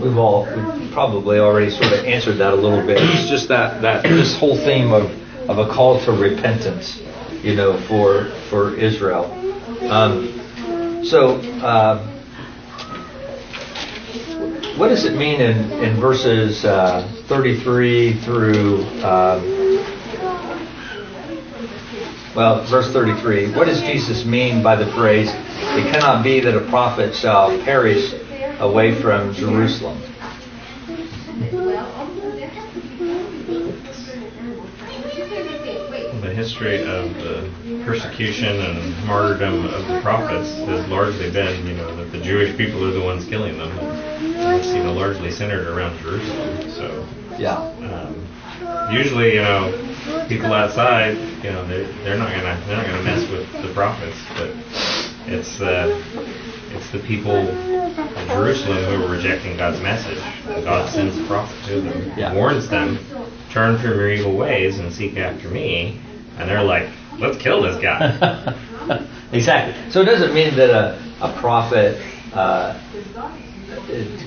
We've 0.00 0.16
all 0.16 0.46
we've 0.46 0.79
probably 0.92 1.38
already 1.38 1.70
sort 1.70 1.92
of 1.92 2.04
answered 2.04 2.36
that 2.36 2.52
a 2.52 2.56
little 2.56 2.84
bit. 2.86 2.98
It's 3.00 3.28
just 3.28 3.48
that 3.48 3.82
that 3.82 4.02
this 4.02 4.36
whole 4.36 4.56
theme 4.56 4.92
of, 4.92 5.10
of 5.48 5.58
a 5.58 5.68
call 5.68 6.00
to 6.04 6.12
repentance, 6.12 7.00
you 7.42 7.54
know, 7.54 7.78
for 7.86 8.30
for 8.48 8.74
Israel. 8.76 9.24
Um, 9.90 11.04
so, 11.04 11.36
uh, 11.62 12.06
what 14.76 14.88
does 14.88 15.04
it 15.04 15.14
mean 15.14 15.40
in 15.40 15.70
in 15.82 16.00
verses 16.00 16.64
uh, 16.64 17.10
33 17.26 18.20
through 18.20 18.84
um, 19.02 19.58
well, 22.34 22.64
verse 22.66 22.92
33? 22.92 23.54
What 23.54 23.66
does 23.66 23.80
Jesus 23.82 24.24
mean 24.24 24.62
by 24.62 24.76
the 24.76 24.90
phrase, 24.92 25.30
"It 25.30 25.92
cannot 25.92 26.22
be 26.22 26.40
that 26.40 26.56
a 26.56 26.68
prophet 26.68 27.14
shall 27.14 27.58
perish"? 27.64 28.14
away 28.60 28.94
from 29.00 29.32
Jerusalem. 29.32 30.00
The 36.20 36.34
history 36.50 36.82
of 36.82 37.14
the 37.16 37.84
persecution 37.84 38.58
and 38.58 39.06
martyrdom 39.06 39.66
of 39.66 39.86
the 39.86 40.00
prophets 40.00 40.50
has 40.50 40.86
largely 40.88 41.30
been, 41.30 41.64
you 41.64 41.74
know, 41.74 41.94
that 41.94 42.10
the 42.10 42.20
Jewish 42.20 42.56
people 42.56 42.84
are 42.84 42.90
the 42.90 43.00
ones 43.00 43.24
killing 43.26 43.56
them. 43.56 43.70
And 43.78 44.58
it's, 44.58 44.66
you 44.68 44.82
know, 44.82 44.92
largely 44.92 45.30
centered 45.30 45.68
around 45.68 45.96
Jerusalem. 46.00 46.70
So, 46.70 47.06
Yeah. 47.38 47.54
um, 47.56 48.26
usually, 48.92 49.34
you 49.34 49.42
know, 49.42 49.72
people 50.28 50.52
outside, 50.52 51.16
you 51.44 51.50
know, 51.52 51.64
they're, 51.68 51.86
they're 52.02 52.18
not 52.18 52.30
gonna 52.30 52.60
they're 52.66 52.76
not 52.76 52.86
gonna 52.86 53.02
mess 53.02 53.30
with 53.30 53.46
the 53.62 53.72
prophets, 53.72 54.18
but 54.36 54.50
it's 55.28 55.60
uh, 55.60 56.02
it's 56.74 56.90
the 56.90 56.98
people 56.98 57.36
of 57.36 58.28
Jerusalem 58.28 58.84
who 58.86 59.04
are 59.04 59.08
rejecting 59.08 59.56
God's 59.56 59.80
message. 59.80 60.18
God 60.64 60.90
sends 60.90 61.16
a 61.16 61.24
prophet 61.26 61.56
to 61.68 61.80
them, 61.80 62.12
Yeah. 62.16 62.34
warns 62.34 62.68
them, 62.68 62.98
turn 63.50 63.78
from 63.78 63.90
your 63.90 64.10
evil 64.10 64.36
ways 64.36 64.80
and 64.80 64.92
seek 64.92 65.16
after 65.16 65.48
me. 65.48 66.00
And 66.40 66.48
they're 66.48 66.62
like, 66.62 66.88
let's 67.18 67.36
kill 67.36 67.62
this 67.62 67.76
guy. 67.82 68.56
exactly. 69.32 69.90
So 69.90 70.00
it 70.00 70.06
doesn't 70.06 70.32
mean 70.32 70.56
that 70.56 70.70
a, 70.70 70.98
a 71.20 71.38
prophet 71.38 72.00
uh, 72.32 72.80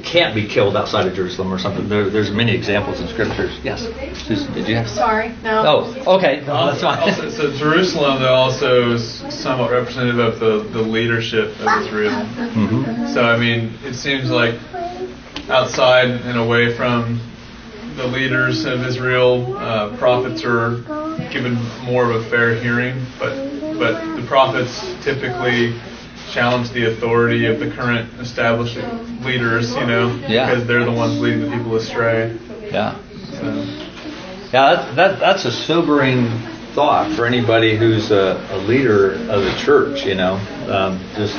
can't 0.03 0.35
be 0.35 0.47
killed 0.47 0.75
outside 0.77 1.07
of 1.07 1.13
Jerusalem 1.15 1.51
or 1.51 1.57
something. 1.57 1.89
There, 1.89 2.09
there's 2.09 2.31
many 2.31 2.55
examples 2.55 3.01
in 3.01 3.07
scriptures. 3.07 3.59
Yes, 3.63 3.87
Susan, 4.27 4.53
did 4.53 4.67
you 4.67 4.75
have? 4.75 4.87
Sorry, 4.89 5.29
no. 5.43 5.63
Oh, 6.05 6.17
okay. 6.17 6.43
No, 6.45 6.67
that's 6.67 6.81
fine. 6.81 6.99
Also, 6.99 7.29
so 7.29 7.51
Jerusalem, 7.57 8.21
though, 8.21 8.33
also 8.33 8.91
is 8.91 9.23
somewhat 9.33 9.71
representative 9.71 10.19
of 10.19 10.39
the, 10.39 10.69
the 10.71 10.81
leadership 10.81 11.59
of 11.59 11.67
Israel. 11.81 12.13
hmm 12.15 13.07
So, 13.07 13.23
I 13.23 13.37
mean, 13.37 13.73
it 13.83 13.95
seems 13.95 14.29
like 14.29 14.55
outside 15.49 16.09
and 16.09 16.37
away 16.37 16.75
from 16.75 17.19
the 17.95 18.07
leaders 18.07 18.65
of 18.65 18.85
Israel, 18.85 19.55
uh, 19.57 19.95
prophets 19.97 20.43
are 20.43 20.77
given 21.31 21.53
more 21.83 22.09
of 22.09 22.21
a 22.25 22.29
fair 22.29 22.55
hearing, 22.55 23.05
but 23.19 23.35
but 23.77 24.15
the 24.15 24.23
prophets 24.27 24.79
typically 25.03 25.79
challenge 26.31 26.69
the 26.71 26.85
authority 26.91 27.45
of 27.45 27.59
the 27.59 27.69
current 27.71 28.11
established 28.19 28.77
leaders, 29.23 29.73
you 29.75 29.85
know, 29.85 30.15
Yeah. 30.27 30.49
because 30.49 30.67
they're 30.67 30.85
the 30.85 30.91
ones 30.91 31.19
leading 31.19 31.41
the 31.41 31.55
people 31.55 31.75
astray. 31.75 32.35
Yeah. 32.71 32.97
So. 33.39 33.45
Yeah, 34.51 34.75
that, 34.75 34.95
that 34.95 35.19
that's 35.19 35.45
a 35.45 35.51
sobering 35.51 36.27
thought 36.73 37.11
for 37.15 37.25
anybody 37.25 37.75
who's 37.77 38.11
a, 38.11 38.47
a 38.51 38.57
leader 38.59 39.13
of 39.13 39.43
the 39.43 39.53
church. 39.57 40.05
You 40.05 40.15
know, 40.15 40.35
um, 40.69 40.99
just 41.15 41.35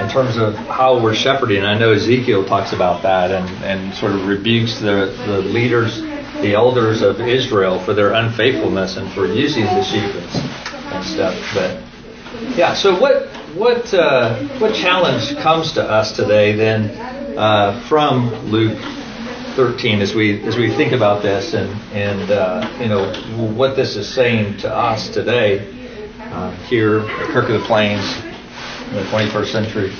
in 0.00 0.08
terms 0.08 0.36
of 0.36 0.54
how 0.54 1.02
we're 1.02 1.14
shepherding. 1.14 1.64
I 1.64 1.76
know 1.76 1.92
Ezekiel 1.92 2.44
talks 2.44 2.72
about 2.72 3.02
that 3.02 3.30
and, 3.30 3.48
and 3.64 3.94
sort 3.94 4.12
of 4.12 4.26
rebukes 4.26 4.78
the 4.78 5.12
the 5.26 5.38
leaders, 5.40 6.00
the 6.40 6.54
elders 6.54 7.02
of 7.02 7.20
Israel 7.20 7.80
for 7.80 7.94
their 7.94 8.12
unfaithfulness 8.12 8.96
and 8.96 9.12
for 9.12 9.26
using 9.26 9.64
the 9.64 9.82
sheep 9.82 10.14
and, 10.14 10.94
and 10.94 11.04
stuff. 11.04 11.34
But 11.52 11.82
yeah, 12.56 12.74
so 12.74 12.98
what 12.98 13.26
what 13.56 13.92
uh, 13.92 14.36
what 14.58 14.74
challenge 14.74 15.36
comes 15.38 15.72
to 15.72 15.82
us 15.82 16.12
today 16.12 16.54
then 16.54 16.90
uh, 17.36 17.84
from 17.88 18.32
Luke 18.50 18.78
13 19.56 20.00
as 20.00 20.14
we 20.14 20.40
as 20.44 20.56
we 20.56 20.74
think 20.76 20.92
about 20.92 21.22
this 21.22 21.54
and 21.54 21.70
and 21.92 22.30
uh, 22.30 22.70
you 22.80 22.88
know 22.88 23.12
what 23.52 23.74
this 23.74 23.96
is 23.96 24.08
saying 24.08 24.58
to 24.58 24.72
us 24.72 25.08
today 25.08 25.58
uh, 26.20 26.52
here 26.66 27.00
at 27.00 27.30
Kirk 27.30 27.48
of 27.48 27.60
the 27.60 27.66
Plains 27.66 28.27
in 28.88 28.94
the 28.94 29.02
21st 29.02 29.52
century. 29.52 29.90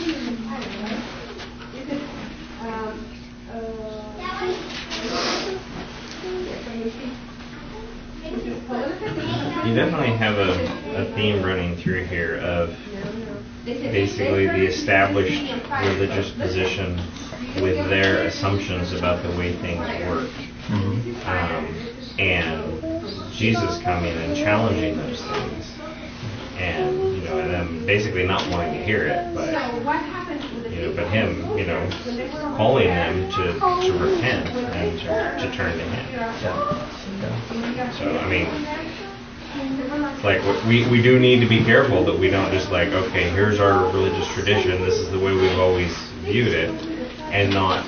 You 9.68 9.74
definitely 9.74 10.16
have 10.16 10.38
a, 10.38 11.02
a 11.02 11.14
theme 11.14 11.44
running 11.44 11.76
through 11.76 12.04
here 12.04 12.36
of 12.36 12.74
basically 13.64 14.46
the 14.46 14.64
established 14.64 15.42
religious 15.82 16.30
position 16.30 16.96
with 17.60 17.76
their 17.90 18.26
assumptions 18.26 18.92
about 18.94 19.22
the 19.22 19.30
way 19.36 19.52
things 19.56 19.86
work. 20.08 20.30
Um, 21.26 21.76
and 22.18 23.32
Jesus 23.32 23.82
coming 23.82 24.16
and 24.16 24.34
challenging 24.34 24.96
those 24.96 25.20
things. 25.22 25.87
And, 26.58 27.16
you 27.16 27.22
know, 27.22 27.38
and 27.38 27.50
them 27.52 27.86
basically 27.86 28.26
not 28.26 28.48
wanting 28.50 28.74
to 28.74 28.84
hear 28.84 29.06
it, 29.06 29.34
but, 29.34 29.52
you 30.72 30.82
to, 30.82 30.92
but 30.94 31.08
him, 31.08 31.56
you 31.56 31.66
know, 31.66 31.88
calling 32.56 32.88
them 32.88 33.30
to, 33.30 33.52
to 33.86 33.98
repent 33.98 34.48
and 34.48 34.98
to, 35.00 35.48
to 35.48 35.56
turn 35.56 35.76
to 35.76 35.84
him. 35.84 36.06
Yeah. 36.42 37.92
So 37.92 38.18
I 38.18 38.28
mean, 38.28 38.48
like 40.22 40.42
we 40.66 40.88
we 40.88 41.02
do 41.02 41.18
need 41.18 41.40
to 41.40 41.48
be 41.48 41.64
careful 41.64 42.04
that 42.04 42.18
we 42.18 42.30
don't 42.30 42.52
just 42.52 42.70
like 42.70 42.88
okay, 42.88 43.30
here's 43.30 43.60
our 43.60 43.86
religious 43.86 44.26
tradition. 44.34 44.82
This 44.82 44.98
is 44.98 45.10
the 45.10 45.18
way 45.18 45.32
we've 45.32 45.58
always 45.58 45.96
viewed 46.22 46.52
it, 46.52 46.70
and 47.32 47.52
not 47.52 47.84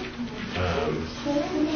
um, 0.57 1.07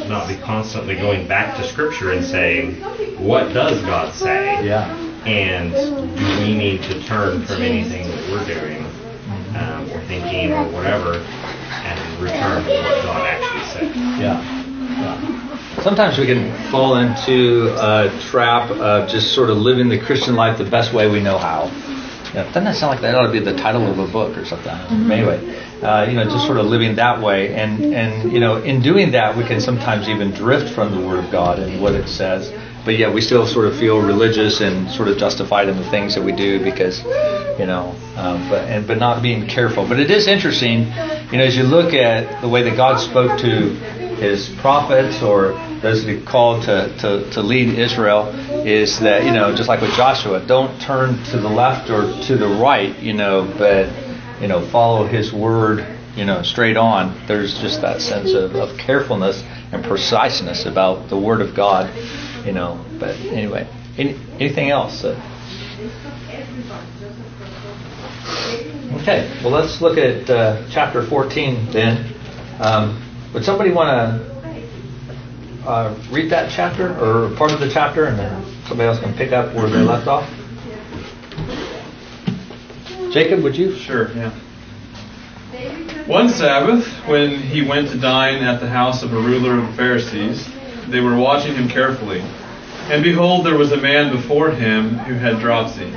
not 0.09 0.27
be 0.27 0.35
constantly 0.35 0.95
going 0.95 1.27
back 1.27 1.55
to 1.57 1.63
Scripture 1.63 2.11
and 2.11 2.25
saying, 2.25 2.75
what 3.23 3.53
does 3.53 3.81
God 3.83 4.13
say? 4.13 4.65
Yeah. 4.65 4.93
And 5.25 5.73
do 6.15 6.39
we 6.39 6.55
need 6.55 6.83
to 6.83 7.03
turn 7.03 7.45
from 7.45 7.61
anything 7.61 8.07
that 8.07 8.31
we're 8.31 8.45
doing 8.45 8.85
um, 9.55 9.89
or 9.91 9.99
thinking 10.05 10.53
or 10.53 10.67
whatever 10.71 11.15
and 11.15 12.21
return 12.21 12.63
to 12.63 12.69
what 12.69 13.03
God 13.03 13.27
actually 13.27 13.65
said? 13.65 13.95
Yeah. 14.19 14.41
yeah. 15.01 15.81
Sometimes 15.81 16.17
we 16.17 16.25
can 16.25 16.51
fall 16.71 16.97
into 16.97 17.73
a 17.77 18.09
trap 18.21 18.69
of 18.71 19.09
just 19.09 19.33
sort 19.33 19.49
of 19.49 19.57
living 19.57 19.89
the 19.89 19.99
Christian 19.99 20.35
life 20.35 20.57
the 20.57 20.69
best 20.69 20.93
way 20.93 21.09
we 21.09 21.21
know 21.21 21.37
how. 21.37 21.71
Yeah, 22.33 22.43
doesn't 22.47 22.65
that 22.65 22.75
sound 22.75 22.91
like 22.91 23.01
that 23.01 23.15
ought 23.15 23.27
to 23.27 23.31
be 23.31 23.39
the 23.39 23.55
title 23.55 23.89
of 23.89 23.97
a 23.97 24.07
book 24.11 24.37
or 24.37 24.43
something? 24.43 24.71
Anyway, 25.09 25.39
uh, 25.81 26.05
you 26.09 26.15
know, 26.15 26.25
just 26.25 26.45
sort 26.45 26.57
of 26.57 26.65
living 26.65 26.95
that 26.95 27.21
way, 27.21 27.53
and 27.53 27.95
and 27.95 28.31
you 28.31 28.41
know, 28.41 28.57
in 28.57 28.81
doing 28.81 29.11
that, 29.11 29.37
we 29.37 29.45
can 29.45 29.61
sometimes 29.61 30.09
even 30.09 30.31
drift 30.31 30.73
from 30.73 30.91
the 30.91 31.07
Word 31.07 31.23
of 31.23 31.31
God 31.31 31.59
and 31.59 31.81
what 31.81 31.95
it 31.95 32.09
says. 32.09 32.51
But 32.85 32.97
yet, 32.99 33.11
we 33.11 33.21
still 33.21 33.47
sort 33.47 33.65
of 33.65 33.75
feel 33.77 33.99
religious 33.99 34.61
and 34.61 34.89
sort 34.91 35.07
of 35.07 35.17
justified 35.17 35.67
in 35.67 35.75
the 35.75 35.89
things 35.89 36.13
that 36.13 36.23
we 36.23 36.31
do 36.31 36.63
because, 36.63 37.03
you 37.59 37.65
know, 37.65 37.95
um, 38.15 38.47
but 38.47 38.69
and 38.69 38.85
but 38.85 38.99
not 38.99 39.23
being 39.23 39.47
careful. 39.47 39.87
But 39.87 39.99
it 39.99 40.11
is 40.11 40.27
interesting, 40.27 40.81
you 41.31 41.39
know, 41.39 41.43
as 41.43 41.57
you 41.57 41.63
look 41.63 41.95
at 41.95 42.41
the 42.41 42.47
way 42.47 42.61
that 42.61 42.77
God 42.77 42.99
spoke 42.99 43.39
to 43.39 43.69
His 44.21 44.49
prophets 44.57 45.23
or 45.23 45.53
those 45.81 46.03
He 46.03 46.21
called 46.21 46.63
to, 46.65 46.95
to, 46.99 47.29
to 47.31 47.41
lead 47.41 47.77
Israel, 47.77 48.27
is 48.65 48.99
that 48.99 49.25
you 49.25 49.31
know, 49.31 49.55
just 49.55 49.67
like 49.67 49.81
with 49.81 49.93
Joshua, 49.95 50.45
don't 50.45 50.79
turn 50.79 51.23
to 51.25 51.37
the 51.37 51.49
left 51.49 51.89
or 51.89 52.01
to 52.27 52.37
the 52.37 52.47
right, 52.47 52.97
you 52.99 53.13
know, 53.13 53.51
but 53.57 53.89
you 54.39 54.47
know, 54.47 54.61
follow 54.69 55.07
His 55.07 55.33
word, 55.33 55.85
you 56.15 56.25
know, 56.25 56.43
straight 56.43 56.77
on. 56.77 57.19
There's 57.25 57.59
just 57.59 57.81
that 57.81 58.01
sense 58.01 58.33
of, 58.33 58.55
of 58.55 58.77
carefulness 58.77 59.43
and 59.71 59.83
preciseness 59.83 60.65
about 60.65 61.09
the 61.09 61.17
Word 61.17 61.41
of 61.41 61.55
God, 61.55 61.89
you 62.45 62.53
know. 62.53 62.83
But 62.99 63.15
anyway, 63.15 63.67
any, 63.97 64.19
anything 64.39 64.69
else? 64.69 65.03
Uh, 65.03 65.19
okay, 69.01 69.29
well, 69.43 69.51
let's 69.51 69.81
look 69.81 69.97
at 69.97 70.29
uh, 70.29 70.67
chapter 70.69 71.05
14 71.05 71.71
then. 71.71 72.13
Um, 72.59 73.01
would 73.33 73.43
somebody 73.43 73.71
want 73.71 73.89
to 73.89 75.67
uh, 75.67 75.99
read 76.11 76.31
that 76.31 76.51
chapter 76.51 76.91
or 76.99 77.35
part 77.35 77.51
of 77.51 77.59
the 77.59 77.69
chapter, 77.69 78.05
and 78.05 78.17
then 78.17 78.45
somebody 78.67 78.87
else 78.87 78.99
can 78.99 79.13
pick 79.15 79.31
up 79.31 79.53
where 79.55 79.69
they 79.69 79.77
left 79.77 80.07
off? 80.07 80.29
Jacob, 83.11 83.43
would 83.43 83.55
you? 83.55 83.75
Sure, 83.75 84.11
yeah. 84.13 84.31
One 86.07 86.29
Sabbath, 86.29 86.85
when 87.07 87.39
he 87.39 87.67
went 87.67 87.89
to 87.89 87.99
dine 87.99 88.43
at 88.43 88.59
the 88.59 88.69
house 88.69 89.03
of 89.03 89.13
a 89.13 89.15
ruler 89.15 89.57
of 89.57 89.67
the 89.67 89.73
Pharisees, 89.73 90.47
they 90.87 90.99
were 90.99 91.15
watching 91.15 91.55
him 91.55 91.67
carefully. 91.67 92.21
And 92.89 93.03
behold, 93.03 93.45
there 93.45 93.57
was 93.57 93.71
a 93.71 93.77
man 93.77 94.15
before 94.15 94.51
him 94.51 94.97
who 94.99 95.15
had 95.15 95.39
dropsy. 95.39 95.91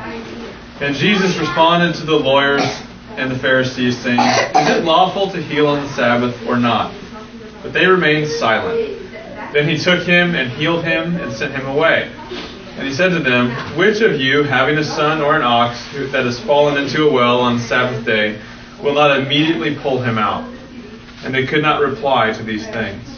And 0.81 0.94
Jesus 0.94 1.37
responded 1.37 1.94
to 1.96 2.07
the 2.07 2.16
lawyers 2.16 2.62
and 3.16 3.31
the 3.31 3.38
Pharisees, 3.38 3.98
saying, 3.98 4.18
Is 4.20 4.68
it 4.70 4.85
lawful 4.85 5.31
to 5.31 5.42
heal 5.42 5.66
on 5.66 5.85
the 5.85 5.88
Sabbath 5.92 6.46
or 6.46 6.57
not? 6.57 6.94
But 7.62 7.72
they 7.72 7.87
remained 7.87 8.29
silent. 8.29 9.03
Then 9.53 9.68
he 9.68 9.77
took 9.77 10.07
him 10.07 10.35
and 10.35 10.51
healed 10.53 10.85
him 10.85 11.16
and 11.16 11.33
sent 11.33 11.53
him 11.53 11.66
away. 11.66 12.11
And 12.77 12.87
he 12.87 12.94
said 12.94 13.09
to 13.11 13.18
them, 13.18 13.51
Which 13.77 14.01
of 14.03 14.20
you, 14.20 14.44
having 14.44 14.79
a 14.79 14.85
son 14.85 15.20
or 15.20 15.35
an 15.35 15.42
ox 15.42 15.85
that 16.12 16.24
has 16.24 16.38
fallen 16.40 16.83
into 16.83 17.09
a 17.09 17.12
well 17.12 17.40
on 17.40 17.57
the 17.57 17.62
Sabbath 17.62 18.05
day, 18.07 18.40
will 18.83 18.94
not 18.94 19.18
immediately 19.18 19.74
pull 19.74 20.01
him 20.01 20.16
out? 20.16 20.48
And 21.24 21.35
they 21.35 21.44
could 21.44 21.62
not 21.62 21.81
reply 21.83 22.33
to 22.33 22.42
these 22.44 22.64
things. 22.68 23.17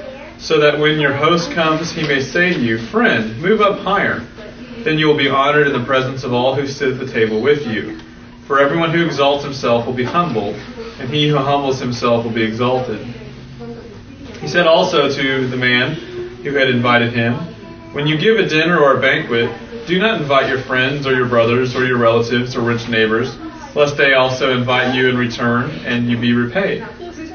so 0.41 0.59
that 0.59 0.79
when 0.79 0.99
your 0.99 1.13
host 1.13 1.51
comes, 1.51 1.91
he 1.91 2.01
may 2.01 2.19
say 2.19 2.51
to 2.51 2.59
you, 2.59 2.79
Friend, 2.87 3.39
move 3.39 3.61
up 3.61 3.79
higher. 3.79 4.25
Then 4.83 4.97
you 4.97 5.07
will 5.07 5.17
be 5.17 5.29
honored 5.29 5.67
in 5.67 5.73
the 5.73 5.85
presence 5.85 6.23
of 6.23 6.33
all 6.33 6.55
who 6.55 6.65
sit 6.65 6.93
at 6.93 6.99
the 6.99 7.11
table 7.11 7.41
with 7.41 7.67
you. 7.67 7.99
For 8.47 8.59
everyone 8.59 8.91
who 8.91 9.05
exalts 9.05 9.43
himself 9.43 9.85
will 9.85 9.93
be 9.93 10.03
humbled, 10.03 10.55
and 10.99 11.09
he 11.09 11.29
who 11.29 11.37
humbles 11.37 11.79
himself 11.79 12.25
will 12.25 12.33
be 12.33 12.43
exalted. 12.43 13.05
He 14.41 14.47
said 14.47 14.65
also 14.65 15.13
to 15.13 15.47
the 15.47 15.57
man 15.57 15.93
who 16.43 16.55
had 16.55 16.69
invited 16.69 17.13
him, 17.13 17.35
When 17.93 18.07
you 18.07 18.17
give 18.17 18.37
a 18.37 18.49
dinner 18.49 18.79
or 18.79 18.97
a 18.97 19.01
banquet, 19.01 19.55
do 19.85 19.99
not 19.99 20.19
invite 20.19 20.49
your 20.49 20.61
friends 20.61 21.05
or 21.05 21.15
your 21.15 21.27
brothers 21.27 21.75
or 21.75 21.85
your 21.85 21.99
relatives 21.99 22.55
or 22.55 22.61
rich 22.61 22.89
neighbors, 22.89 23.37
lest 23.75 23.95
they 23.95 24.15
also 24.15 24.57
invite 24.57 24.95
you 24.95 25.07
in 25.07 25.17
return 25.17 25.69
and 25.85 26.09
you 26.09 26.17
be 26.17 26.33
repaid. 26.33 26.83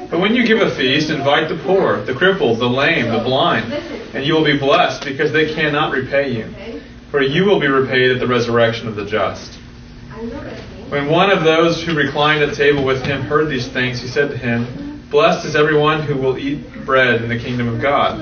But 0.09 0.21
when 0.21 0.35
you 0.35 0.47
give 0.47 0.61
a 0.61 0.73
feast, 0.73 1.09
invite 1.09 1.49
the 1.49 1.57
poor, 1.57 2.01
the 2.01 2.13
crippled, 2.13 2.59
the 2.59 2.69
lame, 2.69 3.11
the 3.11 3.19
blind, 3.19 3.73
and 4.13 4.25
you 4.25 4.33
will 4.33 4.45
be 4.45 4.57
blessed 4.57 5.03
because 5.03 5.33
they 5.33 5.53
cannot 5.53 5.91
repay 5.91 6.31
you. 6.31 6.81
For 7.11 7.21
you 7.21 7.45
will 7.45 7.59
be 7.59 7.67
repaid 7.67 8.11
at 8.11 8.19
the 8.19 8.27
resurrection 8.27 8.87
of 8.87 8.95
the 8.95 9.05
just. 9.05 9.55
When 10.89 11.09
one 11.09 11.29
of 11.29 11.43
those 11.43 11.83
who 11.83 11.93
reclined 11.93 12.41
at 12.43 12.55
table 12.55 12.85
with 12.85 13.03
him 13.03 13.21
heard 13.23 13.49
these 13.49 13.67
things, 13.67 14.01
he 14.01 14.07
said 14.07 14.31
to 14.31 14.37
him, 14.37 15.03
Blessed 15.09 15.45
is 15.45 15.55
everyone 15.55 16.01
who 16.01 16.15
will 16.15 16.37
eat 16.37 16.85
bread 16.85 17.21
in 17.21 17.29
the 17.29 17.37
kingdom 17.37 17.67
of 17.67 17.81
God. 17.81 18.17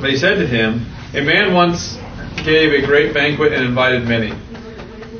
But 0.00 0.10
he 0.10 0.16
said 0.16 0.36
to 0.36 0.46
him, 0.46 0.86
A 1.14 1.22
man 1.22 1.54
once 1.54 1.98
gave 2.44 2.72
a 2.72 2.86
great 2.86 3.14
banquet 3.14 3.52
and 3.52 3.64
invited 3.64 4.06
many. 4.06 4.32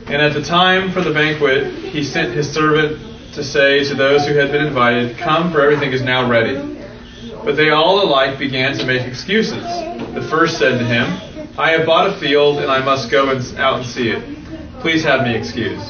And 0.06 0.22
at 0.22 0.34
the 0.34 0.42
time 0.42 0.92
for 0.92 1.00
the 1.00 1.12
banquet, 1.12 1.72
he 1.74 2.04
sent 2.04 2.34
his 2.34 2.50
servant 2.50 3.07
to 3.38 3.44
say 3.44 3.84
to 3.84 3.94
those 3.94 4.26
who 4.26 4.34
had 4.34 4.50
been 4.50 4.66
invited, 4.66 5.16
Come, 5.16 5.52
for 5.52 5.60
everything 5.60 5.92
is 5.92 6.02
now 6.02 6.28
ready. 6.28 6.56
But 7.44 7.54
they 7.54 7.70
all 7.70 8.02
alike 8.02 8.36
began 8.36 8.76
to 8.76 8.84
make 8.84 9.06
excuses. 9.06 9.62
The 10.12 10.26
first 10.28 10.58
said 10.58 10.78
to 10.78 10.84
him, 10.84 11.06
I 11.56 11.70
have 11.70 11.86
bought 11.86 12.08
a 12.08 12.18
field, 12.18 12.58
and 12.58 12.68
I 12.68 12.84
must 12.84 13.12
go 13.12 13.30
and, 13.30 13.40
out 13.56 13.78
and 13.78 13.86
see 13.86 14.10
it. 14.10 14.80
Please 14.80 15.04
have 15.04 15.22
me 15.22 15.36
excused. 15.36 15.88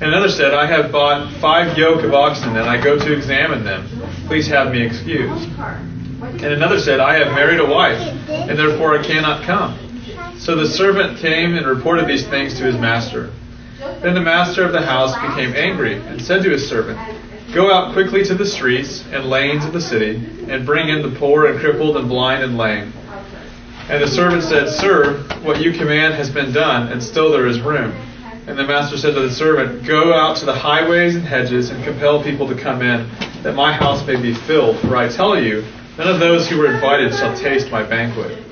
And 0.00 0.10
another 0.10 0.28
said, 0.28 0.54
I 0.54 0.66
have 0.66 0.90
bought 0.90 1.32
five 1.34 1.78
yoke 1.78 2.02
of 2.02 2.14
oxen, 2.14 2.56
and 2.56 2.68
I 2.68 2.82
go 2.82 2.98
to 2.98 3.12
examine 3.12 3.62
them. 3.62 3.86
Please 4.26 4.48
have 4.48 4.72
me 4.72 4.82
excused. 4.82 5.48
And 5.60 6.42
another 6.42 6.80
said, 6.80 6.98
I 6.98 7.16
have 7.16 7.32
married 7.32 7.60
a 7.60 7.66
wife, 7.66 8.00
and 8.28 8.58
therefore 8.58 8.98
I 8.98 9.04
cannot 9.04 9.44
come. 9.44 9.78
So 10.36 10.56
the 10.56 10.66
servant 10.66 11.18
came 11.18 11.54
and 11.54 11.64
reported 11.64 12.08
these 12.08 12.26
things 12.26 12.58
to 12.58 12.64
his 12.64 12.76
master. 12.76 13.30
Then 14.00 14.14
the 14.14 14.20
master 14.20 14.64
of 14.64 14.72
the 14.72 14.82
house 14.82 15.14
became 15.14 15.54
angry 15.54 15.94
and 15.94 16.22
said 16.22 16.42
to 16.42 16.50
his 16.50 16.68
servant, 16.68 16.98
Go 17.52 17.72
out 17.72 17.92
quickly 17.92 18.24
to 18.24 18.34
the 18.34 18.46
streets 18.46 19.04
and 19.12 19.28
lanes 19.28 19.64
of 19.64 19.72
the 19.72 19.80
city, 19.80 20.16
and 20.48 20.64
bring 20.64 20.88
in 20.88 21.02
the 21.02 21.18
poor 21.18 21.46
and 21.46 21.58
crippled 21.58 21.96
and 21.96 22.08
blind 22.08 22.44
and 22.44 22.56
lame. 22.56 22.92
And 23.88 24.02
the 24.02 24.08
servant 24.08 24.44
said, 24.44 24.68
Sir, 24.68 25.18
what 25.42 25.60
you 25.60 25.72
command 25.72 26.14
has 26.14 26.30
been 26.30 26.52
done, 26.52 26.92
and 26.92 27.02
still 27.02 27.30
there 27.30 27.46
is 27.46 27.60
room. 27.60 27.92
And 28.46 28.58
the 28.58 28.64
master 28.64 28.96
said 28.96 29.14
to 29.14 29.20
the 29.20 29.30
servant, 29.30 29.84
Go 29.84 30.14
out 30.14 30.36
to 30.38 30.46
the 30.46 30.54
highways 30.54 31.16
and 31.16 31.24
hedges 31.24 31.70
and 31.70 31.84
compel 31.84 32.22
people 32.22 32.48
to 32.48 32.54
come 32.54 32.82
in, 32.82 33.08
that 33.42 33.54
my 33.54 33.72
house 33.72 34.06
may 34.06 34.20
be 34.20 34.34
filled. 34.34 34.78
For 34.80 34.96
I 34.96 35.08
tell 35.08 35.40
you, 35.40 35.64
none 35.98 36.08
of 36.08 36.20
those 36.20 36.48
who 36.48 36.58
were 36.58 36.72
invited 36.72 37.12
shall 37.12 37.36
taste 37.36 37.70
my 37.70 37.82
banquet. 37.82 38.51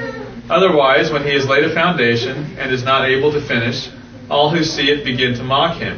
Otherwise, 0.51 1.09
when 1.09 1.23
he 1.23 1.33
has 1.33 1.47
laid 1.47 1.63
a 1.63 1.73
foundation 1.73 2.57
and 2.59 2.73
is 2.73 2.83
not 2.83 3.07
able 3.07 3.31
to 3.31 3.39
finish, 3.39 3.89
all 4.29 4.49
who 4.49 4.65
see 4.65 4.91
it 4.91 5.05
begin 5.05 5.33
to 5.33 5.43
mock 5.43 5.77
him. 5.77 5.97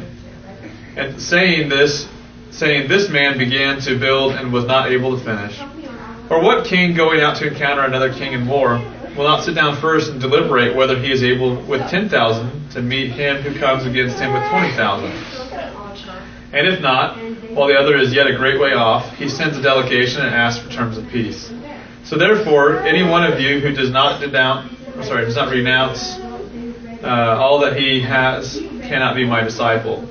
And 0.96 1.20
saying 1.20 1.68
this, 1.68 2.06
saying 2.52 2.88
this 2.88 3.08
man 3.08 3.36
began 3.36 3.80
to 3.80 3.98
build 3.98 4.36
and 4.36 4.52
was 4.52 4.64
not 4.64 4.92
able 4.92 5.18
to 5.18 5.24
finish. 5.24 5.60
Or 6.30 6.40
what 6.40 6.64
king 6.66 6.94
going 6.94 7.20
out 7.20 7.36
to 7.38 7.48
encounter 7.48 7.82
another 7.82 8.12
king 8.12 8.32
in 8.32 8.46
war 8.46 8.78
will 9.16 9.24
not 9.24 9.42
sit 9.42 9.56
down 9.56 9.80
first 9.80 10.12
and 10.12 10.20
deliberate 10.20 10.76
whether 10.76 11.00
he 11.00 11.10
is 11.10 11.24
able 11.24 11.60
with 11.66 11.90
ten 11.90 12.08
thousand 12.08 12.70
to 12.70 12.80
meet 12.80 13.10
him 13.10 13.42
who 13.42 13.58
comes 13.58 13.84
against 13.84 14.20
him 14.20 14.32
with 14.32 14.48
twenty 14.50 14.72
thousand? 14.76 15.10
And 16.52 16.68
if 16.68 16.80
not, 16.80 17.18
while 17.50 17.66
the 17.66 17.74
other 17.74 17.96
is 17.96 18.14
yet 18.14 18.28
a 18.28 18.36
great 18.36 18.60
way 18.60 18.72
off, 18.72 19.16
he 19.16 19.28
sends 19.28 19.58
a 19.58 19.62
delegation 19.62 20.22
and 20.22 20.32
asks 20.32 20.64
for 20.64 20.70
terms 20.70 20.96
of 20.96 21.08
peace. 21.08 21.50
So 22.04 22.18
therefore, 22.18 22.80
any 22.80 23.02
one 23.02 23.24
of 23.24 23.40
you 23.40 23.60
who 23.60 23.72
does 23.72 23.90
not 23.90 24.20
denounce, 24.20 24.76
sorry, 25.06 25.24
does 25.24 25.36
not 25.36 25.50
renounce 25.50 26.18
uh, 27.02 27.38
all 27.40 27.60
that 27.60 27.78
he 27.78 28.00
has 28.02 28.60
cannot 28.82 29.14
be 29.14 29.26
my 29.26 29.42
disciple. 29.42 30.06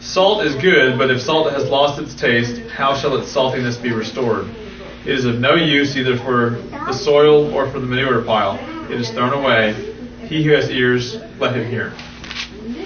Salt 0.00 0.44
is 0.44 0.54
good, 0.54 0.96
but 0.96 1.10
if 1.10 1.20
salt 1.20 1.52
has 1.52 1.68
lost 1.68 2.00
its 2.00 2.14
taste, 2.14 2.60
how 2.70 2.94
shall 2.94 3.16
its 3.16 3.34
saltiness 3.34 3.80
be 3.80 3.92
restored? 3.92 4.48
It 5.04 5.14
is 5.14 5.26
of 5.26 5.38
no 5.38 5.54
use 5.54 5.96
either 5.96 6.16
for 6.16 6.50
the 6.70 6.92
soil 6.92 7.52
or 7.52 7.70
for 7.70 7.78
the 7.78 7.86
manure 7.86 8.22
pile. 8.22 8.58
It 8.90 8.98
is 8.98 9.10
thrown 9.10 9.34
away. 9.34 9.74
He 10.28 10.42
who 10.44 10.52
has 10.52 10.70
ears, 10.70 11.16
let 11.38 11.54
him 11.54 11.68
hear. 11.68 11.92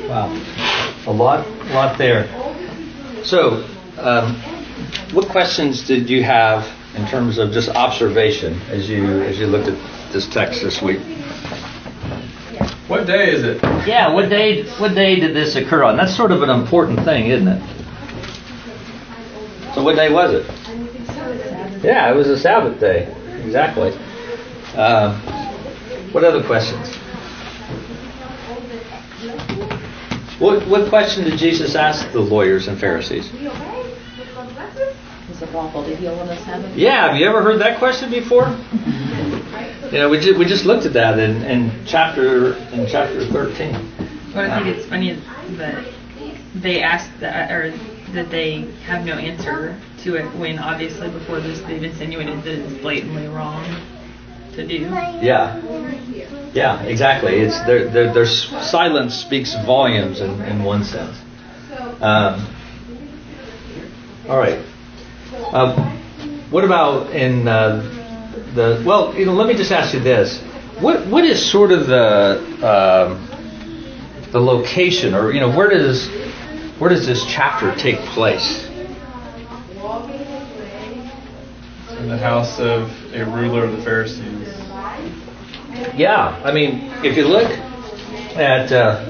Wow, 0.08 0.32
a 1.06 1.12
lot, 1.12 1.46
a 1.46 1.74
lot 1.74 1.96
there. 1.96 2.26
So, 3.24 3.68
um, 3.98 4.34
what 5.12 5.28
questions 5.28 5.86
did 5.86 6.10
you 6.10 6.24
have 6.24 6.66
in 6.94 7.06
terms 7.06 7.38
of 7.38 7.52
just 7.52 7.68
observation 7.70 8.60
as 8.70 8.88
you 8.88 9.22
as 9.22 9.38
you 9.38 9.46
looked 9.46 9.68
at 9.68 10.12
this 10.12 10.26
text 10.28 10.62
this 10.62 10.82
week? 10.82 11.00
What 12.88 13.06
day 13.06 13.32
is 13.32 13.42
it? 13.44 13.62
Yeah, 13.86 14.12
what 14.12 14.28
day 14.28 14.64
what 14.78 14.94
day 14.94 15.18
did 15.18 15.34
this 15.34 15.56
occur 15.56 15.84
on? 15.84 15.96
That's 15.96 16.14
sort 16.14 16.32
of 16.32 16.42
an 16.42 16.50
important 16.50 17.04
thing, 17.04 17.26
isn't 17.30 17.48
it? 17.48 17.62
So 19.74 19.82
what 19.82 19.96
day 19.96 20.12
was 20.12 20.34
it? 20.34 20.46
Yeah, 21.82 22.10
it 22.10 22.14
was 22.14 22.28
a 22.28 22.38
Sabbath 22.38 22.78
day. 22.78 23.04
Exactly. 23.44 23.92
Um, 24.76 25.20
what 26.12 26.24
other 26.24 26.44
questions? 26.44 26.94
What 30.38 30.66
what 30.68 30.88
question 30.88 31.24
did 31.24 31.38
Jesus 31.38 31.74
ask 31.74 32.10
the 32.12 32.20
lawyers 32.20 32.68
and 32.68 32.78
Pharisees? 32.78 33.32
We 33.32 33.48
obey. 33.48 33.96
God 34.34 34.52
bless 34.54 34.76
us. 35.42 35.48
Is 35.48 35.54
it 35.54 35.56
lawful 35.56 35.84
to 35.84 35.96
heal 35.96 36.14
on 36.18 36.26
the 36.26 36.36
Sabbath? 36.36 36.76
Yeah, 36.76 37.08
have 37.08 37.16
you 37.16 37.26
ever 37.26 37.42
heard 37.42 37.60
that 37.60 37.78
question 37.78 38.10
before? 38.10 38.56
You 39.92 39.98
know, 39.98 40.08
we 40.08 40.20
just, 40.20 40.38
we 40.38 40.46
just 40.46 40.64
looked 40.64 40.86
at 40.86 40.94
that 40.94 41.18
in, 41.18 41.42
in 41.42 41.84
chapter 41.84 42.54
in 42.72 42.86
chapter 42.86 43.26
thirteen. 43.26 43.74
What 44.32 44.46
I 44.46 44.62
think 44.62 44.74
it's 44.74 44.88
funny 44.88 45.12
that 45.58 45.84
they 46.54 46.82
asked 46.82 47.20
that, 47.20 47.50
or 47.52 47.76
that 48.14 48.30
they 48.30 48.62
have 48.86 49.04
no 49.04 49.18
answer 49.18 49.78
to 50.04 50.14
it 50.14 50.24
when 50.38 50.58
obviously 50.58 51.10
before 51.10 51.40
this 51.40 51.60
they've 51.60 51.82
insinuated 51.82 52.42
that 52.44 52.54
it's 52.64 52.80
blatantly 52.80 53.26
wrong 53.28 53.62
to 54.54 54.66
do. 54.66 54.78
Yeah, 55.20 55.60
yeah, 56.54 56.82
exactly. 56.84 57.40
It's 57.40 57.60
their 57.66 57.90
their, 57.90 58.14
their 58.14 58.26
silence 58.26 59.14
speaks 59.14 59.54
volumes 59.66 60.22
in, 60.22 60.40
in 60.40 60.64
one 60.64 60.84
sense. 60.84 61.18
Um, 62.00 62.46
all 64.26 64.38
right. 64.38 64.64
Um, 65.50 65.98
what 66.50 66.64
about 66.64 67.10
in 67.10 67.48
uh, 67.48 67.80
the 68.54 68.82
well? 68.86 69.14
You 69.14 69.26
know, 69.26 69.32
let 69.32 69.46
me 69.46 69.54
just 69.54 69.72
ask 69.72 69.94
you 69.94 70.00
this: 70.00 70.40
what 70.80 71.06
what 71.06 71.24
is 71.24 71.50
sort 71.50 71.72
of 71.72 71.86
the 71.86 72.38
um, 72.66 73.28
the 74.30 74.40
location, 74.40 75.14
or 75.14 75.32
you 75.32 75.40
know, 75.40 75.54
where 75.54 75.68
does 75.68 76.08
where 76.78 76.90
does 76.90 77.06
this 77.06 77.24
chapter 77.26 77.74
take 77.76 77.98
place? 78.00 78.66
In 81.98 82.08
the 82.08 82.18
house 82.18 82.58
of 82.58 82.90
a 83.14 83.24
ruler 83.24 83.64
of 83.64 83.76
the 83.76 83.82
Pharisees. 83.82 84.48
Yeah, 85.94 86.40
I 86.44 86.52
mean, 86.52 86.90
if 87.04 87.16
you 87.16 87.26
look 87.26 87.50
at 88.36 88.72
uh, 88.72 89.04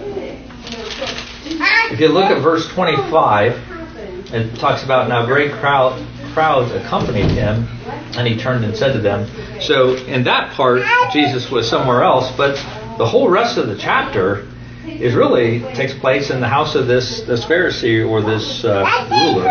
if 1.93 2.01
you 2.01 2.09
look 2.09 2.31
at 2.31 2.43
verse 2.43 2.69
25, 2.69 4.33
it 4.33 4.57
talks 4.59 4.83
about 4.83 5.09
now 5.09 5.25
great 5.27 5.53
crowd 5.53 6.01
crowds 6.33 6.73
accompanied 6.73 7.31
him, 7.31 7.67
and 8.17 8.27
he 8.27 8.37
turned 8.37 8.65
and 8.65 8.77
said 8.77 8.93
to 8.93 8.99
them. 9.01 9.29
So 9.61 9.95
in 9.97 10.25
that 10.25 10.53
part, 10.55 10.83
Jesus 11.13 11.51
was 11.51 11.69
somewhere 11.69 12.03
else, 12.03 12.31
but 12.37 12.55
the 12.99 13.07
whole 13.07 13.29
rest 13.29 13.59
of 13.59 13.67
the 13.69 13.77
chapter 13.77 14.47
is 14.87 15.15
really 15.15 15.61
takes 15.75 15.95
place 15.95 16.31
in 16.31 16.41
the 16.41 16.49
house 16.49 16.75
of 16.75 16.87
this 16.87 17.23
this 17.23 17.45
Pharisee 17.45 18.09
or 18.09 18.21
this 18.21 18.65
uh, 18.65 18.85
ruler. 19.11 19.49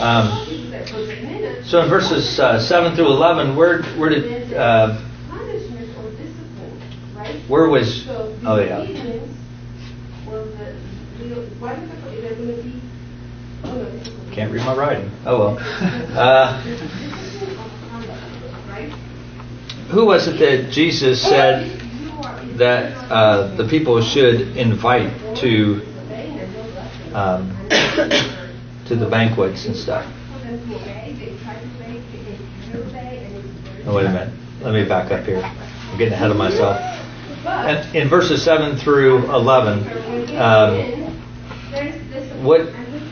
Um, 0.00 0.46
so 1.64 1.82
in 1.82 1.88
verses 1.90 2.38
uh, 2.40 2.58
seven 2.60 2.94
through 2.96 3.06
eleven, 3.08 3.56
where 3.56 3.82
where 3.96 4.08
did 4.10 4.52
uh, 4.54 4.98
where 7.48 7.68
was 7.68 8.06
oh 8.08 8.58
yeah 8.58 8.84
disobedience 8.84 9.36
was 10.26 10.48
the, 10.58 11.24
the- 11.24 11.40
what 11.60 11.78
is 11.78 11.90
it, 11.90 12.22
they're 12.22 12.34
gonna 12.34 12.62
be, 12.62 12.80
oh 13.64 13.74
no, 13.76 13.84
discipline. 13.90 14.27
Can't 14.38 14.52
read 14.52 14.64
my 14.64 14.76
writing. 14.76 15.10
Oh 15.26 15.38
well. 15.38 15.58
Uh, 15.58 16.62
who 19.90 20.06
was 20.06 20.28
it 20.28 20.38
that 20.38 20.70
Jesus 20.70 21.20
said 21.20 21.80
that 22.56 22.96
uh, 23.10 23.56
the 23.56 23.66
people 23.66 24.00
should 24.00 24.56
invite 24.56 25.12
to 25.38 25.82
um, 27.14 27.50
to 28.86 28.94
the 28.94 29.08
banquets 29.10 29.66
and 29.66 29.74
stuff? 29.74 30.06
Oh, 33.86 33.96
wait 33.96 34.06
a 34.06 34.10
minute. 34.10 34.32
Let 34.60 34.72
me 34.72 34.84
back 34.88 35.10
up 35.10 35.24
here. 35.24 35.42
I'm 35.42 35.98
getting 35.98 36.14
ahead 36.14 36.30
of 36.30 36.36
myself. 36.36 36.78
In 37.92 38.08
verses 38.08 38.44
7 38.44 38.76
through 38.76 39.24
11, 39.32 40.36
um, 40.36 40.98
what, 42.44 42.60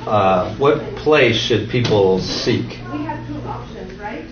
uh, 0.06 0.54
what 0.56 0.80
place 0.96 1.36
should 1.36 1.68
people 1.68 2.18
seek? 2.20 2.64
We 2.92 3.02
have 3.04 3.26
two 3.26 3.38
options, 3.48 3.92
right? 3.98 4.24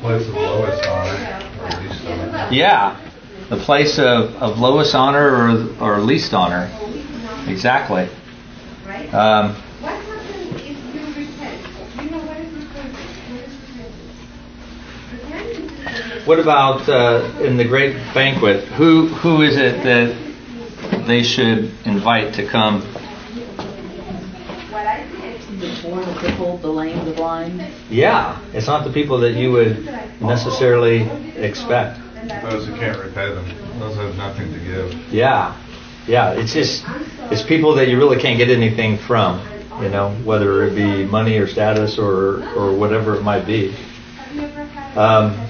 Place 0.00 0.26
of 0.26 0.34
lowest 0.34 0.86
honor 0.86 1.40
or 1.62 1.80
least 1.82 2.06
honor. 2.06 2.48
Yeah, 2.50 3.00
the 3.48 3.56
place 3.56 3.98
of, 3.98 4.34
of 4.36 4.58
lowest 4.58 4.94
honor 4.94 5.28
or, 5.80 5.96
or 5.96 6.00
least 6.00 6.32
honor. 6.34 6.70
Exactly. 7.46 8.08
Right? 8.86 9.12
Um, 9.14 9.54
What 9.54 9.92
happens 9.92 10.60
if 10.60 10.94
you 10.94 11.00
repent? 11.22 11.60
You 12.02 12.10
know 12.10 12.24
what 12.24 12.38
is 12.38 12.52
repentance? 12.52 13.16
What 13.28 13.40
is 13.44 13.54
repentance? 13.60 14.14
Repentance 15.12 16.20
is 16.20 16.26
what 16.26 16.38
about 16.38 16.88
uh, 16.88 17.30
in 17.42 17.56
the 17.58 17.64
great 17.64 17.96
banquet? 18.14 18.64
Who 18.68 19.08
who 19.08 19.42
is 19.42 19.56
it 19.58 19.82
that 19.84 21.06
they 21.06 21.22
should 21.22 21.70
invite 21.84 22.32
to 22.34 22.46
come? 22.46 22.82
What 24.84 24.92
I 24.92 25.06
did. 25.08 25.60
The 25.60 25.80
poor, 25.82 26.04
the 26.04 26.14
crippled, 26.14 26.62
the 26.62 26.68
lame, 26.68 27.04
the 27.04 27.12
blind. 27.12 27.64
Yeah, 27.88 28.40
it's 28.52 28.66
not 28.66 28.84
the 28.84 28.92
people 28.92 29.18
that 29.20 29.32
you 29.32 29.50
would 29.52 29.84
necessarily 30.20 31.02
expect. 31.36 32.00
Those 32.42 32.66
who 32.66 32.74
can't 32.76 32.98
repay 32.98 33.34
them, 33.34 33.78
those 33.78 33.96
have 33.96 34.14
nothing 34.16 34.52
to 34.52 34.58
give. 34.58 34.94
Yeah, 35.12 35.58
yeah. 36.06 36.32
It's 36.32 36.52
just 36.52 36.84
it's 37.30 37.42
people 37.42 37.74
that 37.76 37.88
you 37.88 37.98
really 37.98 38.20
can't 38.20 38.38
get 38.38 38.50
anything 38.50 38.98
from. 38.98 39.46
You 39.82 39.88
know, 39.88 40.14
whether 40.24 40.64
it 40.64 40.74
be 40.74 41.04
money 41.04 41.36
or 41.38 41.48
status 41.48 41.98
or 41.98 42.44
or 42.54 42.76
whatever 42.76 43.16
it 43.16 43.22
might 43.22 43.44
be. 43.44 43.74
Um, 44.94 45.48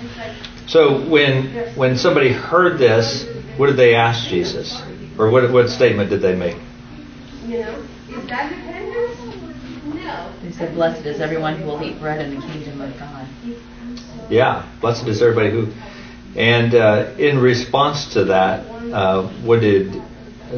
so 0.67 1.07
when 1.09 1.75
when 1.77 1.97
somebody 1.97 2.33
heard 2.33 2.79
this, 2.79 3.27
what 3.57 3.67
did 3.67 3.77
they 3.77 3.95
ask 3.95 4.29
Jesus, 4.29 4.81
or 5.19 5.31
what 5.31 5.53
what 5.53 5.69
statement 5.69 6.11
did 6.11 6.23
they 6.23 6.35
make? 6.35 6.57
You 7.47 7.61
know, 7.61 7.87
is 8.09 8.27
that 8.27 8.51
repentance? 8.51 9.14
Said, 10.57 10.75
Blessed 10.75 11.05
is 11.05 11.21
everyone 11.21 11.57
who 11.57 11.67
will 11.67 11.83
eat 11.83 11.99
bread 11.99 12.21
in 12.21 12.35
the 12.39 12.47
kingdom 12.47 12.81
of 12.81 12.97
God. 12.99 13.27
Yeah, 14.31 14.69
blessed 14.81 15.07
is 15.09 15.21
everybody 15.21 15.51
who. 15.51 15.73
And 16.37 16.75
uh, 16.75 17.13
in 17.19 17.39
response 17.41 18.13
to 18.15 18.25
that, 18.27 18.65
uh, 18.93 19.27
what 19.43 19.61
did 19.61 20.01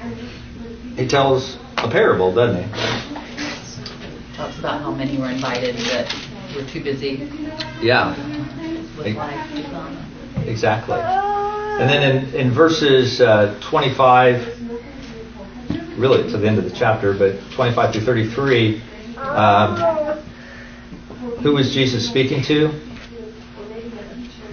And 0.01 0.17
we- 0.97 1.03
He 1.03 1.09
tells 1.09 1.57
a 1.79 1.89
parable, 1.89 2.35
doesn't 2.35 2.63
he? 2.65 2.69
Talks 4.37 4.59
about 4.59 4.81
how 4.83 4.91
many 4.91 5.17
were 5.19 5.31
invited 5.31 5.77
but 5.77 6.13
were 6.57 6.69
too 6.69 6.83
busy. 6.83 7.29
Yeah. 7.81 8.15
With 8.97 9.17
life 9.17 9.55
to 9.55 9.63
come. 9.65 10.45
Exactly. 10.47 10.99
And 10.99 11.89
then 11.89 12.17
in, 12.17 12.35
in 12.35 12.51
verses 12.51 13.21
uh, 13.21 13.59
25, 13.63 14.59
really 15.99 16.31
to 16.31 16.39
the 16.39 16.47
end 16.47 16.59
of 16.59 16.65
the 16.65 16.71
chapter, 16.71 17.15
but 17.15 17.39
25 17.55 17.93
through 17.93 18.03
33, 18.03 18.83
um, 19.19 19.77
who 21.43 21.53
was 21.55 21.73
Jesus 21.73 22.09
speaking 22.09 22.43
to? 22.45 22.69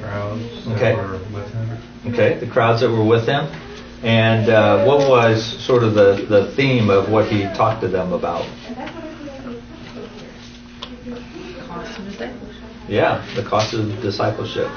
Crowds 0.01 0.67
Okay. 0.67 0.95
that 0.95 0.97
were 0.97 1.19
with 1.33 1.51
him. 1.53 1.77
Okay, 2.13 2.39
the 2.39 2.47
crowds 2.47 2.81
that 2.81 2.89
were 2.89 3.03
with 3.03 3.25
him. 3.27 3.45
And 4.01 4.49
uh, 4.49 4.85
what 4.85 5.09
was 5.09 5.43
sort 5.65 5.83
of 5.83 5.93
the, 5.93 6.25
the 6.29 6.51
theme 6.55 6.89
of 6.89 7.09
what 7.09 7.27
he 7.27 7.43
talked 7.43 7.81
to 7.81 7.89
them 7.89 8.13
about? 8.13 8.45
Cost 11.67 11.99
of 11.99 12.05
discipleship. 12.05 12.63
Yeah, 12.89 13.23
the 13.35 13.43
cost 13.43 13.75
of 13.75 14.01
discipleship. 14.01 14.67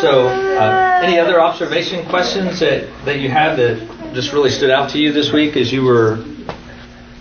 So, 0.00 0.26
uh, 0.26 1.00
any 1.00 1.20
other 1.20 1.40
observation 1.40 2.04
questions 2.08 2.58
that, 2.58 2.88
that 3.04 3.20
you 3.20 3.28
have 3.28 3.56
that 3.56 4.12
just 4.14 4.32
really 4.32 4.50
stood 4.50 4.70
out 4.70 4.90
to 4.90 4.98
you 4.98 5.12
this 5.12 5.32
week 5.32 5.56
as 5.56 5.72
you 5.72 5.84
were 5.84 6.24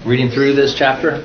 reading 0.04 0.32
through 0.32 0.54
this 0.54 0.74
chapter? 0.74 1.24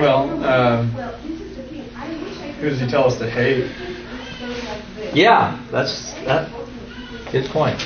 Well, 0.00 0.44
um, 0.44 0.90
who 2.60 2.70
does 2.70 2.78
he 2.78 2.86
tell 2.86 3.06
us 3.06 3.18
to 3.18 3.28
hate? 3.28 3.68
Yeah, 5.12 5.60
that's 5.72 6.12
that. 6.24 6.52
Good 7.32 7.50
point. 7.50 7.80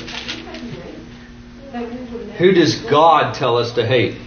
Who 2.37 2.51
does 2.51 2.75
God 2.81 3.33
tell 3.33 3.57
us 3.57 3.71
to 3.73 3.85
hate? 3.85 4.22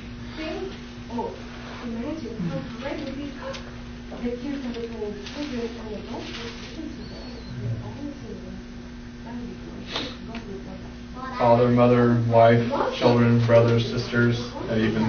Father, 11.39 11.69
mother, 11.69 12.25
wife, 12.31 12.67
children, 12.99 13.45
brothers, 13.45 13.85
sisters, 13.85 14.41
and 14.71 14.81
even 14.81 15.03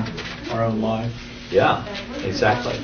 our 0.51 0.65
own 0.65 0.81
life. 0.81 1.13
Yeah, 1.49 1.85
exactly. 2.21 2.77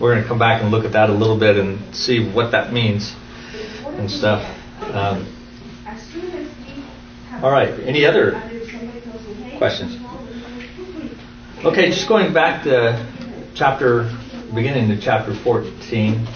We're 0.00 0.14
going 0.14 0.22
to 0.22 0.28
come 0.28 0.38
back 0.38 0.62
and 0.62 0.70
look 0.70 0.86
at 0.86 0.92
that 0.92 1.10
a 1.10 1.12
little 1.12 1.38
bit 1.38 1.58
and 1.58 1.94
see 1.94 2.32
what 2.32 2.50
that 2.52 2.72
means 2.72 3.14
and 3.84 4.10
stuff. 4.10 4.42
Um, 4.80 5.26
all 7.42 7.50
right. 7.50 7.78
Any 7.80 8.06
other 8.06 8.40
questions? 9.58 10.02
Okay, 11.64 11.90
just 11.90 12.08
going 12.08 12.32
back 12.32 12.64
to 12.64 13.06
chapter, 13.54 14.10
beginning 14.54 14.88
to 14.88 14.98
chapter 14.98 15.34
14. 15.34 16.26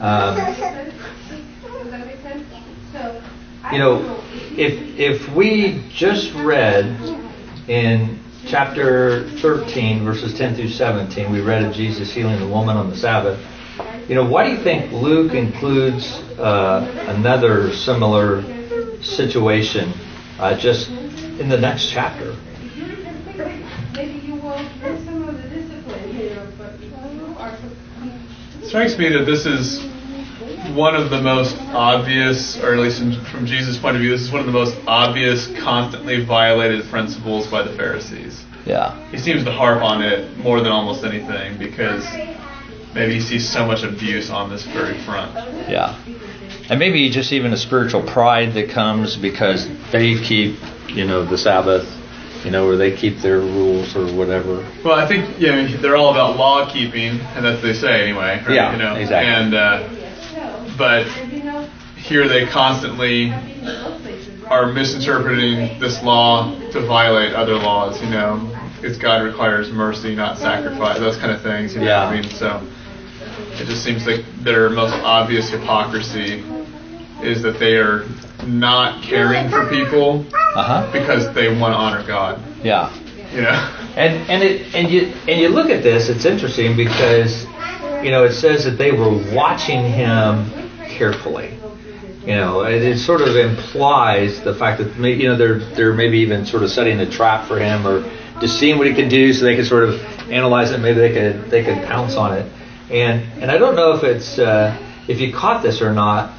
Um, 0.00 0.36
you 3.72 3.78
know, 3.78 4.23
if 4.56 4.98
if 4.98 5.34
we 5.34 5.82
just 5.90 6.32
read 6.34 6.84
in 7.68 8.20
chapter 8.46 9.28
13, 9.40 10.04
verses 10.04 10.36
10 10.36 10.54
through 10.54 10.68
17, 10.68 11.32
we 11.32 11.40
read 11.40 11.64
of 11.64 11.74
Jesus 11.74 12.12
healing 12.12 12.38
the 12.38 12.46
woman 12.46 12.76
on 12.76 12.90
the 12.90 12.96
Sabbath. 12.96 13.40
You 14.08 14.14
know, 14.14 14.24
why 14.24 14.44
do 14.44 14.52
you 14.56 14.62
think 14.62 14.92
Luke 14.92 15.32
includes 15.32 16.06
uh, 16.38 17.06
another 17.08 17.72
similar 17.72 18.42
situation 19.02 19.92
uh, 20.38 20.56
just 20.56 20.90
in 20.90 21.48
the 21.48 21.58
next 21.58 21.90
chapter? 21.90 22.36
Maybe 23.94 24.26
you 24.26 24.34
will 24.34 24.58
miss 24.82 25.04
some 25.04 25.28
of 25.28 25.42
the 25.42 25.48
discipline 25.48 26.12
here, 26.12 26.46
but 26.58 26.78
you 26.80 26.94
are. 27.38 27.56
It 28.62 28.66
strikes 28.66 28.98
me 28.98 29.08
that 29.08 29.24
this 29.24 29.46
is 29.46 29.93
one 30.74 30.94
of 30.96 31.10
the 31.10 31.20
most 31.20 31.56
obvious, 31.72 32.58
or 32.60 32.74
at 32.74 32.80
least 32.80 33.00
in, 33.00 33.24
from 33.26 33.46
Jesus' 33.46 33.78
point 33.78 33.96
of 33.96 34.02
view, 34.02 34.10
this 34.10 34.22
is 34.22 34.30
one 34.32 34.40
of 34.40 34.46
the 34.46 34.52
most 34.52 34.76
obvious, 34.86 35.46
constantly 35.60 36.24
violated 36.24 36.84
principles 36.90 37.46
by 37.46 37.62
the 37.62 37.72
Pharisees. 37.76 38.44
Yeah. 38.66 38.96
He 39.10 39.18
seems 39.18 39.44
to 39.44 39.52
harp 39.52 39.82
on 39.82 40.02
it 40.02 40.36
more 40.38 40.60
than 40.60 40.72
almost 40.72 41.04
anything 41.04 41.58
because 41.58 42.04
maybe 42.94 43.14
he 43.14 43.20
sees 43.20 43.48
so 43.48 43.66
much 43.66 43.82
abuse 43.82 44.30
on 44.30 44.50
this 44.50 44.64
very 44.64 44.98
front. 45.04 45.34
Yeah. 45.68 45.98
And 46.70 46.78
maybe 46.78 47.10
just 47.10 47.32
even 47.32 47.52
a 47.52 47.56
spiritual 47.56 48.02
pride 48.02 48.54
that 48.54 48.70
comes 48.70 49.16
because 49.16 49.68
they 49.92 50.18
keep, 50.18 50.58
you 50.88 51.04
know, 51.04 51.24
the 51.24 51.36
Sabbath, 51.36 51.86
you 52.44 52.50
know, 52.50 52.66
or 52.66 52.76
they 52.76 52.96
keep 52.96 53.18
their 53.18 53.38
rules 53.38 53.94
or 53.94 54.06
whatever. 54.14 54.66
Well, 54.84 54.94
I 54.94 55.06
think 55.06 55.38
you 55.40 55.48
know 55.48 55.66
they're 55.78 55.96
all 55.96 56.10
about 56.10 56.36
law 56.36 56.70
keeping, 56.70 57.20
and 57.20 57.44
that's 57.44 57.56
what 57.56 57.68
they 57.68 57.74
say 57.74 58.02
anyway. 58.02 58.42
Right? 58.46 58.54
Yeah, 58.54 58.72
you 58.72 58.78
know? 58.78 58.96
exactly. 58.96 59.32
And 59.32 59.54
uh, 59.54 59.88
but 60.76 61.06
here 61.96 62.28
they 62.28 62.46
constantly 62.46 63.30
are 64.46 64.66
misinterpreting 64.72 65.78
this 65.80 66.02
law 66.02 66.54
to 66.70 66.80
violate 66.86 67.32
other 67.34 67.54
laws. 67.54 68.00
You 68.02 68.10
know, 68.10 68.50
it's 68.82 68.98
God 68.98 69.22
requires 69.22 69.70
mercy, 69.70 70.14
not 70.14 70.38
sacrifice. 70.38 70.98
Those 70.98 71.16
kind 71.16 71.32
of 71.32 71.40
things. 71.42 71.74
You 71.74 71.80
know 71.80 71.86
Yeah. 71.86 72.04
what 72.06 72.14
I 72.18 72.20
mean? 72.20 72.30
So 72.30 72.60
it 73.60 73.66
just 73.66 73.82
seems 73.82 74.06
like 74.06 74.24
their 74.42 74.68
most 74.70 74.92
obvious 75.02 75.48
hypocrisy 75.50 76.44
is 77.22 77.42
that 77.42 77.58
they 77.58 77.76
are 77.76 78.04
not 78.46 79.02
caring 79.02 79.48
for 79.48 79.66
people 79.70 80.26
Uh 80.54 80.62
huh. 80.62 80.90
because 80.92 81.32
they 81.34 81.48
want 81.48 81.72
to 81.72 81.78
honor 81.78 82.06
God. 82.06 82.40
Yeah. 82.62 82.92
You 83.32 83.42
know. 83.42 83.70
And 83.96 84.28
and 84.28 84.42
it 84.42 84.74
and 84.74 84.90
you 84.90 85.12
and 85.28 85.40
you 85.40 85.48
look 85.48 85.70
at 85.70 85.82
this, 85.82 86.08
it's 86.10 86.24
interesting 86.26 86.76
because 86.76 87.44
you 88.04 88.10
know 88.10 88.24
it 88.24 88.32
says 88.34 88.64
that 88.64 88.72
they 88.76 88.92
were 88.92 89.10
watching 89.34 89.80
him 89.84 90.50
carefully. 90.94 91.58
You 92.26 92.36
know, 92.36 92.62
it, 92.62 92.82
it 92.82 92.98
sort 92.98 93.20
of 93.20 93.36
implies 93.36 94.40
the 94.40 94.54
fact 94.54 94.78
that 94.78 94.96
may, 94.98 95.12
you 95.12 95.28
know 95.28 95.36
they're 95.36 95.58
they're 95.58 95.92
maybe 95.92 96.18
even 96.18 96.46
sort 96.46 96.62
of 96.62 96.70
setting 96.70 96.98
a 97.00 97.10
trap 97.10 97.46
for 97.46 97.58
him 97.58 97.86
or 97.86 98.02
just 98.40 98.58
seeing 98.58 98.78
what 98.78 98.86
he 98.86 98.94
could 98.94 99.10
do 99.10 99.32
so 99.32 99.44
they 99.44 99.56
could 99.56 99.66
sort 99.66 99.84
of 99.84 100.00
analyze 100.30 100.70
it. 100.70 100.78
Maybe 100.78 100.98
they 100.98 101.12
could 101.12 101.50
they 101.50 101.62
could 101.62 101.84
pounce 101.84 102.16
on 102.16 102.36
it. 102.38 102.50
And 102.90 103.20
and 103.42 103.50
I 103.50 103.58
don't 103.58 103.76
know 103.76 103.92
if 103.92 104.04
it's 104.04 104.38
uh, 104.38 104.74
if 105.06 105.20
you 105.20 105.34
caught 105.34 105.62
this 105.62 105.82
or 105.82 105.92
not, 105.92 106.32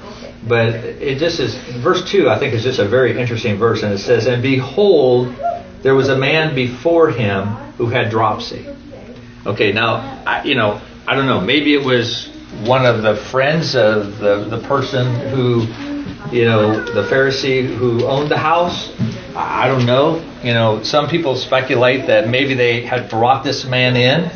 but 0.47 0.69
it 0.73 1.19
just 1.19 1.39
is 1.39 1.55
verse 1.83 2.09
two. 2.09 2.29
I 2.29 2.39
think 2.39 2.55
is 2.55 2.63
just 2.63 2.79
a 2.79 2.87
very 2.87 3.19
interesting 3.19 3.57
verse, 3.57 3.83
and 3.83 3.93
it 3.93 3.99
says, 3.99 4.25
"And 4.25 4.41
behold, 4.41 5.35
there 5.83 5.93
was 5.93 6.09
a 6.09 6.17
man 6.17 6.55
before 6.55 7.11
him 7.11 7.45
who 7.77 7.87
had 7.87 8.09
dropsy." 8.09 8.65
Okay, 9.45 9.71
now 9.71 10.23
I, 10.25 10.43
you 10.43 10.55
know 10.55 10.81
I 11.07 11.13
don't 11.13 11.27
know. 11.27 11.41
Maybe 11.41 11.75
it 11.75 11.85
was 11.85 12.27
one 12.63 12.85
of 12.85 13.01
the 13.01 13.15
friends 13.15 13.75
of 13.75 14.17
the 14.19 14.45
the 14.49 14.59
person 14.67 15.05
who, 15.29 15.61
you 16.35 16.45
know, 16.45 16.83
the 16.93 17.03
Pharisee 17.03 17.65
who 17.75 18.05
owned 18.05 18.29
the 18.29 18.37
house. 18.37 18.91
I 19.35 19.67
don't 19.67 19.85
know. 19.85 20.23
You 20.43 20.53
know, 20.53 20.81
some 20.83 21.09
people 21.09 21.35
speculate 21.35 22.07
that 22.07 22.29
maybe 22.29 22.53
they 22.53 22.81
had 22.81 23.09
brought 23.09 23.43
this 23.43 23.65
man 23.65 23.97
in, 23.97 24.31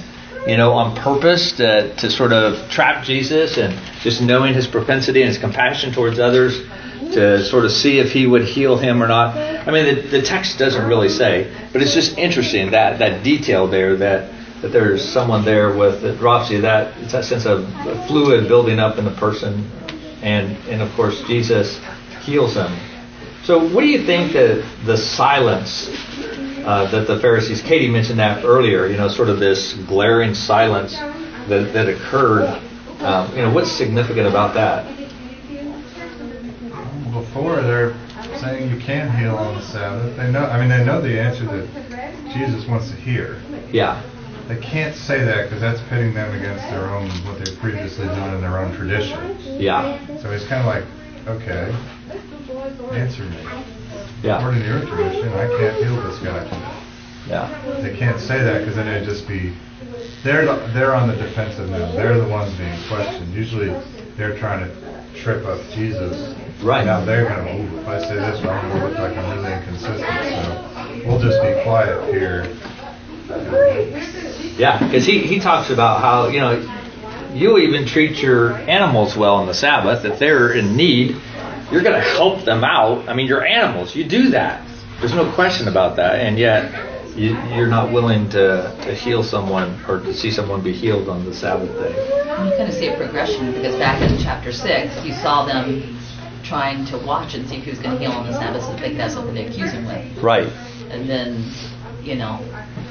you 0.46 0.58
know, 0.58 0.74
on 0.74 0.96
purpose 0.96 1.54
to, 1.54 1.96
to 1.96 2.10
sort 2.10 2.34
of 2.34 2.70
trap 2.70 3.06
Jesus 3.06 3.58
and 3.58 3.80
just 4.02 4.22
knowing 4.22 4.54
his 4.54 4.68
propensity 4.68 5.22
and 5.22 5.30
his 5.30 5.38
compassion 5.38 5.94
towards 5.94 6.20
others 6.20 6.62
to 7.14 7.44
sort 7.46 7.66
of 7.66 7.72
see 7.72 8.00
if 8.00 8.12
he 8.12 8.28
would 8.28 8.44
heal 8.44 8.78
him 8.78 9.02
or 9.02 9.08
not. 9.08 9.36
I 9.38 9.72
mean, 9.72 9.96
the, 9.96 10.02
the 10.02 10.22
text 10.22 10.60
doesn't 10.60 10.86
really 10.88 11.10
say, 11.10 11.52
but 11.72 11.82
it's 11.82 11.94
just 11.94 12.18
interesting 12.18 12.72
that, 12.72 13.00
that 13.00 13.24
detail 13.24 13.68
there 13.68 13.96
that, 13.98 14.32
that 14.62 14.70
there's 14.70 15.08
someone 15.08 15.46
there 15.46 15.76
with 15.76 16.02
the 16.02 16.16
dropsy, 16.16 16.60
that 16.60 16.96
it's 16.98 17.14
that 17.14 17.26
sense 17.26 17.46
of 17.46 17.66
fluid 18.08 18.48
building 18.48 18.80
up 18.80 18.98
in 18.98 19.06
the 19.06 19.16
person. 19.16 19.70
And, 20.22 20.58
and 20.68 20.82
of 20.82 20.94
course, 20.96 21.22
Jesus 21.28 21.80
heals 22.22 22.56
him. 22.56 22.78
So, 23.44 23.74
what 23.74 23.82
do 23.82 23.88
you 23.88 24.06
think 24.06 24.34
that 24.34 24.64
the 24.86 24.98
silence 24.98 25.90
uh, 26.66 26.90
that 26.92 27.08
the 27.08 27.20
Pharisees, 27.20 27.62
Katie 27.62 27.90
mentioned 27.90 28.20
that 28.20 28.44
earlier, 28.44 28.88
you 28.88 28.98
know, 28.98 29.08
sort 29.08 29.30
of 29.30 29.40
this 29.40 29.74
glaring 29.88 30.34
silence 30.34 30.96
that, 31.48 31.72
that 31.74 31.88
occurred. 31.88 32.48
Um, 33.00 33.36
you 33.36 33.42
know, 33.42 33.52
what's 33.52 33.72
significant 33.72 34.28
about 34.28 34.54
that? 34.56 34.86
Before 37.12 37.62
they're 37.62 37.96
saying 38.40 38.70
you 38.70 38.80
can 38.80 39.10
heal 39.18 39.36
on 39.36 39.56
the 39.56 39.62
Sabbath. 39.62 40.16
They 40.18 40.32
know. 40.32 40.46
I 40.46 40.60
mean, 40.60 40.70
they 40.70 40.84
know 40.84 41.02
the 41.02 41.20
answer 41.20 41.46
that 41.46 42.34
Jesus 42.34 42.68
wants 42.68 42.90
to 42.92 42.96
hear. 42.98 43.42
Yeah, 43.72 44.04
They 44.50 44.58
can't 44.60 44.96
say 44.96 45.24
that 45.24 45.44
because 45.44 45.62
that's 45.62 45.80
pitting 45.90 46.16
them 46.16 46.34
against 46.34 46.64
their 46.72 46.90
own 46.90 47.08
what 47.24 47.38
they've 47.38 47.56
previously 47.60 48.08
done 48.08 48.34
in 48.34 48.42
their 48.42 48.58
own 48.58 48.76
tradition. 48.76 49.38
yeah, 49.60 50.00
So 50.22 50.32
he's 50.32 50.44
kind 50.48 50.62
of 50.62 50.66
like, 50.66 50.84
okay, 51.28 51.72
answer 52.98 53.24
me. 53.26 53.38
yeah, 54.24 54.38
According 54.40 54.62
to 54.62 54.68
your 54.68 54.80
tradition, 54.88 55.30
I 55.34 55.48
can't 55.56 55.76
heal 55.78 56.02
this 56.02 56.18
guy. 56.20 56.44
yeah, 57.28 57.80
They 57.84 57.96
can't 57.96 58.20
say 58.20 58.42
that 58.44 58.60
because 58.60 58.76
then 58.76 58.88
it'd 58.88 59.08
just 59.08 59.28
be 59.28 59.54
they're 60.24 60.46
the- 60.46 60.68
they're 60.74 60.96
on 60.96 61.08
the 61.08 61.16
defensive 61.16 61.70
now. 61.70 61.92
They're 61.92 62.18
the 62.20 62.28
ones 62.28 62.52
being 62.56 62.76
questioned. 62.88 63.32
Usually 63.34 63.72
they're 64.18 64.36
trying 64.38 64.66
to 64.68 65.22
trip 65.22 65.46
up 65.46 65.60
Jesus. 65.76 66.34
Right. 66.64 66.84
Now 66.86 67.06
they're 67.06 67.26
gonna. 67.30 67.56
Ooh, 67.56 67.80
if 67.80 67.88
I 67.88 68.00
say 68.02 68.16
this, 68.16 68.42
well, 68.44 68.54
I'm 68.54 68.68
gonna 68.70 68.90
look 68.90 68.98
like 69.00 69.16
I'm 69.16 69.38
really 69.38 69.54
inconsistent. 69.54 70.02
So 70.02 71.08
we'll 71.08 71.20
just 71.20 71.40
be 71.42 71.62
quiet 71.64 72.14
here. 72.14 72.48
Yeah. 74.60 74.78
Because 74.78 75.06
he, 75.06 75.22
he 75.26 75.40
talks 75.40 75.70
about 75.70 76.02
how 76.02 76.28
you 76.28 76.40
know 76.40 77.32
you 77.34 77.58
even 77.60 77.86
treat 77.86 78.22
your 78.22 78.54
animals 78.54 79.16
well 79.16 79.36
on 79.36 79.48
the 79.48 79.54
Sabbath. 79.54 80.06
If 80.06 80.20
they're 80.20 80.54
in 80.54 80.76
need, 80.76 81.16
you're 81.72 81.84
going 81.84 81.96
to 81.96 82.08
help 82.08 82.44
them 82.46 82.64
out. 82.64 83.08
I 83.08 83.14
mean, 83.14 83.28
you're 83.28 83.46
animals. 83.46 83.96
You 83.96 84.04
do 84.04 84.30
that. 84.32 84.68
There's 85.00 85.14
no 85.14 85.32
question 85.34 85.68
about 85.68 85.96
that. 85.98 86.16
And 86.16 86.38
yet, 86.38 87.16
you, 87.16 87.38
you're 87.54 87.68
not 87.68 87.92
willing 87.92 88.30
to, 88.30 88.76
to 88.84 88.94
heal 88.94 89.24
someone 89.24 89.84
or 89.88 90.00
to 90.00 90.14
see 90.14 90.32
someone 90.32 90.62
be 90.62 90.74
healed 90.74 91.10
on 91.10 91.26
the 91.26 91.34
Sabbath 91.34 91.72
day. 91.78 91.92
You 92.46 92.58
kind 92.58 92.70
of 92.70 92.74
see 92.74 92.88
a 92.88 92.98
progression 92.98 93.54
because 93.54 93.76
back 93.76 94.02
in 94.02 94.18
chapter 94.18 94.52
six, 94.52 95.04
you 95.06 95.14
saw 95.14 95.46
them 95.46 95.98
trying 96.44 96.86
to 96.86 96.98
watch 96.98 97.36
and 97.36 97.48
see 97.48 97.58
if 97.58 97.64
he 97.64 97.70
was 97.70 97.80
going 97.80 97.98
to 97.98 98.00
heal 98.00 98.12
on 98.12 98.26
the 98.26 98.34
Sabbath, 98.34 98.64
so 98.64 98.74
they 98.74 98.90
could 98.90 99.00
have 99.00 99.12
something 99.12 99.36
to 99.36 99.46
accuse 99.46 99.72
him 99.72 99.86
with. 99.86 100.24
Right. 100.24 100.48
And 100.90 101.08
then, 101.08 101.52
you 102.02 102.16
know, 102.16 102.40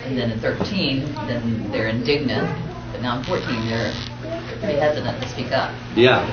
and 0.09 0.19
then 0.19 0.31
in 0.31 0.41
13, 0.41 1.15
then 1.27 1.71
they're 1.71 1.89
indignant. 1.89 2.49
But 2.93 3.03
now 3.03 3.19
in 3.19 3.25
14, 3.25 3.69
they're 3.69 3.93
pretty 4.61 4.79
hesitant 4.79 5.23
to 5.23 5.29
speak 5.29 5.53
up. 5.53 5.75
Yeah. 5.95 6.25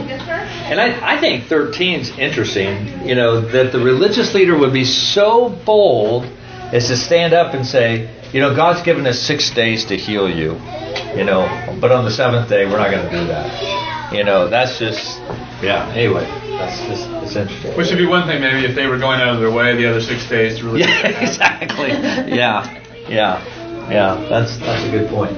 And 0.69 0.79
I, 0.79 1.15
I 1.17 1.19
think 1.19 1.45
13 1.45 1.99
is 1.99 2.09
interesting, 2.17 3.07
you 3.07 3.15
know, 3.15 3.41
that 3.41 3.71
the 3.71 3.79
religious 3.79 4.33
leader 4.33 4.57
would 4.57 4.73
be 4.73 4.85
so 4.85 5.49
bold 5.49 6.25
as 6.71 6.87
to 6.87 6.97
stand 6.97 7.33
up 7.33 7.53
and 7.53 7.65
say, 7.65 8.09
you 8.33 8.39
know, 8.39 8.55
God's 8.55 8.81
given 8.81 9.05
us 9.05 9.19
six 9.19 9.51
days 9.51 9.85
to 9.85 9.97
heal 9.97 10.29
you, 10.29 10.53
you 11.15 11.23
know, 11.23 11.77
but 11.79 11.91
on 11.91 12.05
the 12.05 12.11
seventh 12.11 12.49
day, 12.49 12.65
we're 12.65 12.77
not 12.77 12.91
going 12.91 13.05
to 13.09 13.11
do 13.11 13.27
that. 13.27 14.13
You 14.13 14.23
know, 14.23 14.49
that's 14.49 14.79
just, 14.79 15.19
yeah, 15.61 15.91
anyway, 15.93 16.25
that's 16.57 16.79
just, 16.87 17.09
it's 17.23 17.35
interesting. 17.35 17.77
Which 17.77 17.89
would 17.89 17.97
be 17.97 18.05
one 18.05 18.27
thing, 18.27 18.41
maybe, 18.41 18.65
if 18.65 18.75
they 18.75 18.87
were 18.87 18.97
going 18.97 19.19
out 19.19 19.35
of 19.35 19.39
their 19.39 19.51
way 19.51 19.75
the 19.75 19.89
other 19.89 20.01
six 20.01 20.27
days 20.29 20.59
to 20.59 20.65
really. 20.65 20.81
Yeah, 20.85 21.07
exactly. 21.21 21.89
Yeah, 21.89 22.83
yeah, 23.07 23.64
yeah. 23.89 24.25
That's 24.29 24.57
that's 24.57 24.83
a 24.83 24.91
good 24.91 25.09
point. 25.09 25.35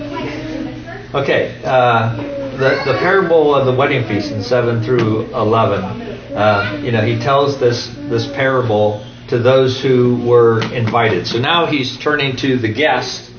Okay, 1.15 1.61
uh, 1.63 2.15
the 2.57 2.81
the 2.85 2.97
parable 2.99 3.55
of 3.55 3.65
the 3.65 3.73
wedding 3.73 4.07
feast 4.07 4.31
in 4.31 4.43
seven 4.43 4.83
through 4.83 5.25
eleven. 5.35 5.83
Uh, 5.83 6.79
you 6.83 6.91
know, 6.91 7.01
he 7.01 7.17
tells 7.17 7.59
this 7.59 7.87
this 8.09 8.27
parable 8.27 9.05
to 9.29 9.39
those 9.39 9.81
who 9.81 10.17
were 10.25 10.61
invited. 10.73 11.27
So 11.27 11.39
now 11.39 11.65
he's 11.65 11.97
turning 11.97 12.35
to 12.37 12.57
the 12.57 12.71
guest 12.71 13.31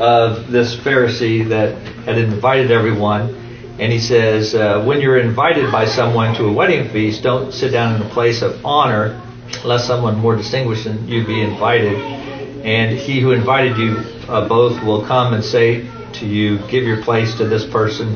of 0.00 0.50
this 0.50 0.74
Pharisee 0.74 1.48
that 1.48 1.74
had 2.04 2.18
invited 2.18 2.70
everyone, 2.70 3.34
and 3.78 3.92
he 3.92 3.98
says, 3.98 4.54
uh, 4.54 4.82
when 4.84 5.00
you're 5.00 5.18
invited 5.18 5.70
by 5.70 5.84
someone 5.86 6.34
to 6.36 6.46
a 6.46 6.52
wedding 6.52 6.88
feast, 6.90 7.22
don't 7.22 7.52
sit 7.52 7.70
down 7.70 7.96
in 7.96 8.02
a 8.02 8.10
place 8.10 8.42
of 8.42 8.64
honor, 8.64 9.20
lest 9.64 9.86
someone 9.86 10.18
more 10.18 10.36
distinguished 10.36 10.84
than 10.84 11.06
you 11.08 11.26
be 11.26 11.40
invited. 11.40 12.23
And 12.64 12.96
he 12.96 13.20
who 13.20 13.32
invited 13.32 13.76
you 13.76 13.96
uh, 14.26 14.48
both 14.48 14.82
will 14.82 15.06
come 15.06 15.34
and 15.34 15.44
say 15.44 15.86
to 16.14 16.26
you, 16.26 16.58
Give 16.68 16.84
your 16.84 17.02
place 17.02 17.34
to 17.36 17.46
this 17.46 17.66
person, 17.66 18.14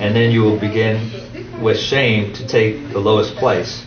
and 0.00 0.14
then 0.14 0.30
you 0.30 0.42
will 0.42 0.58
begin 0.58 1.62
with 1.62 1.78
shame 1.78 2.34
to 2.34 2.46
take 2.46 2.90
the 2.90 2.98
lowest 2.98 3.34
place. 3.36 3.84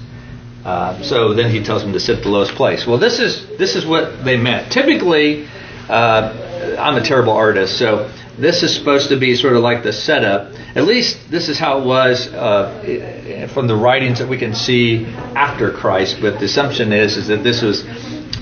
Uh, 0.65 1.01
so 1.03 1.33
then 1.33 1.51
he 1.51 1.63
tells 1.63 1.83
them 1.83 1.93
to 1.93 1.99
sit 1.99 2.23
the 2.23 2.29
lowest 2.29 2.53
place. 2.55 2.85
Well, 2.85 2.97
this 2.97 3.19
is 3.19 3.47
this 3.57 3.75
is 3.75 3.85
what 3.85 4.25
they 4.25 4.35
meant. 4.35 4.71
Typically, 4.71 5.47
uh, 5.87 6.75
I'm 6.79 6.95
a 6.95 7.03
terrible 7.03 7.33
artist, 7.33 7.77
so 7.77 8.11
this 8.37 8.63
is 8.63 8.75
supposed 8.75 9.09
to 9.09 9.19
be 9.19 9.35
sort 9.35 9.55
of 9.55 9.61
like 9.61 9.83
the 9.83 9.93
setup. 9.93 10.53
At 10.75 10.85
least 10.85 11.29
this 11.29 11.49
is 11.49 11.57
how 11.59 11.79
it 11.79 11.85
was 11.85 12.27
uh, 12.27 13.49
from 13.53 13.67
the 13.67 13.75
writings 13.75 14.19
that 14.19 14.27
we 14.27 14.37
can 14.37 14.53
see 14.53 15.05
after 15.05 15.71
Christ. 15.71 16.17
But 16.19 16.39
the 16.39 16.45
assumption 16.45 16.93
is 16.93 17.15
is 17.15 17.27
that 17.27 17.43
this 17.43 17.61
was 17.61 17.83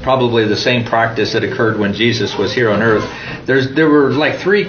probably 0.08 0.48
the 0.48 0.56
same 0.56 0.86
practice 0.86 1.34
that 1.34 1.44
occurred 1.44 1.78
when 1.78 1.92
Jesus 1.92 2.38
was 2.38 2.54
here 2.54 2.70
on 2.70 2.82
earth. 2.82 3.04
There's 3.46 3.76
there 3.76 3.90
were 3.90 4.12
like 4.12 4.40
three 4.40 4.64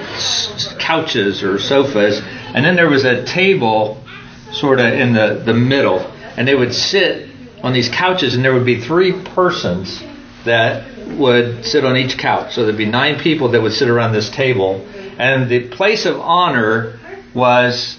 couches 0.80 1.44
or 1.44 1.60
sofas, 1.60 2.20
and 2.54 2.64
then 2.64 2.74
there 2.74 2.90
was 2.90 3.04
a 3.04 3.24
table 3.24 4.02
sort 4.50 4.80
of 4.80 4.86
in 4.86 5.12
the 5.12 5.40
the 5.46 5.54
middle, 5.54 6.00
and 6.36 6.48
they 6.48 6.56
would 6.56 6.74
sit 6.74 7.30
on 7.62 7.72
these 7.72 7.88
couches, 7.88 8.34
and 8.34 8.44
there 8.44 8.52
would 8.52 8.66
be 8.66 8.80
three 8.80 9.12
persons 9.12 10.02
that 10.44 10.90
would 11.16 11.64
sit 11.64 11.84
on 11.84 11.96
each 11.96 12.18
couch. 12.18 12.52
So 12.52 12.64
there'd 12.64 12.76
be 12.76 12.86
nine 12.86 13.20
people 13.20 13.50
that 13.50 13.62
would 13.62 13.74
sit 13.74 13.88
around 13.88 14.14
this 14.14 14.30
table, 14.30 14.84
and 15.20 15.48
the 15.48 15.68
place 15.68 16.04
of 16.04 16.18
honor 16.18 16.98
was 17.32 17.96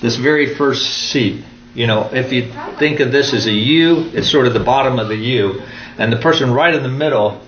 this 0.00 0.14
very 0.14 0.54
first 0.54 0.86
seat. 1.10 1.44
You 1.74 1.88
know, 1.88 2.08
if 2.12 2.32
you 2.32 2.52
think 2.78 3.00
of 3.00 3.10
this 3.10 3.34
as 3.34 3.46
a 3.46 3.52
U, 3.52 4.08
it's 4.14 4.30
sort 4.30 4.46
of 4.46 4.54
the 4.54 4.64
bottom 4.64 5.00
of 5.00 5.08
the 5.08 5.16
U, 5.16 5.62
and 5.98 6.12
the 6.12 6.18
person 6.18 6.52
right 6.52 6.74
in 6.74 6.82
the 6.82 6.88
middle 6.88 7.40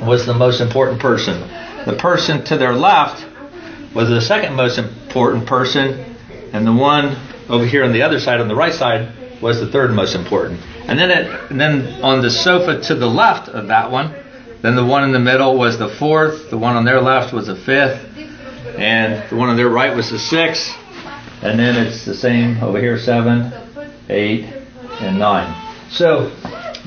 was 0.00 0.26
the 0.26 0.34
most 0.34 0.60
important 0.60 1.00
person. 1.00 1.40
The 1.86 1.96
person 1.98 2.44
to 2.44 2.56
their 2.56 2.74
left 2.74 3.24
was 3.94 4.08
the 4.08 4.20
second 4.20 4.54
most 4.54 4.78
important 4.78 5.46
person, 5.46 6.16
and 6.52 6.66
the 6.66 6.72
one 6.72 7.16
over 7.48 7.64
here 7.64 7.84
on 7.84 7.92
the 7.92 8.02
other 8.02 8.20
side, 8.20 8.40
on 8.40 8.48
the 8.48 8.54
right 8.54 8.74
side, 8.74 9.40
was 9.40 9.60
the 9.60 9.66
third 9.66 9.92
most 9.92 10.14
important. 10.14 10.60
And 10.86 10.98
then 10.98 11.10
it, 11.10 11.50
and 11.50 11.60
then 11.60 12.02
on 12.02 12.22
the 12.22 12.30
sofa 12.30 12.80
to 12.82 12.94
the 12.94 13.06
left 13.06 13.48
of 13.48 13.68
that 13.68 13.90
one, 13.90 14.14
then 14.62 14.76
the 14.76 14.84
one 14.84 15.04
in 15.04 15.12
the 15.12 15.18
middle 15.18 15.56
was 15.56 15.78
the 15.78 15.88
fourth, 15.88 16.50
the 16.50 16.58
one 16.58 16.76
on 16.76 16.84
their 16.84 17.00
left 17.00 17.32
was 17.32 17.46
the 17.46 17.56
fifth, 17.56 18.04
and 18.78 19.28
the 19.30 19.36
one 19.36 19.48
on 19.48 19.56
their 19.56 19.68
right 19.68 19.94
was 19.94 20.10
the 20.10 20.18
sixth. 20.18 20.76
And 21.42 21.58
then 21.58 21.86
it's 21.86 22.04
the 22.04 22.14
same 22.14 22.62
over 22.62 22.80
here, 22.80 22.98
seven, 22.98 23.52
eight, 24.08 24.44
and 25.00 25.18
nine. 25.18 25.54
So 25.90 26.30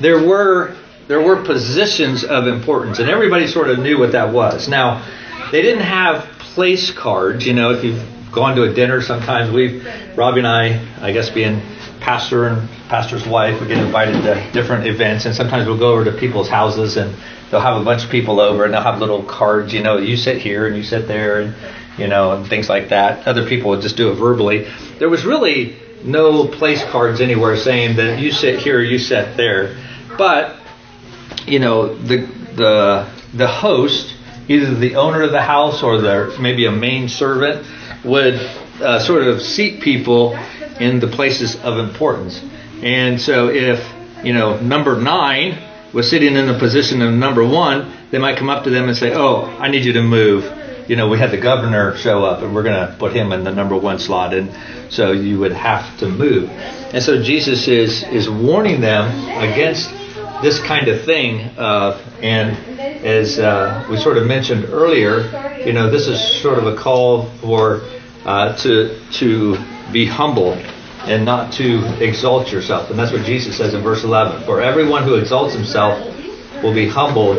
there 0.00 0.26
were 0.26 0.76
there 1.10 1.20
were 1.20 1.42
positions 1.42 2.22
of 2.22 2.46
importance, 2.46 3.00
and 3.00 3.10
everybody 3.10 3.48
sort 3.48 3.68
of 3.68 3.80
knew 3.80 3.98
what 3.98 4.12
that 4.12 4.32
was. 4.32 4.68
Now, 4.68 5.04
they 5.50 5.60
didn't 5.60 5.82
have 5.82 6.22
place 6.38 6.92
cards. 6.92 7.44
You 7.44 7.52
know, 7.52 7.72
if 7.72 7.82
you've 7.82 8.00
gone 8.30 8.54
to 8.54 8.62
a 8.62 8.72
dinner, 8.72 9.02
sometimes 9.02 9.50
we've 9.50 9.84
Robbie 10.16 10.38
and 10.38 10.46
I, 10.46 10.86
I 11.00 11.10
guess 11.10 11.28
being 11.28 11.62
pastor 11.98 12.46
and 12.46 12.70
pastor's 12.88 13.26
wife, 13.26 13.60
we 13.60 13.66
get 13.66 13.78
invited 13.78 14.22
to 14.22 14.52
different 14.52 14.86
events, 14.86 15.26
and 15.26 15.34
sometimes 15.34 15.66
we'll 15.66 15.80
go 15.80 15.90
over 15.90 16.04
to 16.04 16.12
people's 16.16 16.48
houses 16.48 16.96
and 16.96 17.12
they'll 17.50 17.60
have 17.60 17.80
a 17.80 17.84
bunch 17.84 18.04
of 18.04 18.10
people 18.10 18.38
over 18.38 18.64
and 18.64 18.72
they'll 18.72 18.80
have 18.80 19.00
little 19.00 19.24
cards. 19.24 19.74
You 19.74 19.82
know, 19.82 19.98
you 19.98 20.16
sit 20.16 20.40
here 20.40 20.68
and 20.68 20.76
you 20.76 20.84
sit 20.84 21.08
there, 21.08 21.40
and 21.40 21.56
you 21.98 22.06
know, 22.06 22.36
and 22.36 22.46
things 22.46 22.68
like 22.68 22.90
that. 22.90 23.26
Other 23.26 23.48
people 23.48 23.70
would 23.70 23.80
just 23.80 23.96
do 23.96 24.12
it 24.12 24.14
verbally. 24.14 24.68
There 25.00 25.08
was 25.08 25.24
really 25.24 25.74
no 26.04 26.46
place 26.46 26.84
cards 26.84 27.20
anywhere 27.20 27.56
saying 27.56 27.96
that 27.96 28.20
you 28.20 28.30
sit 28.30 28.60
here, 28.60 28.80
you 28.80 28.98
sit 28.98 29.36
there, 29.36 29.76
but 30.16 30.59
you 31.50 31.58
know, 31.58 31.94
the 31.94 32.18
the 32.54 33.10
the 33.34 33.48
host, 33.48 34.14
either 34.48 34.74
the 34.74 34.96
owner 34.96 35.22
of 35.22 35.32
the 35.32 35.42
house 35.42 35.82
or 35.82 36.00
the 36.00 36.36
maybe 36.40 36.66
a 36.66 36.70
main 36.70 37.08
servant, 37.08 37.66
would 38.04 38.34
uh, 38.80 38.98
sort 39.00 39.22
of 39.22 39.42
seat 39.42 39.82
people 39.82 40.38
in 40.78 41.00
the 41.00 41.08
places 41.08 41.56
of 41.56 41.78
importance. 41.78 42.40
And 42.82 43.20
so 43.20 43.48
if 43.48 43.86
you 44.24 44.32
know 44.32 44.58
number 44.60 45.00
nine 45.00 45.58
was 45.92 46.08
sitting 46.08 46.36
in 46.36 46.46
the 46.46 46.58
position 46.58 47.02
of 47.02 47.12
number 47.12 47.44
one, 47.44 47.92
they 48.10 48.18
might 48.18 48.36
come 48.36 48.48
up 48.48 48.64
to 48.64 48.70
them 48.70 48.88
and 48.88 48.96
say, 48.96 49.12
"Oh, 49.12 49.44
I 49.58 49.68
need 49.68 49.84
you 49.84 49.94
to 49.94 50.02
move." 50.02 50.56
You 50.88 50.96
know, 50.96 51.08
we 51.08 51.18
had 51.18 51.30
the 51.30 51.40
governor 51.40 51.96
show 51.96 52.24
up, 52.24 52.42
and 52.42 52.52
we're 52.52 52.64
going 52.64 52.86
to 52.86 52.96
put 52.98 53.12
him 53.12 53.32
in 53.32 53.44
the 53.44 53.52
number 53.52 53.76
one 53.76 54.00
slot, 54.00 54.34
and 54.34 54.50
so 54.88 55.12
you 55.12 55.38
would 55.38 55.52
have 55.52 55.98
to 55.98 56.08
move. 56.08 56.48
And 56.92 57.02
so 57.02 57.22
Jesus 57.22 57.68
is 57.68 58.02
is 58.04 58.28
warning 58.28 58.80
them 58.80 59.06
against 59.38 59.92
this 60.42 60.58
kind 60.60 60.88
of 60.88 61.04
thing. 61.04 61.40
Uh, 61.58 62.00
and 62.22 62.56
as 63.04 63.38
uh, 63.38 63.86
we 63.90 63.96
sort 63.96 64.16
of 64.16 64.26
mentioned 64.26 64.66
earlier, 64.66 65.62
you 65.64 65.72
know, 65.72 65.90
this 65.90 66.06
is 66.06 66.20
sort 66.42 66.58
of 66.58 66.66
a 66.66 66.76
call 66.76 67.30
for 67.40 67.82
uh, 68.24 68.56
to 68.58 68.98
to 69.12 69.56
be 69.92 70.06
humble 70.06 70.52
and 71.04 71.24
not 71.24 71.52
to 71.54 72.04
exalt 72.04 72.52
yourself. 72.52 72.90
And 72.90 72.98
that's 72.98 73.12
what 73.12 73.24
Jesus 73.24 73.56
says 73.56 73.74
in 73.74 73.82
verse 73.82 74.04
11. 74.04 74.44
For 74.44 74.60
everyone 74.60 75.04
who 75.04 75.14
exalts 75.14 75.54
himself 75.54 75.98
will 76.62 76.74
be 76.74 76.88
humbled, 76.88 77.38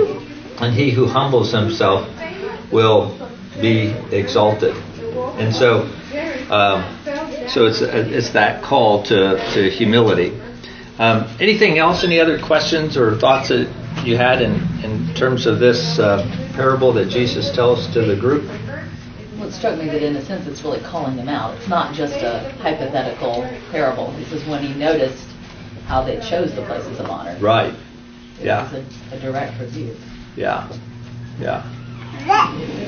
and 0.60 0.74
he 0.74 0.92
who 0.92 1.06
humbles 1.06 1.52
himself 1.52 2.08
will 2.72 3.18
be 3.62 3.92
exalted. 4.12 4.76
And 5.38 5.54
so, 5.54 5.84
um, 6.50 6.98
so 7.48 7.66
it's 7.66 7.82
it's 7.82 8.32
that 8.32 8.64
call 8.64 9.04
to 9.04 9.38
to 9.54 9.70
humility. 9.70 10.40
Um, 11.00 11.28
anything 11.40 11.78
else? 11.78 12.04
Any 12.04 12.20
other 12.20 12.40
questions 12.40 12.98
or 12.98 13.18
thoughts 13.18 13.50
that 13.50 13.68
you 14.06 14.18
had 14.18 14.42
in, 14.42 14.54
in 14.84 15.14
terms 15.16 15.46
of 15.46 15.60
this 15.60 15.98
uh, 16.00 16.24
parable 16.54 16.94
that 16.94 17.10
Jesus 17.10 17.52
tells 17.52 17.88
to 17.94 18.02
the 18.02 18.16
group? 18.16 18.44
Well, 19.38 19.48
it 19.48 19.54
struck 19.54 19.78
me 19.78 19.86
that 19.86 20.04
in 20.04 20.16
a 20.16 20.26
sense 20.26 20.48
it's 20.48 20.62
really 20.64 20.82
calling 20.82 21.16
them 21.16 21.30
out. 21.30 21.56
It's 21.58 21.68
not 21.68 21.94
just 21.96 22.16
a 22.22 22.52
hypothetical 22.62 23.48
parable. 23.72 24.12
This 24.14 24.32
is 24.34 24.48
when 24.48 24.64
he 24.64 24.74
noticed 24.74 25.28
how 25.88 26.04
they 26.04 26.20
chose 26.20 26.54
the 26.56 26.64
places 26.66 27.00
of 27.00 27.08
honor. 27.10 27.38
Right. 27.40 27.74
It 28.40 28.46
Yeah. 28.46 28.72
a, 29.12 29.16
a 29.16 29.20
direct 29.20 29.60
rebuke. 29.60 29.98
Yeah. 30.36 30.72
Yeah. 31.40 31.64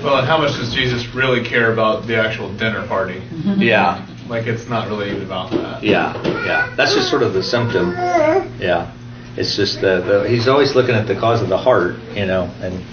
Well, 0.04 0.18
and 0.20 0.28
how 0.28 0.38
much 0.38 0.56
does 0.58 0.74
Jesus 0.74 1.08
really 1.16 1.44
care 1.44 1.74
about 1.74 2.06
the 2.06 2.16
actual 2.18 2.54
dinner 2.54 2.86
party? 2.88 3.22
Yeah. 3.58 4.06
Like, 4.34 4.48
it's 4.48 4.68
not 4.68 4.90
really 4.90 5.22
about 5.22 5.52
that. 5.52 5.84
Yeah. 5.84 6.20
Yeah. 6.44 6.74
That's 6.76 6.96
just 6.96 7.08
sort 7.12 7.22
of 7.22 7.34
the 7.34 7.44
symptom. 7.44 7.92
Yeah. 7.92 8.92
It's 9.38 9.56
just 9.56 9.80
the, 9.80 10.02
the 10.02 10.28
he's 10.28 10.48
always 10.48 10.74
looking 10.74 10.96
at 10.96 11.06
the 11.06 11.14
cause 11.14 11.44
of 11.44 11.50
the 11.50 11.58
heart, 11.58 11.98
you 12.16 12.26
know, 12.26 12.50
and 12.60 12.84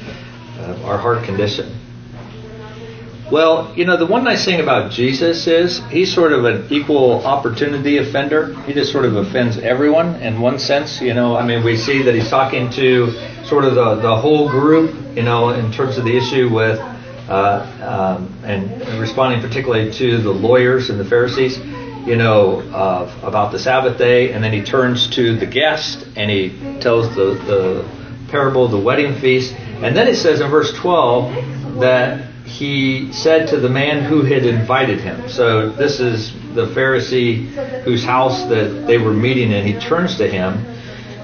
uh, 0.58 0.84
our 0.84 0.98
heart 0.98 1.24
condition. 1.24 1.74
Well, 3.32 3.72
you 3.74 3.86
know, 3.86 3.96
the 3.96 4.04
one 4.04 4.22
nice 4.22 4.44
thing 4.44 4.60
about 4.60 4.92
Jesus 4.92 5.46
is 5.46 5.82
he's 5.86 6.12
sort 6.12 6.34
of 6.34 6.44
an 6.44 6.66
equal 6.68 7.24
opportunity 7.24 7.96
offender. 7.96 8.54
He 8.64 8.74
just 8.74 8.92
sort 8.92 9.06
of 9.06 9.16
offends 9.16 9.56
everyone 9.56 10.16
in 10.16 10.42
one 10.42 10.58
sense. 10.58 11.00
You 11.00 11.14
know, 11.14 11.36
I 11.36 11.46
mean, 11.46 11.64
we 11.64 11.78
see 11.78 12.02
that 12.02 12.14
he's 12.14 12.28
talking 12.28 12.68
to 12.72 13.12
sort 13.46 13.64
of 13.64 13.74
the, 13.76 13.94
the 13.94 14.14
whole 14.14 14.50
group, 14.50 14.94
you 15.16 15.22
know, 15.22 15.48
in 15.48 15.72
terms 15.72 15.96
of 15.96 16.04
the 16.04 16.14
issue 16.14 16.54
with, 16.54 16.78
uh, 17.30 18.16
um, 18.18 18.34
and, 18.44 19.00
responding 19.00 19.40
particularly 19.40 19.92
to 19.92 20.18
the 20.18 20.30
lawyers 20.30 20.90
and 20.90 20.98
the 20.98 21.04
Pharisees, 21.04 21.58
you 22.06 22.16
know, 22.16 22.60
uh, 22.72 23.20
about 23.22 23.52
the 23.52 23.58
Sabbath 23.58 23.96
day. 23.98 24.32
And 24.32 24.42
then 24.42 24.52
he 24.52 24.62
turns 24.62 25.08
to 25.10 25.36
the 25.36 25.46
guest 25.46 26.06
and 26.16 26.30
he 26.30 26.50
tells 26.80 27.14
the, 27.14 27.34
the 27.46 27.88
parable 28.30 28.64
of 28.64 28.72
the 28.72 28.80
wedding 28.80 29.14
feast. 29.20 29.54
And 29.54 29.96
then 29.96 30.08
it 30.08 30.16
says 30.16 30.40
in 30.40 30.50
verse 30.50 30.72
12 30.74 31.80
that 31.80 32.26
he 32.44 33.12
said 33.12 33.48
to 33.50 33.60
the 33.60 33.68
man 33.68 34.02
who 34.02 34.22
had 34.22 34.44
invited 34.44 35.00
him. 35.00 35.28
So 35.28 35.70
this 35.70 36.00
is 36.00 36.32
the 36.54 36.66
Pharisee 36.66 37.46
whose 37.84 38.04
house 38.04 38.42
that 38.48 38.86
they 38.88 38.98
were 38.98 39.12
meeting 39.12 39.52
in. 39.52 39.64
He 39.64 39.78
turns 39.78 40.16
to 40.18 40.28
him 40.28 40.66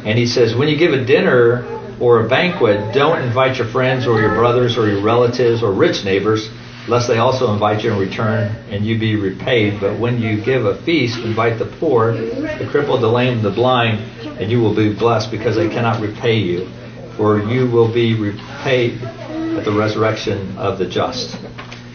and 0.07 0.17
he 0.17 0.27
says, 0.27 0.55
When 0.55 0.69
you 0.69 0.77
give 0.77 0.93
a 0.93 1.05
dinner 1.05 1.65
or 2.01 2.25
a 2.25 2.29
banquet, 2.29 2.95
don't 2.95 3.23
invite 3.23 3.59
your 3.59 3.67
friends 3.69 4.07
or 4.07 4.21
your 4.21 4.35
brothers 4.35 4.77
or 4.77 4.89
your 4.89 5.03
relatives 5.03 5.63
or 5.63 5.73
rich 5.73 6.05
neighbors, 6.05 6.51
lest 6.89 7.09
they 7.09 7.19
also 7.19 7.53
invite 7.53 7.83
you 7.83 7.93
in 7.93 7.99
return 7.99 8.55
and 8.71 8.85
you 8.85 8.99
be 8.99 9.17
repaid. 9.17 9.81
But 9.81 9.99
when 9.99 10.21
you 10.21 10.43
give 10.45 10.67
a 10.67 10.81
feast, 10.83 11.19
invite 11.19 11.59
the 11.59 11.67
poor, 11.67 12.13
the 12.13 12.69
crippled, 12.71 13.03
the 13.03 13.09
lame, 13.09 13.43
the 13.43 13.51
blind, 13.51 13.99
and 14.39 14.51
you 14.51 14.61
will 14.61 14.75
be 14.75 14.95
blessed 14.95 15.31
because 15.31 15.57
they 15.57 15.69
cannot 15.69 16.01
repay 16.01 16.37
you. 16.37 16.69
For 17.17 17.41
you 17.41 17.71
will 17.71 17.93
be 17.93 18.15
repaid 18.15 19.03
at 19.03 19.65
the 19.65 19.73
resurrection 19.73 20.59
of 20.59 20.79
the 20.79 20.87
just. 20.87 21.39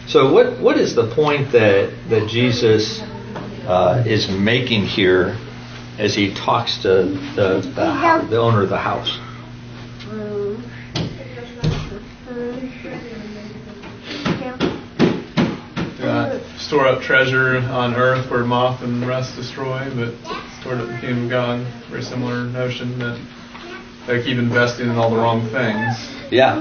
So, 0.07 0.33
what, 0.33 0.59
what 0.59 0.77
is 0.77 0.95
the 0.95 1.13
point 1.13 1.51
that, 1.51 1.93
that 2.09 2.27
Jesus 2.27 2.99
uh, 3.67 4.03
is 4.05 4.29
making 4.29 4.85
here 4.85 5.37
as 5.99 6.15
he 6.15 6.33
talks 6.33 6.81
to 6.81 6.89
the, 7.35 7.61
the, 7.61 8.27
the 8.29 8.37
owner 8.37 8.63
of 8.63 8.69
the 8.69 8.79
house? 8.79 9.19
Do 16.01 16.07
not 16.07 16.41
store 16.71 16.87
up 16.87 17.01
treasure 17.01 17.57
on 17.57 17.95
earth 17.95 18.31
where 18.31 18.45
moth 18.45 18.81
and 18.81 19.05
rust 19.05 19.35
destroy, 19.35 19.91
but 19.93 20.13
up 20.65 20.79
in 20.79 20.87
the 20.87 20.97
kingdom 21.01 21.23
of 21.25 21.29
God. 21.29 21.67
Very 21.89 22.01
similar 22.01 22.45
notion 22.45 22.97
that 22.97 23.19
they 24.07 24.23
keep 24.23 24.37
investing 24.37 24.89
in 24.89 24.95
all 24.95 25.09
the 25.09 25.17
wrong 25.17 25.41
things. 25.49 25.97
Yeah. 26.31 26.55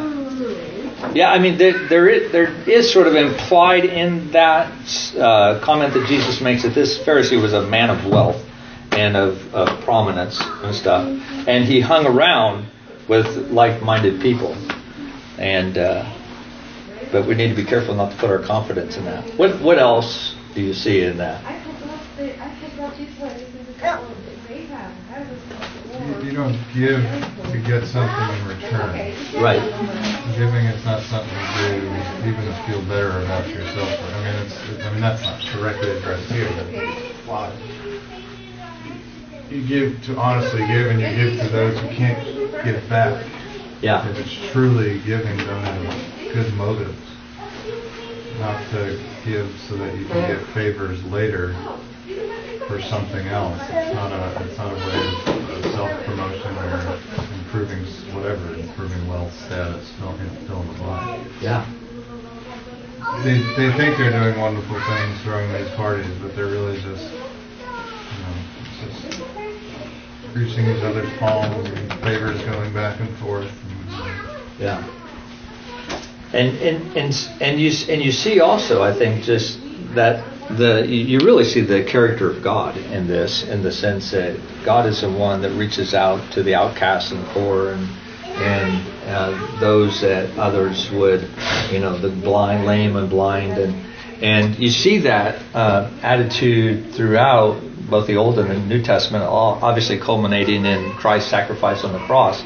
Yeah, 1.14 1.30
I 1.30 1.38
mean, 1.38 1.58
there, 1.58 1.86
there, 1.86 2.08
is, 2.08 2.32
there 2.32 2.52
is 2.68 2.92
sort 2.92 3.06
of 3.06 3.14
implied 3.14 3.84
in 3.84 4.32
that 4.32 4.72
uh, 5.16 5.60
comment 5.60 5.94
that 5.94 6.08
Jesus 6.08 6.40
makes 6.40 6.64
that 6.64 6.74
this 6.74 6.98
Pharisee 6.98 7.40
was 7.40 7.52
a 7.52 7.62
man 7.62 7.88
of 7.90 8.04
wealth 8.04 8.44
and 8.90 9.16
of, 9.16 9.54
of 9.54 9.80
prominence 9.84 10.40
and 10.40 10.74
stuff. 10.74 11.06
And 11.46 11.64
he 11.64 11.80
hung 11.80 12.04
around 12.04 12.66
with 13.06 13.28
like 13.52 13.80
minded 13.80 14.20
people. 14.20 14.56
And, 15.38 15.78
uh, 15.78 16.19
but 17.12 17.26
we 17.26 17.34
need 17.34 17.48
to 17.48 17.56
be 17.56 17.64
careful 17.64 17.94
not 17.94 18.12
to 18.12 18.18
put 18.18 18.30
our 18.30 18.38
confidence 18.38 18.96
in 18.96 19.04
that. 19.04 19.24
What, 19.38 19.60
what 19.60 19.78
else 19.78 20.34
do 20.54 20.62
you 20.62 20.72
see 20.72 21.02
in 21.02 21.16
that? 21.18 21.42
You, 26.00 26.24
you 26.24 26.32
don't 26.32 26.58
give 26.72 27.02
to 27.52 27.62
get 27.66 27.84
something 27.86 28.38
in 28.38 28.48
return. 28.48 28.94
Right. 29.42 29.60
Giving 30.36 30.66
is 30.66 30.84
not 30.84 31.02
something 31.02 31.30
to 31.30 31.68
do 31.68 32.28
even 32.28 32.44
to 32.44 32.64
feel 32.66 32.82
better 32.82 33.20
about 33.22 33.48
yourself. 33.48 33.88
I 33.88 34.24
mean, 34.24 34.46
it's. 34.46 34.84
I 34.84 34.90
mean, 34.92 35.00
that's 35.00 35.22
not 35.22 35.40
directly 35.52 35.90
addressed 35.90 36.30
here, 36.30 36.48
but 36.56 36.66
why? 37.26 37.52
You 39.50 39.66
give 39.66 40.02
to 40.04 40.16
honestly 40.16 40.66
give, 40.66 40.86
and 40.86 41.00
you 41.00 41.08
give 41.08 41.40
to 41.40 41.48
those 41.48 41.78
who 41.80 41.88
can't 41.88 42.24
give 42.64 42.88
back. 42.88 43.26
Yeah. 43.82 44.08
If 44.08 44.18
it's 44.18 44.52
truly 44.52 45.00
giving 45.00 45.36
done 45.38 45.64
out 45.64 45.86
of 45.86 46.19
good 46.32 46.52
motives, 46.54 46.96
not 48.38 48.58
to 48.70 48.98
give 49.24 49.50
so 49.68 49.76
that 49.76 49.96
you 49.96 50.04
can 50.06 50.36
get 50.36 50.46
favors 50.54 51.02
later 51.04 51.52
for 52.66 52.80
something 52.80 53.26
else. 53.28 53.60
It's 53.70 53.94
not 53.94 54.12
a. 54.12 54.44
It's 54.44 54.56
not 54.58 54.72
a 54.72 54.76
way 54.76 55.34
of, 55.34 55.64
of 55.64 55.72
self 55.72 56.04
promotion 56.04 56.56
or 56.56 56.98
improving 57.38 57.84
whatever, 58.14 58.54
improving 58.54 59.08
wealth 59.08 59.32
status, 59.46 59.90
fill 59.98 60.14
in, 60.18 60.30
fill 60.46 60.62
in 60.62 60.68
the 60.68 60.74
blank. 60.74 61.28
Yeah. 61.40 61.66
They, 63.24 63.38
they 63.56 63.76
think 63.76 63.98
they're 63.98 64.12
doing 64.12 64.38
wonderful 64.40 64.78
things 64.80 65.20
throwing 65.22 65.52
these 65.52 65.70
parties, 65.72 66.06
but 66.22 66.36
they're 66.36 66.46
really 66.46 66.80
just, 66.80 67.10
you 67.12 68.22
know, 68.22 68.34
just 68.86 69.20
greasing 70.32 70.66
each 70.66 70.82
other's 70.84 71.12
palms 71.18 71.68
and 71.68 71.92
favors 72.02 72.40
going 72.44 72.72
back 72.72 73.00
and 73.00 73.08
forth. 73.18 73.50
And, 73.50 74.60
Yeah. 74.60 74.86
And 76.32 76.56
and 76.58 76.96
and 76.96 77.30
and 77.40 77.60
you 77.60 77.72
and 77.88 78.02
you 78.02 78.12
see 78.12 78.40
also, 78.40 78.82
I 78.82 78.92
think, 78.92 79.24
just 79.24 79.58
that 79.94 80.24
the 80.56 80.86
you 80.86 81.20
really 81.20 81.44
see 81.44 81.60
the 81.60 81.84
character 81.84 82.30
of 82.30 82.42
God 82.42 82.76
in 82.76 83.06
this, 83.06 83.42
in 83.48 83.62
the 83.62 83.72
sense 83.72 84.10
that 84.12 84.38
God 84.64 84.86
is 84.86 85.00
the 85.00 85.10
one 85.10 85.42
that 85.42 85.50
reaches 85.52 85.94
out 85.94 86.32
to 86.32 86.42
the 86.42 86.54
outcasts 86.54 87.10
and 87.12 87.24
poor 87.28 87.72
and 87.72 87.88
and 88.40 88.86
uh, 89.06 89.60
those 89.60 90.00
that 90.00 90.38
others 90.38 90.90
would, 90.92 91.28
you 91.70 91.80
know, 91.80 91.98
the 91.98 92.08
blind, 92.08 92.64
lame, 92.64 92.96
and 92.96 93.10
blind, 93.10 93.58
and 93.58 93.74
and 94.22 94.58
you 94.58 94.70
see 94.70 94.98
that 94.98 95.42
uh, 95.54 95.90
attitude 96.02 96.94
throughout 96.94 97.60
both 97.88 98.06
the 98.06 98.16
Old 98.16 98.38
and 98.38 98.50
the 98.50 98.58
New 98.58 98.82
Testament, 98.82 99.24
all 99.24 99.58
obviously 99.62 99.98
culminating 99.98 100.64
in 100.64 100.92
Christ's 100.92 101.30
sacrifice 101.30 101.84
on 101.84 101.92
the 101.92 101.98
cross. 102.06 102.42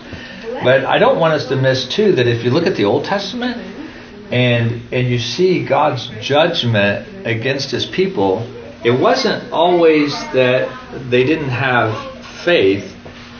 But 0.62 0.85
I 0.85 0.99
don't 0.99 1.18
want 1.18 1.35
us 1.35 1.47
to 1.47 1.57
miss 1.57 1.87
too 1.89 2.12
that 2.12 2.26
if 2.26 2.45
you 2.45 2.51
look 2.51 2.66
at 2.66 2.76
the 2.76 2.85
Old 2.85 3.05
Testament 3.05 3.74
and 4.31 4.83
and 4.93 5.09
you 5.09 5.18
see 5.18 5.64
God's 5.64 6.11
judgment 6.20 7.27
against 7.27 7.70
his 7.70 7.87
people, 7.87 8.43
it 8.85 8.99
wasn't 8.99 9.53
always 9.53 10.12
that 10.33 10.68
they 11.11 11.25
didn't 11.25 11.51
have 11.51 12.25
faith, 12.45 12.95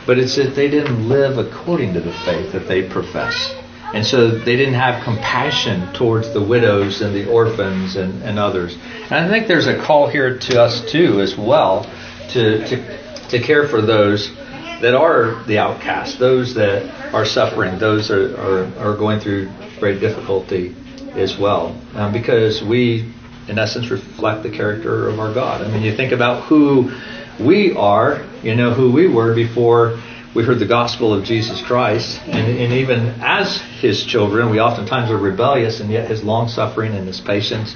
but 0.05 0.17
it's 0.17 0.35
that 0.35 0.55
they 0.55 0.69
didn't 0.69 1.07
live 1.07 1.37
according 1.37 1.93
to 1.93 2.01
the 2.01 2.11
faith 2.11 2.51
that 2.53 2.67
they 2.67 2.87
profess. 2.89 3.55
And 3.93 4.05
so 4.05 4.29
they 4.29 4.57
didn't 4.57 4.73
have 4.73 5.03
compassion 5.03 5.93
towards 5.93 6.33
the 6.33 6.41
widows 6.41 7.01
and 7.01 7.15
the 7.15 7.29
orphans 7.29 7.95
and, 7.95 8.23
and 8.23 8.37
others. 8.39 8.75
And 9.03 9.13
I 9.13 9.29
think 9.29 9.47
there's 9.47 9.67
a 9.67 9.81
call 9.81 10.07
here 10.07 10.37
to 10.37 10.61
us 10.61 10.91
too 10.91 11.21
as 11.21 11.37
well 11.37 11.89
to, 12.31 12.67
to, 12.67 13.27
to 13.29 13.39
care 13.39 13.67
for 13.67 13.81
those 13.81 14.33
that 14.81 14.95
are 14.95 15.43
the 15.45 15.59
outcast, 15.59 16.19
those 16.19 16.55
that 16.55 17.13
are 17.13 17.25
suffering, 17.25 17.79
those 17.79 18.09
that 18.09 18.37
are, 18.37 18.65
are, 18.77 18.93
are 18.93 18.97
going 18.97 19.19
through 19.19 19.49
great 19.75 19.99
difficulty 19.99 20.75
as 21.13 21.37
well. 21.37 21.75
Um, 21.93 22.11
because 22.11 22.63
we, 22.63 23.11
in 23.47 23.59
essence, 23.59 23.89
reflect 23.89 24.43
the 24.43 24.49
character 24.49 25.07
of 25.07 25.19
our 25.19 25.33
God. 25.33 25.61
I 25.61 25.71
mean, 25.71 25.83
you 25.83 25.95
think 25.95 26.11
about 26.11 26.43
who 26.43 26.91
we 27.39 27.75
are, 27.75 28.25
you 28.43 28.55
know, 28.55 28.73
who 28.73 28.91
we 28.91 29.07
were 29.07 29.33
before 29.33 29.99
we 30.35 30.43
heard 30.43 30.59
the 30.59 30.65
gospel 30.65 31.13
of 31.13 31.23
Jesus 31.23 31.61
Christ. 31.61 32.21
And, 32.25 32.57
and 32.57 32.73
even 32.73 33.07
as 33.21 33.61
his 33.79 34.03
children, 34.05 34.49
we 34.49 34.59
oftentimes 34.59 35.09
are 35.09 35.17
rebellious, 35.17 35.79
and 35.79 35.89
yet 35.89 36.09
his 36.09 36.23
long 36.23 36.49
suffering 36.49 36.93
and 36.93 37.07
his 37.07 37.21
patience. 37.21 37.75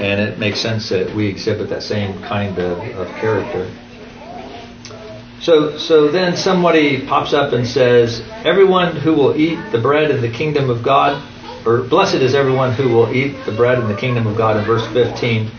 And 0.00 0.20
it 0.20 0.38
makes 0.38 0.60
sense 0.60 0.88
that 0.88 1.14
we 1.14 1.26
exhibit 1.26 1.68
that 1.68 1.82
same 1.82 2.22
kind 2.22 2.58
of, 2.58 2.78
of 2.96 3.08
character. 3.16 3.70
So, 5.40 5.76
so 5.78 6.10
then 6.10 6.36
somebody 6.36 7.06
pops 7.06 7.32
up 7.32 7.52
and 7.52 7.66
says, 7.66 8.22
Everyone 8.44 8.96
who 8.96 9.12
will 9.12 9.36
eat 9.36 9.58
the 9.70 9.78
bread 9.78 10.10
of 10.10 10.22
the 10.22 10.30
kingdom 10.30 10.70
of 10.70 10.82
God, 10.82 11.22
or 11.66 11.82
blessed 11.82 12.16
is 12.16 12.34
everyone 12.34 12.72
who 12.72 12.88
will 12.88 13.12
eat 13.12 13.44
the 13.44 13.52
bread 13.52 13.78
in 13.78 13.88
the 13.88 13.96
kingdom 13.96 14.26
of 14.26 14.36
God 14.36 14.56
in 14.56 14.64
verse 14.64 14.86
15. 14.92 15.50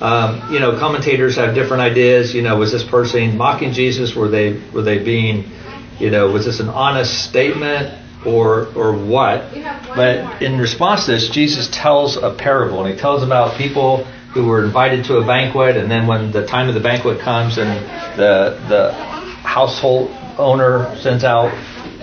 Um, 0.00 0.52
you 0.52 0.60
know, 0.60 0.78
commentators 0.78 1.36
have 1.36 1.54
different 1.54 1.82
ideas. 1.82 2.34
You 2.34 2.42
know, 2.42 2.56
was 2.56 2.72
this 2.72 2.84
person 2.84 3.36
mocking 3.36 3.72
Jesus? 3.72 4.14
Were 4.14 4.28
they 4.28 4.60
were 4.72 4.82
they 4.82 5.02
being, 5.02 5.50
you 5.98 6.10
know, 6.10 6.30
was 6.30 6.44
this 6.44 6.60
an 6.60 6.68
honest 6.68 7.24
statement 7.24 7.94
or 8.26 8.66
or 8.74 8.92
what? 8.92 9.52
But 9.94 10.42
in 10.42 10.58
response 10.58 11.06
to 11.06 11.12
this, 11.12 11.28
Jesus 11.30 11.68
tells 11.70 12.16
a 12.16 12.34
parable, 12.34 12.84
and 12.84 12.92
he 12.92 12.98
tells 12.98 13.22
about 13.22 13.56
people 13.56 14.04
who 14.34 14.46
were 14.46 14.64
invited 14.64 15.04
to 15.06 15.18
a 15.18 15.24
banquet, 15.24 15.76
and 15.76 15.88
then 15.90 16.06
when 16.08 16.32
the 16.32 16.44
time 16.44 16.68
of 16.68 16.74
the 16.74 16.80
banquet 16.80 17.20
comes, 17.20 17.56
and 17.56 17.70
the 18.18 18.60
the 18.68 18.92
household 18.92 20.10
owner 20.38 20.96
sends 20.96 21.22
out 21.22 21.52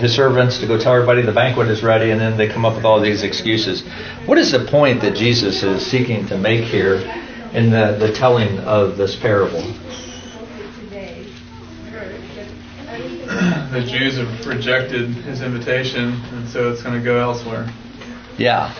his 0.01 0.13
servants 0.15 0.57
to 0.59 0.67
go 0.67 0.77
tell 0.77 0.93
everybody 0.93 1.21
the 1.21 1.31
banquet 1.31 1.67
is 1.69 1.83
ready, 1.83 2.11
and 2.11 2.19
then 2.19 2.37
they 2.37 2.47
come 2.47 2.65
up 2.65 2.75
with 2.75 2.85
all 2.85 2.99
these 2.99 3.23
excuses. 3.23 3.83
What 4.25 4.37
is 4.37 4.51
the 4.51 4.65
point 4.65 5.01
that 5.01 5.15
Jesus 5.15 5.63
is 5.63 5.85
seeking 5.85 6.25
to 6.27 6.37
make 6.37 6.63
here 6.65 6.95
in 7.53 7.69
the, 7.69 7.97
the 7.99 8.11
telling 8.13 8.59
of 8.59 8.97
this 8.97 9.15
parable? 9.15 9.63
The 13.71 13.85
Jews 13.87 14.17
have 14.17 14.45
rejected 14.45 15.09
his 15.09 15.41
invitation, 15.41 16.13
and 16.33 16.47
so 16.49 16.69
it's 16.71 16.83
going 16.83 16.97
to 16.97 17.03
go 17.03 17.17
elsewhere, 17.19 17.71
Yeah, 18.37 18.73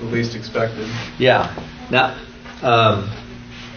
the 0.00 0.06
least 0.06 0.34
expected. 0.34 0.88
yeah, 1.18 1.54
Now, 1.90 2.18
um, 2.62 3.08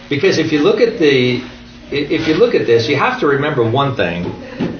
because 0.08 0.38
if 0.38 0.50
you 0.50 0.60
look 0.62 0.80
at 0.80 0.98
the 0.98 1.42
if 1.90 2.26
you 2.26 2.34
look 2.34 2.54
at 2.54 2.66
this, 2.66 2.88
you 2.88 2.96
have 2.96 3.20
to 3.20 3.26
remember 3.26 3.68
one 3.68 3.94
thing 3.94 4.24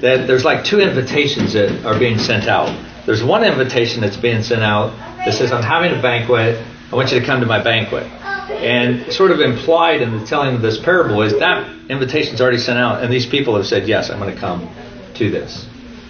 that 0.00 0.26
there's 0.26 0.44
like 0.44 0.64
two 0.64 0.80
invitations 0.80 1.52
that 1.52 1.84
are 1.84 1.98
being 1.98 2.18
sent 2.18 2.48
out. 2.48 2.74
There's 3.06 3.22
one 3.22 3.44
invitation 3.44 4.00
that's 4.00 4.16
being 4.16 4.42
sent 4.42 4.62
out 4.62 4.90
that 5.24 5.34
says, 5.34 5.52
I'm 5.52 5.62
having 5.62 5.96
a 5.96 6.02
banquet. 6.02 6.62
I 6.90 6.96
want 6.96 7.12
you 7.12 7.20
to 7.20 7.24
come 7.24 7.40
to 7.40 7.46
my 7.46 7.62
banquet. 7.62 8.04
And 8.50 9.12
sort 9.12 9.30
of 9.30 9.40
implied 9.40 10.02
in 10.02 10.18
the 10.18 10.26
telling 10.26 10.56
of 10.56 10.62
this 10.62 10.78
parable 10.78 11.22
is 11.22 11.38
that 11.38 11.68
invitation's 11.88 12.40
already 12.40 12.58
sent 12.58 12.78
out, 12.78 13.02
and 13.02 13.12
these 13.12 13.26
people 13.26 13.56
have 13.56 13.66
said, 13.66 13.88
Yes, 13.88 14.10
I'm 14.10 14.18
going 14.18 14.34
to 14.34 14.40
come 14.40 14.68
to 15.14 15.30
this. 15.30 15.66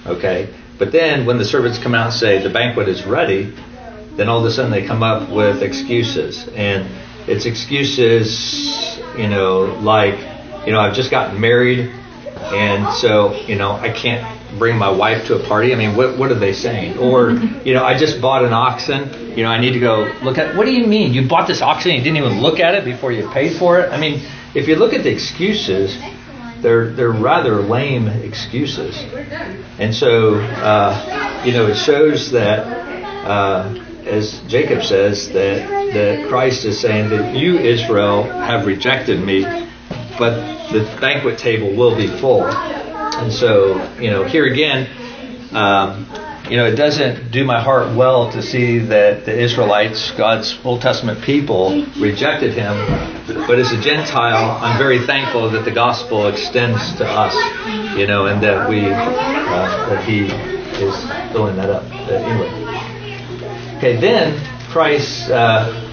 Okay? 0.07 0.53
But 0.79 0.93
then 0.93 1.27
when 1.27 1.39
the 1.39 1.45
servants 1.45 1.79
come 1.79 1.95
out 1.95 2.07
and 2.07 2.15
say, 2.15 2.43
The 2.43 2.51
banquet 2.51 2.89
is 2.89 3.05
ready, 3.05 3.55
then 4.17 4.29
all 4.29 4.41
of 4.41 4.45
a 4.45 4.51
sudden 4.51 4.71
they 4.71 4.87
come 4.87 5.03
up 5.03 5.31
with 5.31 5.63
excuses. 5.63 6.49
And 6.49 6.89
it's 7.27 7.45
excuses, 7.45 8.99
you 9.19 9.29
know, 9.29 9.65
like, 9.83 10.36
you 10.67 10.73
know, 10.73 10.81
I've 10.81 10.95
just 10.95 11.11
gotten 11.11 11.41
married, 11.41 11.91
and 12.37 12.93
so, 12.95 13.35
you 13.47 13.57
know, 13.57 13.73
I 13.73 13.91
can't 13.91 14.37
bring 14.59 14.77
my 14.77 14.91
wife 14.91 15.27
to 15.27 15.37
a 15.37 15.47
party. 15.47 15.73
I 15.73 15.77
mean, 15.77 15.97
what, 15.97 16.19
what 16.19 16.31
are 16.31 16.39
they 16.39 16.53
saying? 16.53 16.99
Or, 16.99 17.31
you 17.31 17.75
know, 17.75 17.85
I 17.85 17.97
just 17.97 18.21
bought 18.21 18.45
an 18.45 18.53
oxen. 18.53 19.37
You 19.37 19.45
know, 19.45 19.51
I 19.51 19.61
need 19.61 19.73
to 19.73 19.81
go 19.81 20.13
look 20.23 20.39
at. 20.39 20.57
What 20.57 20.67
do 20.67 20.73
you 20.73 20.87
mean? 20.87 21.13
You 21.13 21.29
bought 21.29 21.47
this 21.47 21.63
oxen 21.63 21.91
and 21.91 21.99
you 21.99 22.05
didn't 22.05 22.25
even 22.25 22.41
look 22.41 22.61
at 22.61 22.75
it 22.75 22.85
before 22.85 23.13
you 23.13 23.29
paid 23.31 23.57
for 23.59 23.81
it? 23.81 23.93
I 23.93 23.99
mean, 23.99 24.23
if 24.55 24.69
you 24.69 24.77
look 24.77 24.93
at 24.93 25.03
the 25.03 25.11
excuses, 25.11 25.99
they're 26.63 26.91
they're 26.93 27.11
rather 27.11 27.57
lame 27.57 28.09
excuses. 28.09 28.97
And 29.79 29.95
so, 29.95 30.37
uh, 30.37 31.43
you 31.45 31.53
know, 31.53 31.67
it 31.67 31.77
shows 31.77 32.31
that, 32.33 32.61
uh, 33.27 33.75
as 34.05 34.41
Jacob 34.49 34.83
says, 34.83 35.29
that 35.31 35.69
that 35.93 36.29
Christ 36.29 36.65
is 36.65 36.81
saying 36.81 37.11
that 37.11 37.35
you, 37.37 37.59
Israel, 37.59 38.25
have 38.25 38.67
rejected 38.67 39.21
me, 39.21 39.45
but 40.19 40.35
the 40.73 40.85
banquet 41.01 41.39
table 41.39 41.75
will 41.75 41.97
be 41.97 42.07
full. 42.07 42.45
And 42.45 43.33
so, 43.33 43.77
you 44.01 44.11
know, 44.11 44.25
here 44.25 44.47
again, 44.47 44.89
um, 45.55 46.07
you 46.51 46.57
know, 46.57 46.67
it 46.67 46.77
doesn't 46.77 47.33
do 47.33 47.45
my 47.45 47.61
heart 47.61 47.97
well 47.97 48.31
to 48.31 48.43
see 48.43 48.79
that 48.79 49.25
the 49.25 49.37
Israelites, 49.37 50.13
God's 50.13 50.57
Old 50.65 50.81
Testament 50.81 51.23
people, 51.23 51.85
rejected 51.99 52.55
him. 52.55 52.77
But 53.47 53.59
as 53.59 53.73
a 53.73 53.81
Gentile, 53.81 54.59
I'm 54.63 54.79
very 54.79 55.05
thankful 55.07 55.51
that 55.51 55.65
the 55.65 55.73
gospel 55.73 56.29
extends 56.29 56.95
to 56.99 57.07
us, 57.07 57.35
you 57.99 58.07
know, 58.07 58.27
and 58.27 58.41
that 58.43 58.69
we, 58.69 58.85
uh, 58.87 59.89
that 59.89 60.05
he 60.05 60.27
is 60.27 61.33
filling 61.33 61.57
that 61.57 61.71
up. 61.71 61.85
Uh, 61.91 62.13
anyway. 62.13 63.77
Okay, 63.79 63.97
then 64.01 64.41
Christ 64.71 65.31
uh, 65.31 65.86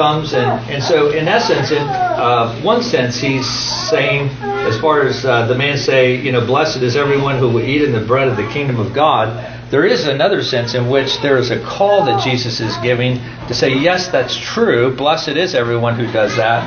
comes 0.00 0.32
and, 0.32 0.50
and 0.72 0.82
so 0.82 1.10
in 1.10 1.28
essence 1.28 1.70
in 1.70 1.82
uh, 1.82 2.58
one 2.62 2.82
sense 2.82 3.20
he's 3.20 3.48
saying 3.92 4.28
as 4.70 4.80
far 4.80 5.02
as 5.02 5.24
uh, 5.26 5.46
the 5.46 5.54
man 5.54 5.76
say 5.76 6.16
you 6.16 6.32
know 6.32 6.44
blessed 6.52 6.82
is 6.88 6.96
everyone 6.96 7.36
who 7.38 7.48
will 7.50 7.66
eat 7.72 7.82
in 7.82 7.92
the 7.92 8.04
bread 8.10 8.26
of 8.26 8.36
the 8.36 8.48
kingdom 8.48 8.78
of 8.80 8.94
god 8.94 9.26
there 9.70 9.84
is 9.84 10.06
another 10.06 10.42
sense 10.42 10.74
in 10.74 10.88
which 10.88 11.20
there 11.20 11.36
is 11.36 11.50
a 11.50 11.60
call 11.64 12.04
that 12.06 12.24
jesus 12.24 12.60
is 12.60 12.74
giving 12.78 13.20
to 13.50 13.54
say 13.54 13.74
yes 13.74 14.06
that's 14.08 14.36
true. 14.36 14.94
Blessed 14.94 15.36
is 15.36 15.56
everyone 15.56 15.98
who 15.98 16.06
does 16.12 16.36
that. 16.36 16.62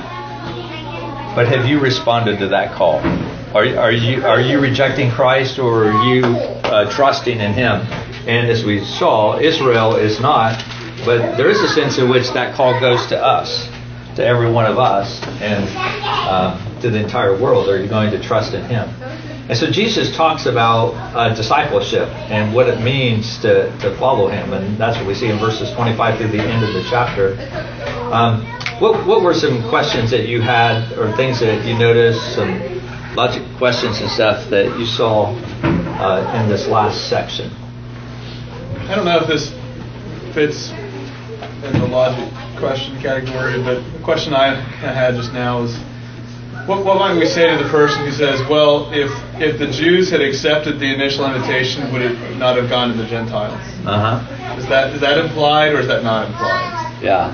But 1.33 1.47
have 1.47 1.65
you 1.65 1.79
responded 1.79 2.37
to 2.39 2.49
that 2.49 2.75
call? 2.75 2.99
Are, 3.55 3.65
are 3.77 3.91
you 3.91 4.25
are 4.25 4.41
you 4.41 4.59
rejecting 4.59 5.09
christ 5.09 5.59
or 5.59 5.91
are 5.91 6.03
you 6.03 6.25
uh, 6.25 6.91
trusting 6.91 7.39
in 7.39 7.53
him? 7.53 7.81
And 8.27 8.49
as 8.49 8.65
we 8.65 8.83
saw 8.83 9.39
israel 9.39 9.95
is 9.95 10.19
not 10.19 10.61
but 11.05 11.35
there 11.37 11.49
is 11.49 11.59
a 11.61 11.67
sense 11.67 11.97
in 11.97 12.09
which 12.09 12.31
that 12.31 12.55
call 12.55 12.79
goes 12.79 13.05
to 13.07 13.21
us, 13.21 13.67
to 14.15 14.25
every 14.25 14.51
one 14.51 14.65
of 14.65 14.77
us, 14.77 15.21
and 15.41 15.65
uh, 16.03 16.81
to 16.81 16.89
the 16.89 16.99
entire 16.99 17.39
world. 17.39 17.69
Are 17.69 17.79
you 17.81 17.87
going 17.89 18.11
to 18.11 18.21
trust 18.21 18.53
in 18.53 18.63
Him? 18.65 18.87
And 19.49 19.57
so 19.57 19.69
Jesus 19.69 20.15
talks 20.15 20.45
about 20.45 20.93
uh, 21.13 21.35
discipleship 21.35 22.07
and 22.31 22.53
what 22.55 22.69
it 22.69 22.81
means 22.81 23.37
to, 23.39 23.75
to 23.79 23.95
follow 23.97 24.29
Him, 24.29 24.53
and 24.53 24.77
that's 24.77 24.97
what 24.97 25.05
we 25.05 25.13
see 25.13 25.27
in 25.27 25.37
verses 25.37 25.71
25 25.73 26.17
through 26.17 26.29
the 26.29 26.41
end 26.41 26.63
of 26.63 26.73
the 26.73 26.83
chapter. 26.89 27.35
Um, 28.13 28.45
what, 28.79 29.05
what 29.05 29.21
were 29.21 29.33
some 29.33 29.67
questions 29.69 30.11
that 30.11 30.27
you 30.27 30.41
had, 30.41 30.91
or 30.97 31.13
things 31.17 31.39
that 31.41 31.65
you 31.65 31.77
noticed, 31.77 32.35
some 32.35 32.81
logic 33.15 33.43
questions 33.57 33.99
and 33.99 34.09
stuff 34.09 34.49
that 34.49 34.79
you 34.79 34.85
saw 34.85 35.35
uh, 35.63 36.41
in 36.41 36.49
this 36.49 36.67
last 36.67 37.09
section? 37.09 37.51
I 38.89 38.95
don't 38.95 39.05
know 39.05 39.17
if 39.17 39.27
this 39.27 39.53
fits 40.33 40.71
in 41.63 41.73
the 41.79 41.87
logic 41.87 42.27
question 42.57 42.99
category, 43.01 43.61
but 43.63 43.81
the 43.93 43.99
question 44.03 44.33
I 44.33 44.55
had 44.55 45.15
just 45.15 45.33
now 45.33 45.61
is 45.63 45.75
what, 46.67 46.85
what 46.85 46.97
might 46.97 47.17
we 47.17 47.25
say 47.25 47.49
to 47.55 47.61
the 47.61 47.69
person 47.69 48.05
who 48.05 48.11
says, 48.11 48.39
well, 48.49 48.89
if 48.93 49.11
if 49.41 49.59
the 49.59 49.67
Jews 49.67 50.09
had 50.09 50.21
accepted 50.21 50.79
the 50.79 50.93
initial 50.93 51.25
invitation, 51.25 51.91
would 51.91 52.01
it 52.01 52.37
not 52.37 52.55
have 52.57 52.69
gone 52.69 52.89
to 52.89 52.97
the 52.97 53.05
Gentiles? 53.07 53.59
Uh 53.85 54.19
huh. 54.19 54.55
Is 54.57 54.67
that 54.67 54.93
is 54.93 55.01
that 55.01 55.17
implied 55.17 55.73
or 55.73 55.79
is 55.79 55.87
that 55.87 56.03
not 56.03 56.27
implied? 56.27 57.01
Yeah. 57.01 57.33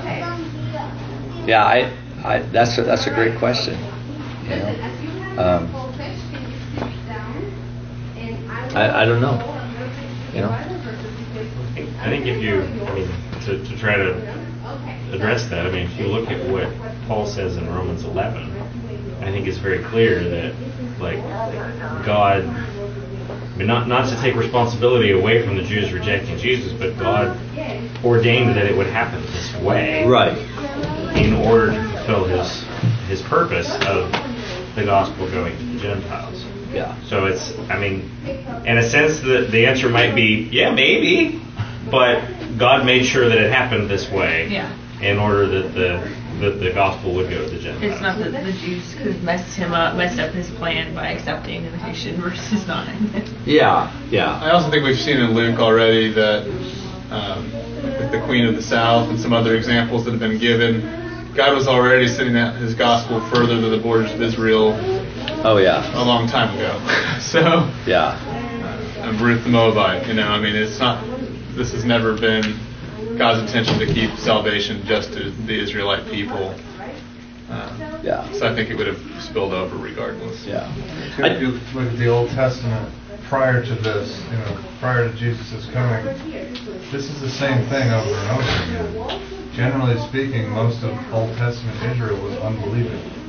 Yeah, 1.46 1.64
I, 1.64 1.92
I 2.24 2.38
that's 2.50 2.76
a, 2.78 2.82
that's 2.82 3.06
a 3.06 3.14
great 3.14 3.38
question. 3.38 3.74
You 4.44 4.56
know, 4.56 5.38
um, 5.38 5.74
I, 8.74 9.02
I 9.02 9.04
don't 9.04 9.20
know. 9.20 9.38
You 10.34 10.42
know. 10.42 10.50
I 12.00 12.08
think 12.08 12.26
if 12.26 12.42
you, 12.42 12.62
I 12.86 12.94
mean, 12.94 13.08
to, 13.44 13.64
to 13.64 13.78
try 13.78 13.96
to 13.96 14.14
address 15.12 15.48
that, 15.50 15.66
I 15.66 15.70
mean, 15.70 15.86
if 15.86 15.98
you 15.98 16.06
look 16.06 16.30
at 16.30 16.50
what 16.50 16.68
Paul 17.06 17.26
says 17.26 17.56
in 17.56 17.68
Romans 17.68 18.04
11, 18.04 18.50
I 19.22 19.30
think 19.30 19.46
it's 19.46 19.58
very 19.58 19.82
clear 19.84 20.22
that, 20.22 20.54
like, 21.00 21.18
God, 22.04 22.44
I 22.44 23.56
mean, 23.56 23.66
not, 23.66 23.88
not 23.88 24.08
to 24.08 24.20
take 24.20 24.34
responsibility 24.34 25.12
away 25.12 25.44
from 25.44 25.56
the 25.56 25.62
Jews 25.62 25.92
rejecting 25.92 26.38
Jesus, 26.38 26.72
but 26.72 26.98
God 26.98 27.36
ordained 28.04 28.56
that 28.56 28.66
it 28.66 28.76
would 28.76 28.86
happen 28.86 29.20
this 29.22 29.54
way. 29.56 30.06
Right. 30.06 30.38
In 31.16 31.34
order 31.34 31.72
to 31.72 31.92
fulfill 31.92 32.24
his, 32.24 32.64
his 33.08 33.22
purpose 33.22 33.70
of 33.86 34.10
the 34.74 34.84
gospel 34.84 35.30
going 35.30 35.56
to 35.56 35.64
the 35.64 35.80
Gentiles. 35.80 36.44
Yeah. 36.72 36.96
So 37.06 37.26
it's, 37.26 37.52
I 37.68 37.78
mean, 37.78 38.10
in 38.64 38.78
a 38.78 38.88
sense, 38.88 39.20
the, 39.20 39.48
the 39.50 39.66
answer 39.66 39.88
might 39.88 40.14
be, 40.14 40.48
yeah, 40.52 40.72
maybe, 40.72 41.42
but 41.90 42.22
God 42.58 42.84
made 42.86 43.04
sure 43.04 43.28
that 43.28 43.38
it 43.38 43.50
happened 43.52 43.88
this 43.90 44.10
way. 44.10 44.48
Yeah. 44.48 44.76
In 45.02 45.18
order 45.18 45.46
that 45.48 45.74
the 45.74 46.20
that 46.40 46.58
the 46.58 46.72
gospel 46.72 47.14
would 47.14 47.28
go 47.28 47.44
to 47.44 47.50
the 47.50 47.58
Gentiles. 47.60 47.92
It's 47.92 48.00
not 48.00 48.18
that 48.18 48.32
the 48.32 48.52
Jews 48.52 48.94
could 48.94 49.12
have 49.12 49.22
messed 49.22 49.56
him 49.56 49.72
up, 49.72 49.94
messed 49.96 50.18
up 50.18 50.32
his 50.32 50.48
plan 50.50 50.94
by 50.94 51.10
accepting 51.10 51.62
the 51.62 51.68
invitation 51.72 52.18
versus 52.20 52.66
not. 52.66 52.88
Yeah, 53.46 53.90
yeah. 54.10 54.40
I 54.40 54.50
also 54.50 54.70
think 54.70 54.84
we've 54.84 54.98
seen 54.98 55.18
in 55.18 55.32
Luke 55.34 55.58
already 55.58 56.12
that 56.12 56.44
um, 57.10 57.52
with 57.98 58.10
the 58.12 58.20
Queen 58.24 58.46
of 58.46 58.54
the 58.54 58.62
South 58.62 59.08
and 59.10 59.18
some 59.20 59.32
other 59.32 59.54
examples 59.56 60.04
that 60.04 60.12
have 60.12 60.20
been 60.20 60.38
given, 60.38 60.80
God 61.34 61.54
was 61.54 61.66
already 61.66 62.06
sending 62.08 62.36
out 62.36 62.56
His 62.56 62.74
gospel 62.74 63.20
further 63.30 63.60
to 63.60 63.68
the 63.68 63.78
borders 63.82 64.12
of 64.12 64.20
Israel 64.22 64.72
Oh 65.44 65.56
yeah. 65.58 65.84
a 65.94 66.04
long 66.04 66.26
time 66.28 66.54
ago. 66.56 66.72
so, 67.20 67.40
Yeah. 67.86 68.16
uh, 69.02 69.12
Ruth 69.22 69.44
the 69.44 69.50
Moabite, 69.50 70.06
you 70.06 70.14
know, 70.14 70.28
I 70.28 70.40
mean, 70.40 70.54
it's 70.54 70.78
not. 70.78 71.02
This 71.56 71.72
has 71.72 71.84
never 71.84 72.16
been 72.18 72.58
God's 73.18 73.40
intention 73.42 73.78
to 73.78 73.86
keep 73.86 74.16
salvation 74.18 74.82
just 74.86 75.12
to 75.14 75.30
the 75.30 75.58
Israelite 75.60 76.06
people. 76.10 76.54
Uh, 77.50 77.98
Yeah. 78.02 78.30
so 78.32 78.46
I 78.46 78.54
think 78.54 78.70
it 78.70 78.76
would 78.76 78.86
have 78.86 79.00
spilled 79.20 79.52
over 79.52 79.76
regardless. 79.76 80.46
Yeah. 80.46 80.72
If 81.18 81.40
you 81.42 81.58
look 81.74 81.90
at 81.92 81.98
the 81.98 82.06
Old 82.08 82.30
Testament 82.30 82.88
prior 83.28 83.64
to 83.64 83.74
this, 83.74 84.22
you 84.30 84.38
know, 84.38 84.58
prior 84.80 85.10
to 85.10 85.16
Jesus' 85.16 85.66
coming, 85.72 86.04
this 86.92 87.10
is 87.10 87.20
the 87.20 87.28
same 87.28 87.66
thing 87.68 87.90
over 87.90 88.14
and 88.14 88.30
over 88.30 89.10
again. 89.10 89.52
Generally 89.54 89.98
speaking, 90.08 90.48
most 90.50 90.82
of 90.84 90.92
Old 91.12 91.36
Testament 91.36 91.76
Israel 91.92 92.22
was 92.22 92.36
unbelieving. 92.38 93.19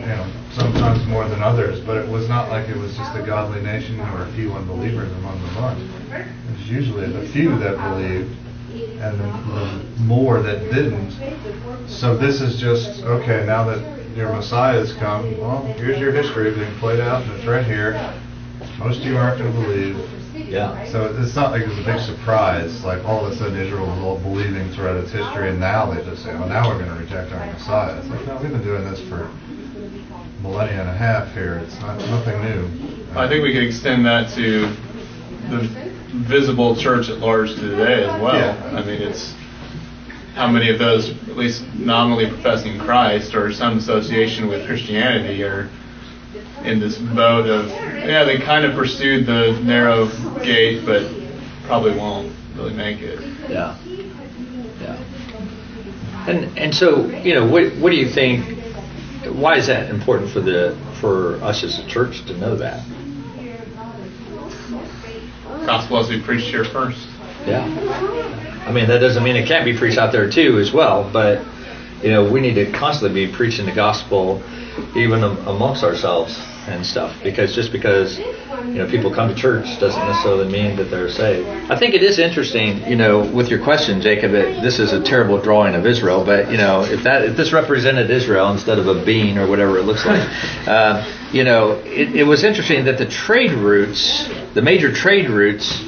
You 0.00 0.06
know, 0.06 0.32
sometimes 0.52 1.06
more 1.06 1.28
than 1.28 1.42
others, 1.42 1.80
but 1.80 1.96
it 1.98 2.08
was 2.08 2.28
not 2.28 2.48
like 2.48 2.68
it 2.68 2.76
was 2.76 2.96
just 2.96 3.14
a 3.14 3.22
godly 3.22 3.60
nation 3.60 4.00
or 4.00 4.22
a 4.22 4.32
few 4.32 4.52
unbelievers 4.52 5.12
among 5.12 5.40
the 5.42 5.54
bunch. 5.54 5.80
It 6.10 6.58
was 6.58 6.68
usually 6.68 7.06
the 7.12 7.28
few 7.28 7.58
that 7.58 7.76
believed 7.76 8.34
and 8.72 9.18
the, 9.18 9.26
the 9.52 9.84
more 10.02 10.42
that 10.42 10.70
didn't. 10.70 11.12
So 11.88 12.16
this 12.16 12.40
is 12.40 12.60
just 12.60 13.02
okay. 13.02 13.44
Now 13.44 13.64
that 13.64 14.16
your 14.16 14.32
Messiah 14.32 14.78
has 14.78 14.92
come, 14.94 15.38
well, 15.40 15.62
here's 15.76 15.98
your 15.98 16.12
history 16.12 16.54
being 16.54 16.74
played 16.78 17.00
out, 17.00 17.22
and 17.22 17.32
it's 17.32 17.46
right 17.46 17.64
here. 17.64 18.14
Most 18.78 19.00
of 19.00 19.06
you 19.06 19.16
aren't 19.16 19.38
going 19.38 19.52
to 19.52 19.60
believe. 19.60 20.48
Yeah. 20.48 20.86
So 20.90 21.14
it's 21.18 21.34
not 21.34 21.52
like 21.52 21.62
it's 21.62 21.78
a 21.78 21.84
big 21.84 22.00
surprise. 22.00 22.84
Like 22.84 23.04
all 23.04 23.24
of 23.26 23.32
a 23.32 23.36
sudden 23.36 23.58
Israel 23.58 23.86
was 23.86 23.98
all 23.98 24.18
believing 24.18 24.70
throughout 24.72 24.96
its 24.96 25.12
history, 25.12 25.50
and 25.50 25.60
now 25.60 25.92
they 25.92 26.02
just 26.04 26.24
say, 26.24 26.34
"Well, 26.34 26.48
now 26.48 26.68
we're 26.68 26.78
going 26.78 26.94
to 26.94 27.00
reject 27.00 27.32
our 27.32 27.44
Messiah." 27.52 27.98
It's 27.98 28.08
like, 28.08 28.26
no, 28.26 28.38
we've 28.38 28.50
been 28.50 28.62
doing 28.62 28.84
this 28.84 29.00
for 29.08 29.30
millennia 30.42 30.80
and 30.80 30.88
a 30.88 30.94
half 30.96 31.32
here. 31.32 31.58
It's 31.58 31.78
not 31.80 31.98
nothing 31.98 32.40
new. 32.42 32.68
I 33.14 33.28
think 33.28 33.42
we 33.42 33.52
could 33.52 33.64
extend 33.64 34.06
that 34.06 34.30
to 34.34 34.68
the 35.50 35.90
visible 36.28 36.76
church 36.76 37.08
at 37.08 37.18
large 37.18 37.54
today 37.54 38.04
as 38.04 38.20
well. 38.20 38.36
Yeah. 38.36 38.78
I 38.78 38.84
mean, 38.84 39.02
it's 39.02 39.34
how 40.34 40.48
many 40.48 40.70
of 40.70 40.78
those, 40.78 41.10
at 41.10 41.36
least 41.36 41.64
nominally 41.74 42.28
professing 42.28 42.78
Christ 42.78 43.34
or 43.34 43.52
some 43.52 43.78
association 43.78 44.48
with 44.48 44.66
Christianity, 44.66 45.42
are 45.42 45.68
in 46.64 46.78
this 46.78 46.98
boat 46.98 47.46
of 47.46 47.68
yeah, 47.68 48.24
they 48.24 48.38
kind 48.38 48.64
of 48.64 48.74
pursued 48.74 49.26
the 49.26 49.58
narrow 49.62 50.06
gate, 50.42 50.84
but 50.84 51.10
probably 51.66 51.96
won't 51.96 52.32
really 52.56 52.74
make 52.74 53.00
it. 53.00 53.20
Yeah. 53.48 53.76
Yeah. 54.80 54.96
And 56.28 56.58
and 56.58 56.74
so 56.74 57.06
you 57.06 57.34
know 57.34 57.46
what 57.46 57.72
what 57.76 57.90
do 57.90 57.96
you 57.96 58.08
think? 58.08 58.59
Why 59.28 59.56
is 59.56 59.66
that 59.66 59.90
important 59.90 60.30
for 60.30 60.40
the 60.40 60.76
for 61.00 61.36
us 61.42 61.62
as 61.62 61.78
a 61.78 61.86
church 61.86 62.24
to 62.26 62.36
know 62.38 62.56
that? 62.56 62.84
Gospel 65.66 65.98
has 65.98 66.08
to 66.08 66.18
be 66.18 66.22
preached 66.22 66.46
here 66.46 66.64
first. 66.64 67.06
Yeah. 67.46 67.64
I 68.66 68.72
mean 68.72 68.88
that 68.88 68.98
doesn't 68.98 69.22
mean 69.22 69.36
it 69.36 69.46
can't 69.46 69.64
be 69.64 69.76
preached 69.76 69.98
out 69.98 70.12
there 70.12 70.30
too 70.30 70.58
as 70.58 70.72
well, 70.72 71.08
but 71.12 71.42
you 72.02 72.10
know 72.10 72.30
we 72.30 72.40
need 72.40 72.54
to 72.54 72.72
constantly 72.72 73.26
be 73.26 73.32
preaching 73.32 73.66
the 73.66 73.72
gospel 73.72 74.42
even 74.96 75.22
amongst 75.22 75.84
ourselves 75.84 76.38
and 76.66 76.84
stuff 76.84 77.16
because 77.22 77.54
just 77.54 77.72
because 77.72 78.18
you 78.18 78.74
know 78.74 78.88
people 78.88 79.12
come 79.12 79.28
to 79.28 79.34
church 79.34 79.64
doesn't 79.80 80.04
necessarily 80.06 80.50
mean 80.50 80.76
that 80.76 80.84
they're 80.84 81.08
saved. 81.08 81.48
I 81.70 81.78
think 81.78 81.94
it 81.94 82.02
is 82.02 82.18
interesting, 82.18 82.86
you 82.86 82.96
know, 82.96 83.20
with 83.20 83.48
your 83.48 83.62
question, 83.62 84.00
Jacob. 84.00 84.34
It, 84.34 84.62
this 84.62 84.78
is 84.78 84.92
a 84.92 85.02
terrible 85.02 85.40
drawing 85.40 85.74
of 85.74 85.86
Israel, 85.86 86.24
but 86.24 86.50
you 86.50 86.58
know, 86.58 86.82
if 86.82 87.02
that 87.04 87.24
if 87.24 87.36
this 87.36 87.52
represented 87.52 88.10
Israel 88.10 88.50
instead 88.52 88.78
of 88.78 88.86
a 88.88 89.04
bean 89.04 89.38
or 89.38 89.48
whatever 89.48 89.78
it 89.78 89.84
looks 89.84 90.04
like, 90.04 90.20
uh, 90.68 91.04
you 91.32 91.44
know, 91.44 91.72
it, 91.84 92.14
it 92.14 92.24
was 92.24 92.44
interesting 92.44 92.84
that 92.84 92.98
the 92.98 93.06
trade 93.06 93.52
routes, 93.52 94.28
the 94.54 94.62
major 94.62 94.92
trade 94.92 95.30
routes 95.30 95.82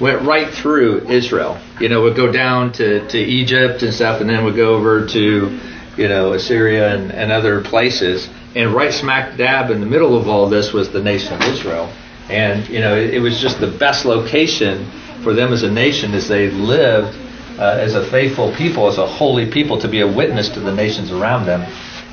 went 0.00 0.22
right 0.22 0.52
through 0.52 1.08
Israel. 1.08 1.58
You 1.80 1.88
know, 1.88 2.02
would 2.02 2.16
go 2.16 2.30
down 2.30 2.72
to, 2.72 3.06
to 3.08 3.18
Egypt 3.18 3.82
and 3.82 3.94
stuff, 3.94 4.20
and 4.20 4.28
then 4.28 4.44
would 4.44 4.56
go 4.56 4.74
over 4.74 5.06
to, 5.06 5.60
you 5.96 6.08
know, 6.08 6.32
Assyria 6.32 6.94
and, 6.94 7.12
and 7.12 7.32
other 7.32 7.62
places. 7.62 8.28
And 8.54 8.74
right 8.74 8.92
smack 8.92 9.36
dab 9.36 9.70
in 9.70 9.80
the 9.80 9.86
middle 9.86 10.16
of 10.16 10.28
all 10.28 10.48
this 10.48 10.72
was 10.72 10.90
the 10.90 11.02
nation 11.02 11.34
of 11.34 11.42
Israel. 11.42 11.92
And, 12.28 12.68
you 12.68 12.80
know, 12.80 12.96
it, 12.96 13.14
it 13.14 13.18
was 13.20 13.40
just 13.40 13.60
the 13.60 13.70
best 13.70 14.04
location 14.04 14.90
for 15.22 15.32
them 15.32 15.52
as 15.52 15.62
a 15.62 15.70
nation 15.70 16.14
as 16.14 16.28
they 16.28 16.50
lived 16.50 17.16
uh, 17.58 17.76
as 17.78 17.94
a 17.94 18.04
faithful 18.06 18.52
people, 18.54 18.88
as 18.88 18.98
a 18.98 19.06
holy 19.06 19.50
people, 19.50 19.78
to 19.78 19.88
be 19.88 20.00
a 20.00 20.06
witness 20.06 20.48
to 20.50 20.60
the 20.60 20.74
nations 20.74 21.10
around 21.12 21.46
them. 21.46 21.60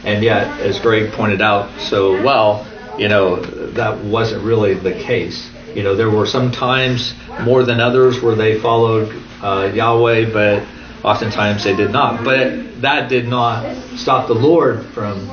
And 0.03 0.23
yet, 0.23 0.47
as 0.59 0.79
Greg 0.79 1.11
pointed 1.11 1.41
out 1.41 1.79
so 1.79 2.21
well, 2.23 2.67
you 2.97 3.07
know, 3.07 3.37
that 3.71 3.97
wasn't 3.99 4.43
really 4.43 4.73
the 4.73 4.93
case. 4.93 5.49
You 5.73 5.83
know, 5.83 5.95
there 5.95 6.09
were 6.09 6.25
some 6.25 6.51
times 6.51 7.13
more 7.41 7.63
than 7.63 7.79
others 7.79 8.21
where 8.21 8.35
they 8.35 8.59
followed 8.59 9.13
uh, 9.41 9.71
Yahweh, 9.73 10.31
but 10.31 10.63
oftentimes 11.03 11.63
they 11.63 11.75
did 11.75 11.91
not. 11.91 12.23
But 12.23 12.81
that 12.81 13.09
did 13.09 13.27
not 13.27 13.75
stop 13.95 14.27
the 14.27 14.35
Lord 14.35 14.85
from 14.87 15.29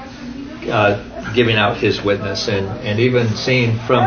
uh, 0.70 1.32
giving 1.34 1.56
out 1.56 1.76
his 1.76 2.02
witness 2.02 2.48
and, 2.48 2.66
and 2.86 3.00
even 3.00 3.28
seeing 3.28 3.78
from 3.80 4.04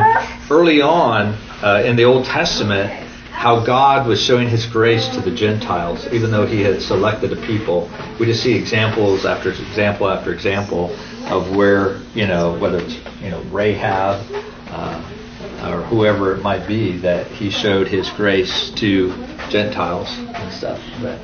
early 0.50 0.82
on 0.82 1.36
uh, 1.64 1.84
in 1.86 1.96
the 1.96 2.04
Old 2.06 2.26
Testament 2.26 2.92
how 3.40 3.64
God 3.64 4.06
was 4.06 4.22
showing 4.22 4.50
his 4.50 4.66
grace 4.66 5.08
to 5.16 5.22
the 5.22 5.32
Gentiles, 5.32 6.06
even 6.12 6.30
though 6.30 6.46
he 6.46 6.62
had 6.62 6.82
selected 6.82 7.32
a 7.32 7.38
people. 7.48 7.90
We 8.20 8.26
just 8.26 8.44
see 8.44 8.54
examples 8.54 9.26
after 9.26 9.50
example 9.52 10.10
after 10.10 10.34
example 10.34 10.94
of 11.28 11.56
where, 11.56 12.02
you 12.14 12.28
know, 12.28 12.58
whether 12.60 12.80
it's, 12.80 12.98
you 13.22 13.30
know, 13.30 13.42
Rahab 13.44 14.26
uh, 14.72 15.72
or 15.72 15.84
whoever 15.84 16.36
it 16.36 16.42
might 16.42 16.68
be, 16.68 16.98
that 16.98 17.28
he 17.28 17.50
showed 17.50 17.88
his 17.88 18.10
grace 18.10 18.72
to 18.72 19.14
Gentiles 19.50 20.10
and 20.10 20.54
stuff. 20.54 20.82
But, 21.02 21.20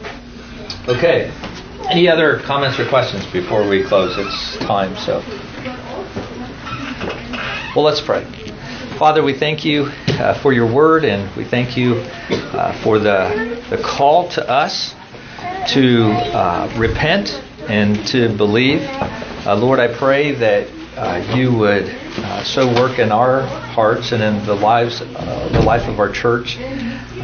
okay. 0.88 1.34
Any 1.90 2.08
other 2.08 2.40
comments 2.40 2.80
or 2.80 2.90
questions 2.90 3.26
before 3.28 3.68
we 3.68 3.84
close? 3.84 4.18
It's 4.18 4.58
time, 4.66 4.96
so. 4.98 5.20
Well, 7.76 7.86
let's 7.86 8.02
pray. 8.02 8.24
Father, 8.98 9.22
we 9.22 9.34
thank 9.34 9.64
you 9.64 9.84
uh, 10.08 10.34
for 10.42 10.52
your 10.52 10.66
word, 10.72 11.06
and 11.06 11.34
we 11.36 11.46
thank 11.46 11.78
you 11.78 11.98
uh, 11.98 12.74
for 12.82 12.98
the, 12.98 13.64
the 13.70 13.78
call 13.78 14.30
to 14.30 14.50
us 14.50 14.96
to 15.74 16.06
uh, 16.34 16.74
repent 16.76 17.30
and 17.70 18.06
to 18.08 18.36
believe. 18.36 18.82
Uh, 18.82 19.56
Lord, 19.56 19.80
I 19.80 19.94
pray 19.96 20.32
that 20.34 20.68
uh, 20.98 21.34
you 21.36 21.54
would 21.56 21.86
uh, 21.86 22.44
so 22.44 22.68
work 22.82 23.00
in 23.00 23.12
our 23.12 23.42
hearts 23.42 24.12
and 24.12 24.24
in 24.24 24.46
the 24.46 24.56
lives, 24.56 25.00
the 25.00 25.64
life 25.66 25.88
of 25.88 26.00
our 26.00 26.12
church 26.12 26.58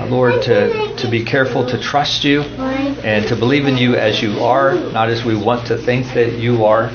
uh, 0.01 0.05
Lord, 0.05 0.41
to, 0.43 0.95
to 0.95 1.07
be 1.09 1.23
careful 1.23 1.65
to 1.67 1.77
trust 1.77 2.23
you 2.23 2.41
and 2.41 3.27
to 3.27 3.35
believe 3.35 3.67
in 3.67 3.77
you 3.77 3.95
as 3.95 4.21
you 4.21 4.39
are, 4.39 4.73
not 4.73 5.09
as 5.09 5.25
we 5.25 5.35
want 5.35 5.67
to 5.67 5.77
think 5.77 6.07
that 6.13 6.39
you 6.39 6.63
are. 6.65 6.85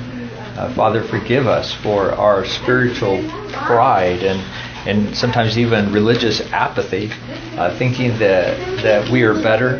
Uh, 0.56 0.72
Father, 0.74 1.02
forgive 1.02 1.46
us 1.46 1.74
for 1.74 2.12
our 2.12 2.44
spiritual 2.46 3.18
pride 3.52 4.22
and, 4.22 4.40
and 4.88 5.14
sometimes 5.14 5.58
even 5.58 5.92
religious 5.92 6.40
apathy, 6.52 7.10
uh, 7.58 7.76
thinking 7.78 8.18
that, 8.18 8.56
that 8.82 9.08
we 9.10 9.22
are 9.22 9.34
better 9.34 9.76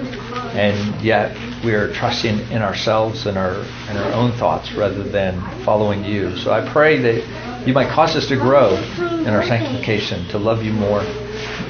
and 0.54 1.02
yet 1.02 1.34
we 1.64 1.74
are 1.74 1.92
trusting 1.92 2.38
in 2.50 2.62
ourselves 2.62 3.26
and 3.26 3.36
our, 3.36 3.54
and 3.88 3.98
our 3.98 4.12
own 4.12 4.32
thoughts 4.32 4.72
rather 4.72 5.02
than 5.02 5.40
following 5.64 6.04
you. 6.04 6.36
So 6.36 6.52
I 6.52 6.66
pray 6.68 6.98
that 6.98 7.66
you 7.66 7.74
might 7.74 7.88
cause 7.88 8.14
us 8.16 8.26
to 8.28 8.36
grow 8.36 8.76
in 8.76 9.28
our 9.28 9.44
sanctification, 9.44 10.26
to 10.28 10.38
love 10.38 10.62
you 10.62 10.72
more 10.72 11.02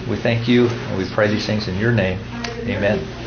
we 0.08 0.16
thank 0.16 0.46
you 0.46 0.68
and 0.68 0.98
we 0.98 1.08
pray 1.10 1.28
these 1.28 1.46
things 1.46 1.66
in 1.68 1.76
your 1.78 1.92
name. 1.92 2.20
Amen. 2.68 3.25